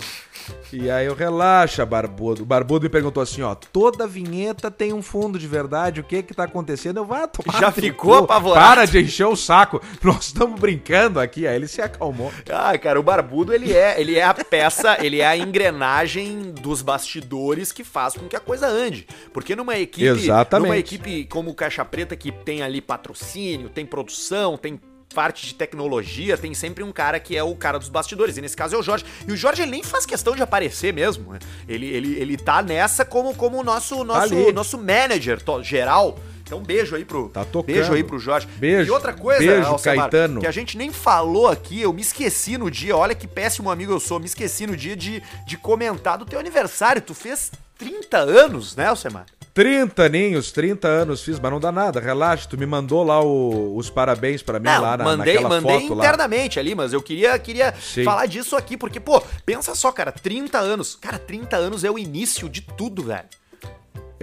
E 0.71 0.89
aí 0.89 1.05
eu, 1.05 1.13
relaxa, 1.13 1.85
Barbudo. 1.85 2.43
O 2.43 2.45
Barbudo 2.45 2.83
me 2.83 2.89
perguntou 2.89 3.21
assim, 3.21 3.41
ó, 3.41 3.53
toda 3.53 4.07
vinheta 4.07 4.71
tem 4.71 4.91
um 4.91 5.01
fundo 5.01 5.37
de 5.37 5.47
verdade, 5.47 5.99
o 5.99 6.03
que 6.03 6.23
que 6.23 6.33
tá 6.33 6.43
acontecendo? 6.43 6.97
Eu, 6.97 7.05
vá 7.05 7.27
tomar 7.27 7.59
Já 7.59 7.71
ficou 7.71 8.15
apavorado. 8.15 8.65
Para 8.65 8.85
de 8.85 8.99
encher 8.99 9.27
o 9.27 9.35
saco, 9.35 9.81
nós 10.03 10.25
estamos 10.25 10.59
brincando 10.59 11.19
aqui. 11.19 11.45
Aí 11.47 11.55
ele 11.55 11.67
se 11.67 11.81
acalmou. 11.81 12.31
Ah, 12.49 12.77
cara, 12.77 12.99
o 12.99 13.03
Barbudo, 13.03 13.53
ele 13.53 13.71
é, 13.73 13.99
ele 13.99 14.17
é 14.17 14.23
a 14.23 14.33
peça, 14.33 14.97
ele 14.99 15.21
é 15.21 15.27
a 15.27 15.37
engrenagem 15.37 16.51
dos 16.51 16.81
bastidores 16.81 17.71
que 17.71 17.83
faz 17.83 18.15
com 18.15 18.27
que 18.27 18.35
a 18.35 18.39
coisa 18.39 18.67
ande. 18.67 19.07
Porque 19.31 19.55
numa 19.55 19.77
equipe, 19.77 20.07
Exatamente. 20.07 20.67
numa 20.67 20.77
equipe 20.77 21.25
como 21.25 21.51
o 21.51 21.55
Caixa 21.55 21.85
Preta, 21.85 22.15
que 22.15 22.31
tem 22.31 22.61
ali 22.61 22.81
patrocínio, 22.81 23.69
tem 23.69 23.85
produção, 23.85 24.57
tem 24.57 24.79
parte 25.13 25.45
de 25.45 25.53
tecnologia, 25.55 26.37
tem 26.37 26.53
sempre 26.53 26.83
um 26.83 26.91
cara 26.91 27.19
que 27.19 27.37
é 27.37 27.43
o 27.43 27.55
cara 27.55 27.79
dos 27.79 27.89
bastidores. 27.89 28.37
E 28.37 28.41
nesse 28.41 28.57
caso 28.57 28.75
é 28.75 28.77
o 28.77 28.83
Jorge. 28.83 29.05
E 29.27 29.31
o 29.31 29.37
Jorge 29.37 29.61
ele 29.61 29.71
nem 29.71 29.83
faz 29.83 30.05
questão 30.05 30.35
de 30.35 30.41
aparecer 30.41 30.93
mesmo. 30.93 31.37
Ele, 31.67 31.85
ele, 31.87 32.19
ele 32.19 32.37
tá 32.37 32.61
nessa 32.61 33.05
como 33.05 33.33
como 33.35 33.59
o 33.59 33.63
nosso, 33.63 34.03
nosso, 34.03 34.33
ali. 34.33 34.51
nosso 34.51 34.77
manager 34.77 35.39
geral. 35.61 36.19
Então, 36.53 36.61
beijo 36.61 36.95
aí 36.95 37.05
pro. 37.05 37.29
Tá 37.29 37.45
tocando. 37.45 37.73
Beijo 37.73 37.93
aí 37.93 38.03
pro 38.03 38.19
Jorge. 38.19 38.47
Beijo. 38.57 38.89
E 38.89 38.91
outra 38.91 39.13
coisa, 39.13 39.39
Beijo, 39.39 39.67
Alcemar, 39.67 40.09
Caetano. 40.09 40.41
que 40.41 40.47
a 40.47 40.51
gente 40.51 40.77
nem 40.77 40.91
falou 40.91 41.47
aqui, 41.47 41.81
eu 41.81 41.93
me 41.93 42.01
esqueci 42.01 42.57
no 42.57 42.69
dia, 42.69 42.95
olha 42.95 43.15
que 43.15 43.27
péssimo 43.27 43.71
amigo 43.71 43.93
eu 43.93 43.99
sou, 43.99 44.19
me 44.19 44.25
esqueci 44.25 44.67
no 44.67 44.75
dia 44.75 44.95
de, 44.95 45.23
de 45.47 45.57
comentar 45.57 46.17
do 46.17 46.25
teu 46.25 46.39
aniversário. 46.39 47.01
Tu 47.01 47.13
fez 47.13 47.51
30 47.77 48.17
anos, 48.17 48.75
né, 48.75 48.87
Alcemar? 48.87 49.25
30 49.53 50.03
aninhos, 50.03 50.51
30 50.51 50.87
anos 50.87 51.21
fiz, 51.21 51.39
mas 51.39 51.51
não 51.51 51.59
dá 51.59 51.71
nada, 51.71 51.99
relaxa. 51.99 52.47
Tu 52.49 52.57
me 52.57 52.65
mandou 52.65 53.03
lá 53.03 53.21
o- 53.23 53.75
os 53.77 53.89
parabéns 53.89 54.41
pra 54.41 54.59
mim 54.59 54.65
lá 54.67 54.97
na, 54.97 55.03
mandei, 55.03 55.33
naquela 55.35 55.49
mandei 55.49 55.79
foto 55.81 55.93
lá. 55.93 56.03
internamente 56.03 56.59
ali, 56.59 56.73
mas 56.73 56.91
eu 56.91 57.01
queria, 57.01 57.37
queria 57.37 57.73
Sim. 57.79 58.03
falar 58.03 58.25
disso 58.25 58.55
aqui, 58.55 58.75
porque, 58.75 58.99
pô, 58.99 59.21
pensa 59.45 59.75
só, 59.75 59.91
cara, 59.91 60.11
30 60.11 60.57
anos. 60.57 60.95
Cara, 60.95 61.19
30 61.19 61.55
anos 61.55 61.83
é 61.83 61.91
o 61.91 61.99
início 61.99 62.49
de 62.49 62.61
tudo, 62.61 63.03
velho. 63.03 63.25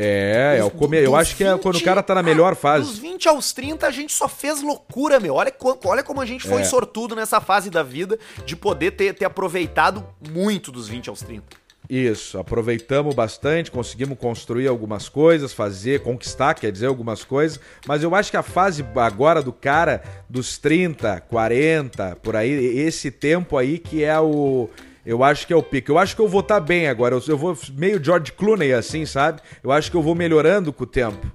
É, 0.03 0.57
é 0.59 0.65
o 0.65 0.71
Dos- 0.71 0.79
come... 0.79 0.97
eu 0.99 1.15
acho 1.15 1.37
que 1.37 1.45
é 1.45 1.49
quando 1.59 1.75
o 1.75 1.79
20 1.79 1.85
cara 1.85 2.03
tá 2.03 2.15
na 2.15 2.23
melhor 2.23 2.49
ah, 2.49 2.51
Dos 2.53 2.61
fase. 2.61 3.01
20 3.01 3.29
aos 3.29 3.53
30 3.53 3.87
a 3.87 3.91
gente 3.91 4.13
só 4.15 4.27
fez 4.29 4.63
loucura, 4.63 5.21
meu. 5.21 5.35
Olha, 5.35 5.53
olha 5.85 6.03
como 6.03 6.21
a 6.23 6.27
gente 6.27 6.49
foi 6.49 6.63
É. 6.63 6.65
sortudo 6.65 7.15
nessa 7.15 7.39
fase 7.41 7.69
da 7.69 7.83
vida 7.83 8.19
de 8.47 8.57
poder 8.57 8.93
ter, 8.93 9.13
ter 9.15 9.27
aproveitado 9.27 10.03
muito 10.33 10.73
dos 10.73 10.89
20 10.89 11.11
aos 11.11 11.21
30. 11.21 11.60
Isso, 11.91 12.39
aproveitamos 12.39 13.17
bastante, 13.17 13.69
conseguimos 13.69 14.17
construir 14.17 14.69
algumas 14.69 15.09
coisas, 15.09 15.53
fazer, 15.53 16.05
conquistar, 16.05 16.55
quer 16.55 16.71
dizer, 16.71 16.87
algumas 16.87 17.25
coisas, 17.25 17.59
mas 17.85 18.05
eu 18.05 18.15
acho 18.15 18.31
que 18.31 18.37
a 18.37 18.45
fase 18.45 18.87
agora 18.95 19.43
do 19.43 19.53
cara 19.53 20.01
dos 20.29 20.57
30, 20.57 21.21
40, 21.23 22.17
por 22.23 22.37
aí, 22.37 22.79
esse 22.79 23.11
tempo 23.11 23.59
aí 23.59 23.77
que 23.77 24.05
é 24.05 24.21
o. 24.21 24.71
Eu 25.05 25.25
acho 25.25 25.45
que 25.45 25.53
é 25.53 25.57
o 25.57 25.63
pico. 25.65 25.91
Eu 25.91 25.99
acho 25.99 26.15
que 26.15 26.23
eu 26.23 26.29
vou 26.29 26.43
estar 26.43 26.61
bem 26.61 26.87
agora. 26.87 27.17
Eu, 27.17 27.23
eu 27.27 27.37
vou 27.37 27.59
meio 27.73 28.03
George 28.03 28.31
Clooney 28.33 28.73
assim, 28.73 29.05
sabe? 29.05 29.41
Eu 29.65 29.73
acho 29.73 29.91
que 29.91 29.97
eu 29.97 30.03
vou 30.03 30.15
melhorando 30.15 30.73
com 30.73 30.85
o 30.85 30.87
tempo. 30.87 31.27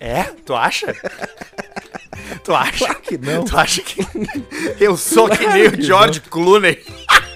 É? 0.00 0.24
Tu 0.24 0.52
acha? 0.52 0.92
tu 2.42 2.52
acha? 2.52 2.86
Claro 2.86 3.00
que 3.02 3.16
não. 3.16 3.44
Tu 3.44 3.56
acha 3.56 3.80
que 3.80 4.04
eu 4.80 4.96
sou 4.96 5.28
que 5.28 5.46
nem 5.46 5.68
o 5.68 5.80
George 5.80 6.20
Clooney? 6.22 6.82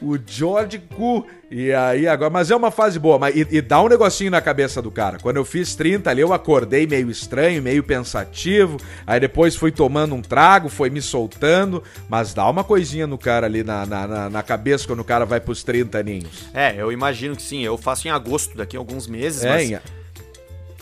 O 0.00 0.18
George 0.24 0.78
Cu. 0.78 1.26
E 1.50 1.72
aí 1.72 2.06
agora, 2.06 2.28
mas 2.28 2.50
é 2.50 2.56
uma 2.56 2.70
fase 2.70 2.98
boa, 2.98 3.18
mas, 3.18 3.34
e, 3.34 3.46
e, 3.50 3.62
dá 3.62 3.80
um 3.80 3.88
negocinho 3.88 4.30
na 4.30 4.40
cabeça 4.40 4.82
do 4.82 4.90
cara. 4.90 5.18
Quando 5.18 5.38
eu 5.38 5.44
fiz 5.46 5.74
30 5.74 6.10
ali, 6.10 6.20
eu 6.20 6.32
acordei 6.34 6.86
meio 6.86 7.10
estranho, 7.10 7.62
meio 7.62 7.82
pensativo. 7.82 8.76
Aí 9.06 9.18
depois 9.18 9.56
fui 9.56 9.72
tomando 9.72 10.14
um 10.14 10.20
trago, 10.20 10.68
foi 10.68 10.90
me 10.90 11.00
soltando. 11.00 11.82
Mas 12.08 12.34
dá 12.34 12.48
uma 12.48 12.62
coisinha 12.62 13.06
no 13.06 13.16
cara 13.16 13.46
ali 13.46 13.64
na, 13.64 13.86
na, 13.86 14.06
na, 14.06 14.30
na 14.30 14.42
cabeça 14.42 14.86
quando 14.86 15.00
o 15.00 15.04
cara 15.04 15.24
vai 15.24 15.40
pros 15.40 15.62
30 15.62 15.98
aninhos. 15.98 16.50
É, 16.52 16.74
eu 16.76 16.92
imagino 16.92 17.34
que 17.34 17.42
sim. 17.42 17.64
Eu 17.64 17.78
faço 17.78 18.06
em 18.06 18.10
agosto, 18.10 18.56
daqui 18.56 18.76
a 18.76 18.80
alguns 18.80 19.06
meses, 19.06 19.42
é, 19.44 19.48
mas. 19.48 19.70
Em... 19.70 19.78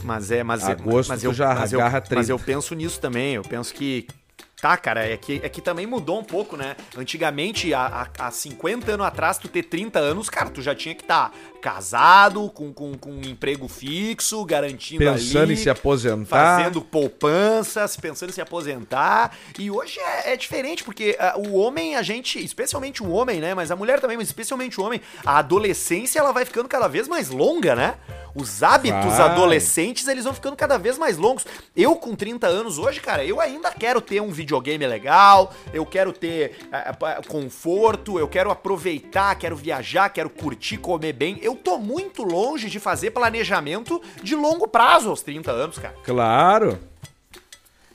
Mas 0.03 0.31
é, 0.31 0.43
mas, 0.43 0.63
agosto 0.69 1.09
mas 1.09 1.25
eu 1.25 1.33
já 1.33 1.55
mas 1.55 1.73
agarra 1.73 1.99
eu, 1.99 2.03
30. 2.03 2.15
mas 2.17 2.29
eu 2.29 2.39
penso 2.39 2.75
nisso 2.75 3.01
também. 3.01 3.35
Eu 3.35 3.43
penso 3.43 3.73
que 3.73 4.07
Tá, 4.59 4.75
cara, 4.79 5.07
é 5.07 5.19
que, 5.19 5.39
é 5.43 5.51
que 5.51 5.61
também 5.61 5.87
mudou 5.87 6.19
um 6.19 6.25
pouco, 6.25 6.57
né? 6.57 6.77
Antigamente, 6.97 7.75
há, 7.75 8.09
há 8.19 8.31
50 8.31 8.93
anos 8.93 9.07
atrás, 9.07 9.37
tu 9.37 9.49
ter 9.49 9.65
30 9.65 9.99
anos, 9.99 10.31
cara, 10.31 10.49
tu 10.49 10.63
já 10.63 10.75
tinha 10.75 10.95
que 10.95 11.03
estar 11.03 11.29
tá 11.29 11.37
casado, 11.61 12.49
com, 12.49 12.73
com, 12.73 12.97
com 12.97 13.11
um 13.11 13.23
emprego 13.23 13.69
fixo, 13.69 14.43
garantindo 14.47 15.05
Pensando 15.05 15.43
ali, 15.43 15.53
em 15.53 15.57
se 15.57 15.69
aposentar. 15.69 16.57
Fazendo 16.57 16.81
poupanças, 16.81 17.99
pensando 17.99 18.31
em 18.31 18.33
se 18.33 18.41
aposentar. 18.41 19.37
E 19.59 19.71
hoje 19.71 20.01
é, 20.01 20.33
é 20.33 20.37
diferente, 20.39 20.83
porque 20.83 21.19
uh, 21.21 21.39
o 21.39 21.57
homem, 21.57 21.95
a 21.95 22.03
gente, 22.03 22.43
especialmente 22.43 23.03
o 23.03 23.11
homem, 23.11 23.41
né? 23.41 23.53
Mas 23.53 23.71
a 23.71 23.77
mulher 23.77 24.01
também, 24.01 24.17
mas 24.17 24.29
especialmente 24.29 24.81
o 24.81 24.85
homem, 24.85 25.03
a 25.23 25.39
adolescência, 25.39 26.19
ela 26.19 26.33
vai 26.33 26.47
ficando 26.47 26.67
cada 26.67 26.89
vez 26.89 27.07
mais 27.07 27.29
longa, 27.29 27.75
né? 27.75 27.97
Os 28.37 28.63
hábitos 28.63 29.15
Vai. 29.17 29.31
adolescentes, 29.31 30.07
eles 30.07 30.25
vão 30.25 30.35
ficando 30.35 30.55
cada 30.57 30.77
vez 30.77 30.99
mais 30.99 31.17
longos. 31.17 31.47
Eu, 31.75 31.97
com 31.97 32.15
30 32.15 32.47
anos 32.47 32.79
hoje, 32.79 33.01
cara, 33.01 33.25
eu 33.25 33.41
ainda 33.41 33.71
quero 33.71 33.99
ter 34.01 34.21
um 34.21 34.31
videogame 34.47 34.87
legal, 34.87 35.53
eu 35.75 35.85
quero 35.85 36.13
ter 36.13 36.57
uh, 36.67 37.29
conforto, 37.29 38.19
eu 38.19 38.29
quero 38.29 38.51
aproveitar, 38.51 39.35
quero 39.35 39.57
viajar, 39.57 40.09
quero 40.11 40.31
curtir, 40.31 40.79
comer 40.79 41.13
bem. 41.13 41.39
Eu 41.43 41.57
tô 41.57 41.77
muito 41.77 42.23
longe 42.23 42.71
de 42.71 42.79
fazer 42.79 43.11
planejamento 43.11 44.01
de 44.23 44.37
longo 44.37 44.69
prazo 44.69 45.11
aos 45.11 45.23
30 45.23 45.51
anos, 45.51 45.79
cara. 45.79 45.97
Claro. 46.05 46.79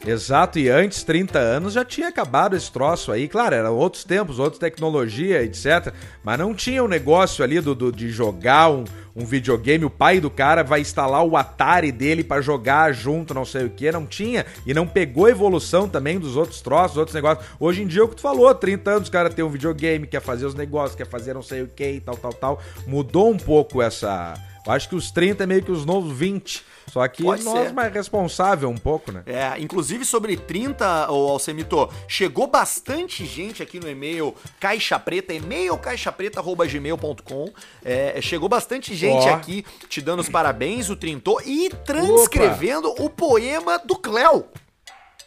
Exato, 0.05 0.57
e 0.57 0.67
antes, 0.67 1.03
30 1.03 1.37
anos, 1.37 1.73
já 1.73 1.85
tinha 1.85 2.07
acabado 2.07 2.55
esse 2.55 2.71
troço 2.71 3.11
aí. 3.11 3.27
Claro, 3.27 3.53
eram 3.53 3.75
outros 3.75 4.03
tempos, 4.03 4.39
outra 4.39 4.59
tecnologia, 4.59 5.43
etc. 5.43 5.93
Mas 6.23 6.39
não 6.39 6.55
tinha 6.55 6.81
o 6.81 6.87
um 6.87 6.89
negócio 6.89 7.43
ali 7.43 7.61
do, 7.61 7.75
do, 7.75 7.91
de 7.91 8.09
jogar 8.09 8.71
um, 8.71 8.83
um 9.15 9.23
videogame. 9.23 9.85
O 9.85 9.91
pai 9.91 10.19
do 10.19 10.31
cara 10.31 10.63
vai 10.63 10.81
instalar 10.81 11.23
o 11.23 11.37
Atari 11.37 11.91
dele 11.91 12.23
para 12.23 12.41
jogar 12.41 12.91
junto, 12.93 13.31
não 13.31 13.45
sei 13.45 13.65
o 13.65 13.69
que. 13.69 13.91
Não 13.91 14.07
tinha. 14.07 14.43
E 14.65 14.73
não 14.73 14.87
pegou 14.87 15.29
evolução 15.29 15.87
também 15.87 16.19
dos 16.19 16.35
outros 16.35 16.61
troços, 16.61 16.97
outros 16.97 17.13
negócios. 17.13 17.45
Hoje 17.59 17.83
em 17.83 17.87
dia, 17.87 18.01
é 18.01 18.03
o 18.03 18.07
que 18.07 18.15
tu 18.15 18.21
falou, 18.21 18.53
30 18.55 18.89
anos 18.89 19.07
o 19.07 19.11
cara 19.11 19.29
tem 19.29 19.45
um 19.45 19.49
videogame, 19.49 20.07
quer 20.07 20.21
fazer 20.21 20.47
os 20.47 20.55
negócios, 20.55 20.95
quer 20.95 21.07
fazer 21.07 21.35
não 21.35 21.43
sei 21.43 21.61
o 21.61 21.67
que 21.67 21.87
e 21.87 21.99
tal, 21.99 22.17
tal, 22.17 22.33
tal. 22.33 22.61
Mudou 22.87 23.29
um 23.29 23.37
pouco 23.37 23.79
essa. 23.83 24.33
Eu 24.65 24.71
acho 24.71 24.89
que 24.89 24.95
os 24.95 25.11
30 25.11 25.43
é 25.43 25.47
meio 25.47 25.63
que 25.63 25.71
os 25.71 25.85
novos 25.85 26.11
20. 26.17 26.71
Só 26.91 27.07
que 27.07 27.23
Pode 27.23 27.43
nós 27.43 27.67
ser. 27.67 27.73
mais 27.73 27.93
responsável 27.93 28.69
um 28.69 28.77
pouco, 28.77 29.11
né? 29.11 29.23
É, 29.25 29.59
inclusive 29.59 30.03
sobre 30.05 30.35
30, 30.35 31.11
ô 31.11 31.29
Alcemito, 31.29 31.89
chegou 32.07 32.47
bastante 32.47 33.25
gente 33.25 33.63
aqui 33.63 33.79
no 33.79 33.89
e-mail 33.89 34.35
Caixa 34.59 34.99
Preta, 34.99 35.33
e-mail 35.33 35.77
caixapreta.gmail.com. 35.77 37.51
É, 37.83 38.19
chegou 38.21 38.49
bastante 38.49 38.93
gente 38.95 39.27
Ó. 39.27 39.33
aqui 39.33 39.65
te 39.87 40.01
dando 40.01 40.19
os 40.19 40.29
parabéns, 40.29 40.89
o 40.89 40.95
Trintou, 40.95 41.41
e 41.45 41.69
transcrevendo 41.85 42.89
o 42.99 43.09
poema 43.09 43.77
do 43.79 43.95
Cléo. 43.95 44.45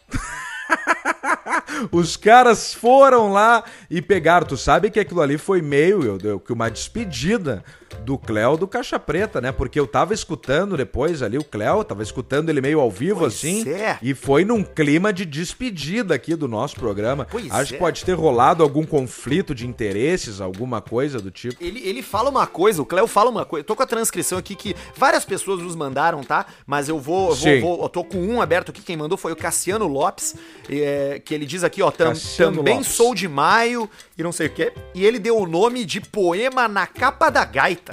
Os 1.91 2.15
caras 2.17 2.73
foram 2.73 3.31
lá 3.31 3.63
e 3.89 4.01
pegaram. 4.01 4.47
Tu 4.47 4.57
sabe 4.57 4.89
que 4.89 4.99
aquilo 4.99 5.21
ali 5.21 5.37
foi 5.37 5.61
meio, 5.61 6.03
eu, 6.03 6.17
eu, 6.23 6.39
que 6.39 6.53
uma 6.53 6.69
despedida 6.69 7.63
do 8.03 8.17
Cléo 8.17 8.55
do 8.57 8.67
Caixa 8.67 8.99
Preta, 8.99 9.41
né? 9.41 9.51
Porque 9.51 9.79
eu 9.79 9.87
tava 9.87 10.13
escutando 10.13 10.77
depois 10.77 11.21
ali 11.23 11.37
o 11.37 11.43
Cléo, 11.43 11.83
tava 11.83 12.03
escutando 12.03 12.49
ele 12.49 12.61
meio 12.61 12.79
ao 12.79 12.89
vivo 12.91 13.21
Pois 13.21 13.33
assim. 13.33 13.67
é. 13.69 13.97
E 14.01 14.13
foi 14.13 14.45
num 14.45 14.63
clima 14.63 15.11
de 15.11 15.25
despedida 15.25 16.13
aqui 16.15 16.35
do 16.35 16.47
nosso 16.47 16.75
programa. 16.75 17.27
Pois 17.29 17.49
Acho 17.51 17.73
é. 17.73 17.77
que 17.77 17.79
pode 17.83 18.03
ter 18.05 18.13
rolado 18.13 18.61
algum 18.63 18.85
conflito 18.85 19.53
de 19.55 19.65
interesses, 19.67 20.39
alguma 20.41 20.81
coisa 20.81 21.19
do 21.19 21.31
tipo. 21.31 21.55
Ele, 21.63 21.79
ele 21.87 22.01
fala 22.01 22.29
uma 22.29 22.45
coisa, 22.47 22.81
o 22.81 22.85
Cléo 22.85 23.07
fala 23.07 23.29
uma 23.29 23.45
coisa. 23.45 23.61
Eu 23.61 23.67
tô 23.67 23.75
com 23.75 23.83
a 23.83 23.87
transcrição 23.87 24.37
aqui 24.37 24.55
que 24.55 24.75
várias 24.95 25.25
pessoas 25.25 25.61
nos 25.61 25.75
mandaram, 25.75 26.23
tá? 26.23 26.45
Mas 26.65 26.87
eu 26.89 26.99
vou, 26.99 27.29
eu 27.29 27.35
vou, 27.35 27.59
vou- 27.61 27.83
eu 27.83 27.89
tô 27.89 28.03
com 28.03 28.17
um 28.17 28.41
aberto 28.41 28.69
aqui. 28.69 28.81
Quem 28.81 28.97
mandou 28.97 29.17
foi 29.17 29.31
o 29.31 29.35
Cassiano 29.35 29.87
Lopes, 29.87 30.35
é, 30.69 31.21
que 31.23 31.33
ele 31.33 31.45
diz 31.45 31.63
aqui, 31.63 31.81
ó, 31.81 31.91
tam- 31.91 32.13
também 32.37 32.75
Lopes. 32.77 32.91
sou 32.91 33.15
de 33.15 33.27
maio 33.27 33.89
e 34.17 34.23
não 34.23 34.31
sei 34.31 34.47
o 34.47 34.49
quê. 34.49 34.73
E 34.93 35.05
ele 35.05 35.19
deu 35.19 35.37
o 35.37 35.45
nome 35.47 35.83
de 35.85 36.01
poema 36.01 36.67
na 36.67 36.85
capa 36.87 37.29
da 37.29 37.43
gaita. 37.45 37.84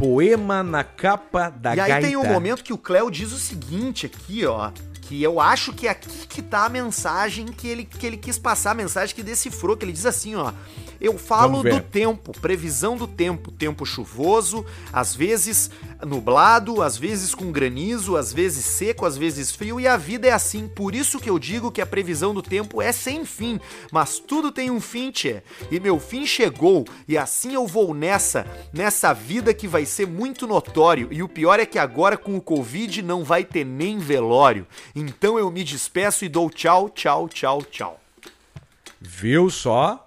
Poema 0.00 0.62
na 0.62 0.82
capa 0.82 1.50
da 1.50 1.76
e 1.76 1.80
aí 1.80 1.88
gaita. 1.90 2.06
tem 2.06 2.16
um 2.16 2.24
momento 2.24 2.64
que 2.64 2.72
o 2.72 2.78
Cléo 2.78 3.10
diz 3.10 3.32
o 3.32 3.38
seguinte 3.38 4.06
aqui, 4.06 4.46
ó. 4.46 4.72
Que 5.02 5.22
eu 5.22 5.38
acho 5.38 5.74
que 5.74 5.86
é 5.86 5.90
aqui 5.90 6.08
que 6.26 6.40
tá 6.40 6.64
a 6.64 6.68
mensagem 6.70 7.44
que 7.48 7.68
ele, 7.68 7.84
que 7.84 8.06
ele 8.06 8.16
quis 8.16 8.38
passar, 8.38 8.70
a 8.70 8.74
mensagem 8.74 9.14
que 9.14 9.22
decifrou, 9.22 9.76
que 9.76 9.84
ele 9.84 9.92
diz 9.92 10.06
assim, 10.06 10.34
ó. 10.36 10.54
Eu 11.00 11.16
falo 11.16 11.62
do 11.62 11.80
tempo, 11.80 12.32
previsão 12.40 12.96
do 12.96 13.06
tempo, 13.06 13.50
tempo 13.50 13.86
chuvoso, 13.86 14.66
às 14.92 15.14
vezes 15.14 15.70
nublado, 16.04 16.82
às 16.82 16.96
vezes 16.96 17.34
com 17.34 17.50
granizo, 17.50 18.16
às 18.16 18.32
vezes 18.32 18.64
seco, 18.64 19.06
às 19.06 19.16
vezes 19.16 19.50
frio, 19.50 19.80
e 19.80 19.86
a 19.86 19.96
vida 19.96 20.28
é 20.28 20.32
assim. 20.32 20.68
Por 20.68 20.94
isso 20.94 21.18
que 21.18 21.30
eu 21.30 21.38
digo 21.38 21.70
que 21.70 21.80
a 21.80 21.86
previsão 21.86 22.34
do 22.34 22.42
tempo 22.42 22.82
é 22.82 22.92
sem 22.92 23.24
fim, 23.24 23.58
mas 23.90 24.18
tudo 24.18 24.52
tem 24.52 24.70
um 24.70 24.80
fim, 24.80 25.10
tchê. 25.10 25.42
E 25.70 25.80
meu 25.80 25.98
fim 25.98 26.26
chegou, 26.26 26.84
e 27.08 27.16
assim 27.16 27.54
eu 27.54 27.66
vou 27.66 27.94
nessa, 27.94 28.46
nessa 28.72 29.12
vida 29.14 29.54
que 29.54 29.66
vai 29.66 29.86
ser 29.86 30.06
muito 30.06 30.46
notório. 30.46 31.08
E 31.10 31.22
o 31.22 31.28
pior 31.28 31.58
é 31.58 31.66
que 31.66 31.78
agora 31.78 32.16
com 32.16 32.36
o 32.36 32.42
Covid 32.42 33.00
não 33.02 33.24
vai 33.24 33.44
ter 33.44 33.64
nem 33.64 33.98
velório. 33.98 34.66
Então 34.94 35.38
eu 35.38 35.50
me 35.50 35.64
despeço 35.64 36.24
e 36.24 36.28
dou 36.28 36.50
tchau, 36.50 36.90
tchau, 36.90 37.28
tchau, 37.28 37.62
tchau. 37.62 38.00
Viu 39.00 39.48
só? 39.48 40.06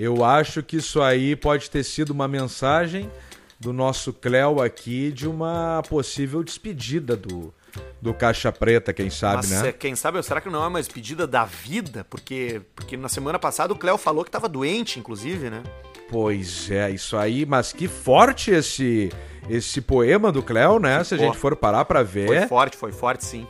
Eu 0.00 0.24
acho 0.24 0.62
que 0.62 0.78
isso 0.78 1.02
aí 1.02 1.36
pode 1.36 1.68
ter 1.68 1.84
sido 1.84 2.08
uma 2.08 2.26
mensagem 2.26 3.10
do 3.58 3.70
nosso 3.70 4.14
Cléo 4.14 4.62
aqui 4.62 5.12
de 5.12 5.28
uma 5.28 5.82
possível 5.90 6.42
despedida 6.42 7.14
do, 7.14 7.52
do 8.00 8.14
Caixa 8.14 8.50
Preta, 8.50 8.94
quem 8.94 9.10
sabe, 9.10 9.46
Mas 9.46 9.50
né? 9.50 9.72
quem 9.72 9.94
sabe, 9.94 10.22
será 10.22 10.40
que 10.40 10.48
não 10.48 10.64
é 10.64 10.66
uma 10.66 10.80
despedida 10.80 11.26
da 11.26 11.44
vida? 11.44 12.06
Porque, 12.08 12.62
porque 12.74 12.96
na 12.96 13.10
semana 13.10 13.38
passada 13.38 13.74
o 13.74 13.76
Cléo 13.76 13.98
falou 13.98 14.24
que 14.24 14.30
tava 14.30 14.48
doente, 14.48 14.98
inclusive, 14.98 15.50
né? 15.50 15.62
Pois 16.08 16.70
é, 16.70 16.90
isso 16.90 17.14
aí, 17.18 17.44
mas 17.44 17.70
que 17.70 17.86
forte 17.86 18.50
esse 18.50 19.10
esse 19.50 19.80
poema 19.80 20.32
do 20.32 20.42
Cléo, 20.42 20.78
né? 20.78 21.04
Se 21.04 21.14
a 21.14 21.18
gente 21.18 21.36
for 21.36 21.54
parar 21.56 21.84
Foi 21.84 22.04
ver. 22.04 22.48
forte, 22.48 22.76
foi 22.76 22.92
forte 22.92 23.24
sim. 23.24 23.46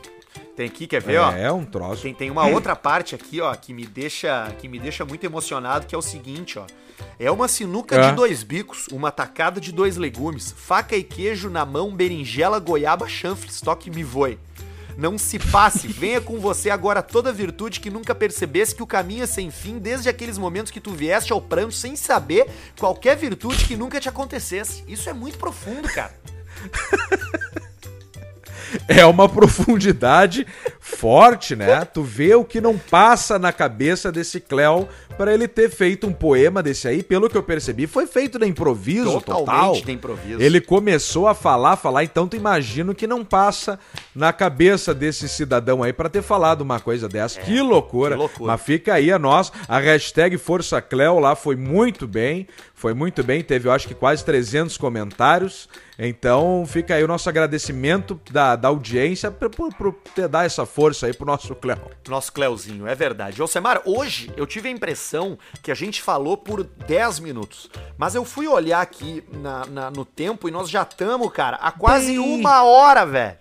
Tem 0.61 0.67
aqui, 0.67 0.85
quer 0.85 1.01
ver, 1.01 1.17
ó? 1.17 1.31
É, 1.31 1.51
um 1.51 1.65
troço. 1.65 2.03
Tem, 2.03 2.13
tem 2.13 2.29
uma 2.29 2.45
outra 2.45 2.75
parte 2.75 3.15
aqui, 3.15 3.41
ó, 3.41 3.51
que 3.55 3.73
me 3.73 3.83
deixa 3.83 4.53
que 4.59 4.67
me 4.67 4.77
deixa 4.79 5.03
muito 5.03 5.23
emocionado, 5.23 5.87
que 5.87 5.95
é 5.95 5.97
o 5.97 6.03
seguinte, 6.03 6.59
ó. 6.59 6.67
É 7.17 7.31
uma 7.31 7.47
sinuca 7.47 7.95
É. 7.95 8.09
de 8.09 8.15
dois 8.15 8.43
bicos, 8.43 8.87
uma 8.91 9.09
tacada 9.11 9.59
de 9.59 9.71
dois 9.71 9.97
legumes, 9.97 10.53
faca 10.55 10.95
e 10.95 11.03
queijo 11.03 11.49
na 11.49 11.65
mão, 11.65 11.95
berinjela, 11.95 12.59
goiaba, 12.59 13.07
chanfles, 13.09 13.59
toque 13.59 13.89
me 13.89 14.03
voe. 14.03 14.37
Não 14.95 15.17
se 15.17 15.39
passe, 15.39 15.87
venha 15.89 16.21
com 16.21 16.39
você 16.39 16.69
agora 16.69 17.01
toda 17.01 17.33
virtude 17.33 17.79
que 17.79 17.89
nunca 17.89 18.13
percebesse 18.13 18.75
que 18.75 18.83
o 18.83 18.87
caminho 18.87 19.23
é 19.23 19.27
sem 19.27 19.49
fim, 19.49 19.79
desde 19.79 20.09
aqueles 20.09 20.37
momentos 20.37 20.71
que 20.71 20.79
tu 20.79 20.91
vieste 20.91 21.33
ao 21.33 21.41
pranto 21.41 21.73
sem 21.73 21.95
saber 21.95 22.45
qualquer 22.79 23.17
virtude 23.17 23.65
que 23.65 23.75
nunca 23.75 23.99
te 23.99 24.07
acontecesse. 24.07 24.83
Isso 24.87 25.09
é 25.09 25.13
muito 25.13 25.39
profundo, 25.39 25.87
cara. 25.89 26.13
É 28.87 29.05
uma 29.05 29.29
profundidade 29.29 30.45
forte, 30.79 31.55
né? 31.55 31.85
Tu 31.85 32.03
vê 32.03 32.35
o 32.35 32.43
que 32.43 32.59
não 32.59 32.77
passa 32.77 33.39
na 33.39 33.53
cabeça 33.53 34.11
desse 34.11 34.39
Cléo 34.39 34.87
para 35.21 35.35
ele 35.35 35.47
ter 35.47 35.69
feito 35.69 36.07
um 36.07 36.13
poema 36.13 36.63
desse 36.63 36.87
aí, 36.87 37.03
pelo 37.03 37.29
que 37.29 37.37
eu 37.37 37.43
percebi, 37.43 37.85
foi 37.85 38.07
feito 38.07 38.39
de 38.39 38.47
improviso 38.47 39.21
Totalmente 39.21 39.45
total. 39.45 39.73
de 39.75 39.91
improviso. 39.91 40.41
Ele 40.41 40.59
começou 40.59 41.27
a 41.27 41.35
falar, 41.35 41.75
falar, 41.75 42.03
então 42.03 42.27
tu 42.27 42.35
imagina 42.35 42.91
o 42.91 42.95
que 42.95 43.05
não 43.05 43.23
passa 43.23 43.77
na 44.15 44.33
cabeça 44.33 44.95
desse 44.95 45.29
cidadão 45.29 45.83
aí 45.83 45.93
para 45.93 46.09
ter 46.09 46.23
falado 46.23 46.61
uma 46.61 46.79
coisa 46.79 47.07
dessa. 47.07 47.39
que 47.39 47.61
loucura. 47.61 48.15
É, 48.15 48.17
que 48.17 48.19
loucura. 48.19 48.51
Mas 48.51 48.61
fica 48.63 48.95
aí 48.95 49.11
a 49.11 49.19
nós, 49.19 49.51
a 49.67 49.77
hashtag 49.77 50.39
Força 50.39 50.81
Cléo 50.81 51.19
lá 51.19 51.35
foi 51.35 51.55
muito 51.55 52.07
bem, 52.07 52.47
foi 52.73 52.95
muito 52.95 53.23
bem, 53.23 53.43
teve 53.43 53.67
eu 53.67 53.71
acho 53.71 53.87
que 53.87 53.93
quase 53.93 54.25
300 54.25 54.75
comentários. 54.75 55.69
Então 56.03 56.65
fica 56.65 56.95
aí 56.95 57.03
o 57.03 57.07
nosso 57.07 57.29
agradecimento 57.29 58.19
da, 58.31 58.55
da 58.55 58.69
audiência 58.69 59.29
por, 59.29 59.51
por, 59.51 59.71
por 59.75 59.93
ter 60.15 60.27
dar 60.27 60.47
essa 60.47 60.65
força 60.65 61.05
aí 61.05 61.13
pro 61.13 61.27
nosso 61.27 61.53
Cléo. 61.53 61.77
Nosso 62.09 62.33
Cleuzinho, 62.33 62.87
é 62.87 62.95
verdade. 62.95 63.39
Alcemar, 63.39 63.83
hoje 63.85 64.31
eu 64.35 64.47
tive 64.47 64.67
a 64.67 64.71
impressão 64.71 65.10
que 65.61 65.71
a 65.71 65.75
gente 65.75 66.01
falou 66.01 66.37
por 66.37 66.63
10 66.63 67.19
minutos. 67.19 67.69
Mas 67.97 68.15
eu 68.15 68.23
fui 68.25 68.47
olhar 68.47 68.81
aqui 68.81 69.23
na, 69.31 69.65
na- 69.65 69.91
no 69.91 70.05
tempo 70.05 70.47
e 70.47 70.51
nós 70.51 70.69
já 70.69 70.81
estamos, 70.83 71.31
cara, 71.31 71.57
há 71.57 71.71
quase 71.71 72.07
Bem. 72.17 72.19
uma 72.19 72.63
hora, 72.63 73.05
velho. 73.05 73.37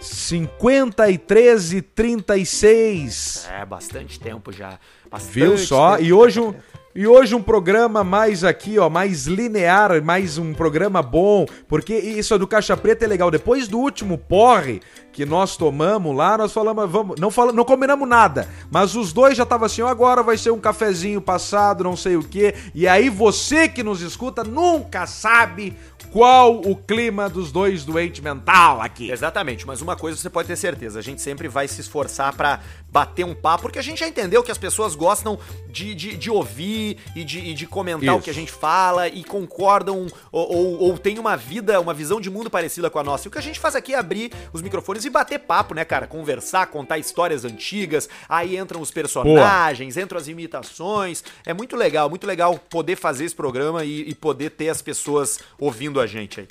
53 0.00 1.72
e 1.72 1.82
36. 1.82 3.48
É, 3.50 3.64
bastante 3.64 4.20
tempo 4.20 4.52
já. 4.52 4.78
Bastante 5.10 5.32
Viu 5.32 5.56
só? 5.58 5.92
tempo. 5.96 6.02
E 6.08 6.12
hoje 6.12 6.40
um, 6.40 6.54
E 6.98 7.06
hoje 7.06 7.34
um 7.34 7.42
programa 7.42 8.02
mais 8.02 8.42
aqui, 8.42 8.78
ó, 8.78 8.88
mais 8.88 9.26
linear, 9.26 10.02
mais 10.02 10.38
um 10.38 10.54
programa 10.54 11.02
bom, 11.02 11.44
porque 11.68 11.94
isso 11.94 12.38
do 12.38 12.46
Caixa 12.46 12.74
Preta 12.74 13.04
é 13.04 13.08
legal. 13.08 13.30
Depois 13.30 13.68
do 13.68 13.78
último 13.78 14.16
porre 14.16 14.80
que 15.12 15.26
nós 15.26 15.58
tomamos 15.58 16.16
lá, 16.16 16.38
nós 16.38 16.54
falamos, 16.54 16.90
vamos, 16.90 17.20
não 17.20 17.30
falamos, 17.30 17.54
não 17.54 17.66
combinamos 17.66 18.08
nada, 18.08 18.48
mas 18.70 18.96
os 18.96 19.12
dois 19.12 19.36
já 19.36 19.42
estavam 19.42 19.66
assim, 19.66 19.82
agora 19.82 20.22
vai 20.22 20.38
ser 20.38 20.52
um 20.52 20.58
cafezinho 20.58 21.20
passado, 21.20 21.84
não 21.84 21.96
sei 21.96 22.16
o 22.16 22.22
quê. 22.22 22.54
E 22.74 22.88
aí 22.88 23.10
você 23.10 23.68
que 23.68 23.82
nos 23.82 24.00
escuta 24.00 24.42
nunca 24.42 25.06
sabe 25.06 25.76
qual 26.10 26.60
o 26.60 26.74
clima 26.76 27.28
dos 27.28 27.52
dois 27.52 27.84
doentes 27.84 28.22
mental 28.22 28.80
aqui. 28.80 29.10
Exatamente, 29.10 29.66
mas 29.66 29.82
uma 29.82 29.96
coisa 29.96 30.18
você 30.18 30.30
pode 30.30 30.48
ter 30.48 30.56
certeza, 30.56 30.98
a 30.98 31.02
gente 31.02 31.20
sempre 31.20 31.46
vai 31.46 31.68
se 31.68 31.80
esforçar 31.80 32.34
para 32.34 32.60
bater 32.96 33.26
um 33.26 33.34
papo, 33.34 33.64
porque 33.64 33.78
a 33.78 33.82
gente 33.82 34.00
já 34.00 34.08
entendeu 34.08 34.42
que 34.42 34.50
as 34.50 34.56
pessoas 34.56 34.94
gostam 34.94 35.38
de, 35.68 35.94
de, 35.94 36.16
de 36.16 36.30
ouvir 36.30 36.96
e 37.14 37.24
de, 37.24 37.40
e 37.40 37.52
de 37.52 37.66
comentar 37.66 38.08
Isso. 38.08 38.16
o 38.16 38.22
que 38.22 38.30
a 38.30 38.32
gente 38.32 38.50
fala 38.50 39.06
e 39.06 39.22
concordam 39.22 40.06
ou, 40.32 40.56
ou, 40.56 40.80
ou 40.80 40.98
tem 40.98 41.18
uma 41.18 41.36
vida, 41.36 41.78
uma 41.78 41.92
visão 41.92 42.22
de 42.22 42.30
mundo 42.30 42.48
parecida 42.48 42.88
com 42.88 42.98
a 42.98 43.04
nossa. 43.04 43.26
E 43.26 43.28
o 43.28 43.30
que 43.30 43.36
a 43.36 43.42
gente 43.42 43.60
faz 43.60 43.76
aqui 43.76 43.92
é 43.92 43.98
abrir 43.98 44.32
os 44.50 44.62
microfones 44.62 45.04
e 45.04 45.10
bater 45.10 45.40
papo, 45.40 45.74
né, 45.74 45.84
cara? 45.84 46.06
Conversar, 46.06 46.68
contar 46.68 46.96
histórias 46.96 47.44
antigas, 47.44 48.08
aí 48.26 48.56
entram 48.56 48.80
os 48.80 48.90
personagens, 48.90 49.98
entram 49.98 50.18
as 50.18 50.26
imitações. 50.26 51.22
É 51.44 51.52
muito 51.52 51.76
legal, 51.76 52.08
muito 52.08 52.26
legal 52.26 52.58
poder 52.58 52.96
fazer 52.96 53.26
esse 53.26 53.34
programa 53.34 53.84
e, 53.84 54.08
e 54.08 54.14
poder 54.14 54.52
ter 54.52 54.70
as 54.70 54.80
pessoas 54.80 55.38
ouvindo 55.58 56.00
a 56.00 56.06
gente 56.06 56.40
aí 56.40 56.48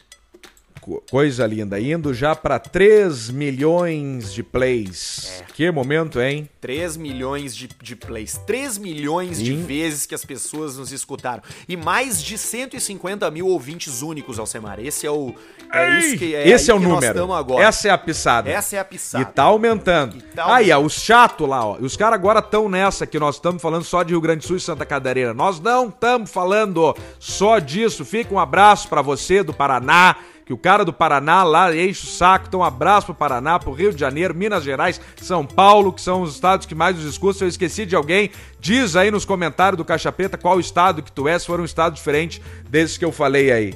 coisa 1.10 1.46
linda. 1.48 1.80
Indo 1.80 2.14
já 2.14 2.36
para 2.36 2.60
3 2.60 3.30
milhões 3.30 4.34
de 4.34 4.44
plays. 4.44 5.42
É. 5.42 5.54
Que 5.54 5.72
momento, 5.72 6.22
hein? 6.22 6.48
3 6.62 6.98
milhões 6.98 7.56
de, 7.56 7.70
de 7.82 7.96
plays. 7.96 8.40
3 8.46 8.78
milhões 8.78 9.38
Sim. 9.38 9.44
de 9.44 9.56
vezes 9.56 10.06
que 10.06 10.14
as 10.14 10.24
pessoas 10.24 10.78
nos 10.78 10.92
escutaram. 10.92 11.42
E 11.68 11.76
mais 11.76 12.24
de 12.24 12.38
150 12.38 13.30
mil 13.32 13.48
ouvintes 13.48 14.02
únicos, 14.02 14.38
Alcemar. 14.38 14.80
Esse 14.80 15.08
é 15.08 15.12
o. 15.12 15.34
É 15.72 16.00
isso 16.00 16.18
que, 16.18 16.36
é 16.36 16.48
Esse 16.48 16.70
é 16.70 16.74
o 16.74 16.80
número. 16.80 17.20
Essa 17.60 17.88
é 17.88 17.92
a 17.92 17.98
pisada. 17.98 18.50
Essa 18.50 18.76
é 18.76 18.80
a 18.80 18.86
pisada. 18.86 19.24
E 19.24 19.26
tá 19.26 19.44
aumentando. 19.44 20.18
E 20.18 20.22
tá 20.22 20.56
Aí, 20.56 20.72
ó, 20.72 20.80
os 20.80 20.94
chato 20.94 21.46
lá, 21.46 21.66
ó. 21.66 21.78
Os 21.80 21.98
caras 21.98 22.20
agora 22.20 22.40
estão 22.40 22.70
nessa 22.70 23.08
que 23.08 23.20
nós 23.20 23.36
estamos 23.36 23.62
falando 23.62 23.84
só 23.84 24.04
de 24.04 24.12
Rio 24.12 24.22
Grande 24.22 24.40
do 24.40 24.48
Sul 24.48 24.58
e 24.58 24.62
Santa 24.62 24.86
Catarina. 24.86 25.34
Nós 25.34 25.60
não 25.60 25.90
estamos 25.90 26.32
falando 26.32 26.96
só 27.20 27.60
disso. 27.60 28.06
Fica 28.06 28.34
um 28.34 28.40
abraço 28.40 28.88
para 28.88 29.02
você 29.02 29.44
do 29.44 29.54
Paraná 29.54 30.16
que 30.46 30.54
o 30.54 30.58
cara 30.58 30.86
do 30.86 30.94
Paraná 30.94 31.44
lá 31.44 31.76
enche 31.76 32.06
o 32.06 32.10
saco. 32.10 32.46
Então, 32.48 32.60
um 32.60 32.64
abraço 32.64 33.08
pro 33.08 33.16
Paraná, 33.16 33.58
pro 33.58 33.74
Rio 33.74 33.92
de 33.92 34.00
Janeiro, 34.00 34.36
Minas 34.36 34.64
Gerais, 34.64 35.02
São 35.18 35.46
Paulo, 35.46 35.92
que 35.92 36.02
são 36.02 36.22
os 36.22 36.36
estados 36.36 36.68
que 36.68 36.76
mais 36.76 36.96
nos 36.96 37.06
escutam. 37.06 37.40
Se 37.40 37.44
eu 37.44 37.50
esqueci 37.50 37.86
de 37.86 37.96
alguém, 37.96 38.30
diz 38.60 38.96
aí 38.96 39.10
nos 39.10 39.26
comentários 39.26 39.78
do 39.78 39.84
Caixa 39.84 40.12
Preta 40.12 40.38
qual 40.38 40.60
estado 40.60 41.02
que 41.02 41.12
tu 41.12 41.28
é, 41.28 41.38
se 41.40 41.48
for 41.48 41.60
um 41.60 41.66
estado 41.66 41.96
diferente 41.96 42.42
desses 42.70 42.98
que 42.98 43.04
eu 43.04 43.12
falei 43.12 43.52
aí. 43.52 43.74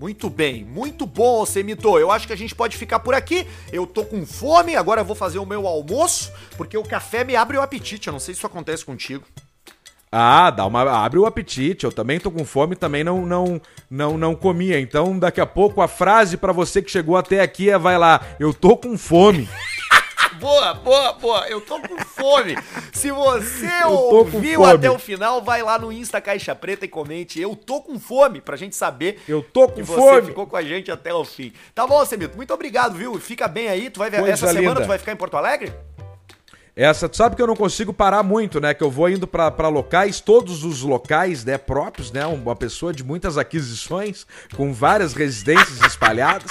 Muito 0.00 0.30
bem, 0.30 0.64
muito 0.64 1.04
bom, 1.04 1.44
Semito. 1.44 1.98
Eu 1.98 2.10
acho 2.10 2.26
que 2.26 2.32
a 2.32 2.36
gente 2.36 2.54
pode 2.54 2.74
ficar 2.74 3.00
por 3.00 3.14
aqui. 3.14 3.46
Eu 3.70 3.86
tô 3.86 4.02
com 4.02 4.24
fome, 4.24 4.74
agora 4.74 5.04
vou 5.04 5.14
fazer 5.14 5.38
o 5.38 5.44
meu 5.44 5.66
almoço, 5.66 6.32
porque 6.56 6.78
o 6.78 6.82
café 6.82 7.22
me 7.22 7.36
abre 7.36 7.58
o 7.58 7.60
apetite. 7.60 8.08
Eu 8.08 8.12
não 8.12 8.18
sei 8.18 8.32
se 8.32 8.38
isso 8.38 8.46
acontece 8.46 8.82
contigo. 8.82 9.26
Ah, 10.12 10.50
dá 10.50 10.66
uma 10.66 11.04
abre 11.04 11.18
o 11.18 11.26
apetite. 11.26 11.84
Eu 11.84 11.92
também 11.92 12.18
tô 12.18 12.30
com 12.30 12.44
fome, 12.44 12.74
também 12.74 13.04
não 13.04 13.24
não 13.24 13.60
não 13.88 14.18
não 14.18 14.34
comia. 14.34 14.80
Então, 14.80 15.16
daqui 15.18 15.40
a 15.40 15.46
pouco 15.46 15.80
a 15.80 15.88
frase 15.88 16.36
para 16.36 16.52
você 16.52 16.82
que 16.82 16.90
chegou 16.90 17.16
até 17.16 17.40
aqui 17.40 17.70
é 17.70 17.78
vai 17.78 17.96
lá, 17.96 18.20
eu 18.38 18.52
tô 18.52 18.76
com 18.76 18.98
fome. 18.98 19.48
boa, 20.40 20.74
boa, 20.74 21.12
boa. 21.12 21.48
Eu 21.48 21.60
tô 21.60 21.80
com 21.80 21.96
fome. 21.98 22.56
Se 22.92 23.12
você 23.12 23.84
ouviu 23.84 24.64
até 24.64 24.90
o 24.90 24.98
final, 24.98 25.42
vai 25.42 25.62
lá 25.62 25.78
no 25.78 25.92
Insta 25.92 26.20
Caixa 26.20 26.56
Preta 26.56 26.84
e 26.84 26.88
comente. 26.88 27.40
Eu 27.40 27.54
tô 27.54 27.80
com 27.80 27.98
fome, 28.00 28.40
pra 28.40 28.56
gente 28.56 28.74
saber 28.74 29.20
eu 29.28 29.42
tô 29.42 29.68
com 29.68 29.74
que 29.74 29.84
fome. 29.84 30.00
você 30.00 30.22
ficou 30.22 30.46
com 30.46 30.56
a 30.56 30.62
gente 30.62 30.90
até 30.90 31.14
o 31.14 31.24
fim. 31.24 31.52
Tá 31.72 31.86
bom, 31.86 32.04
Semito? 32.04 32.36
Muito 32.36 32.52
obrigado, 32.52 32.94
viu? 32.96 33.20
Fica 33.20 33.46
bem 33.46 33.68
aí. 33.68 33.88
Tu 33.90 33.98
vai 33.98 34.10
ver 34.10 34.28
essa 34.28 34.46
linda. 34.46 34.60
semana 34.60 34.80
tu 34.80 34.88
vai 34.88 34.98
ficar 34.98 35.12
em 35.12 35.16
Porto 35.16 35.36
Alegre? 35.36 35.72
Essa, 36.80 37.10
tu 37.10 37.16
sabe 37.18 37.36
que 37.36 37.42
eu 37.42 37.46
não 37.46 37.54
consigo 37.54 37.92
parar 37.92 38.22
muito, 38.22 38.58
né? 38.58 38.72
Que 38.72 38.82
eu 38.82 38.90
vou 38.90 39.06
indo 39.10 39.26
para 39.26 39.68
locais, 39.68 40.18
todos 40.18 40.64
os 40.64 40.80
locais, 40.80 41.44
né, 41.44 41.58
próprios, 41.58 42.10
né? 42.10 42.24
Uma 42.24 42.56
pessoa 42.56 42.90
de 42.90 43.04
muitas 43.04 43.36
aquisições, 43.36 44.26
com 44.56 44.72
várias 44.72 45.12
residências 45.12 45.78
espalhadas. 45.84 46.50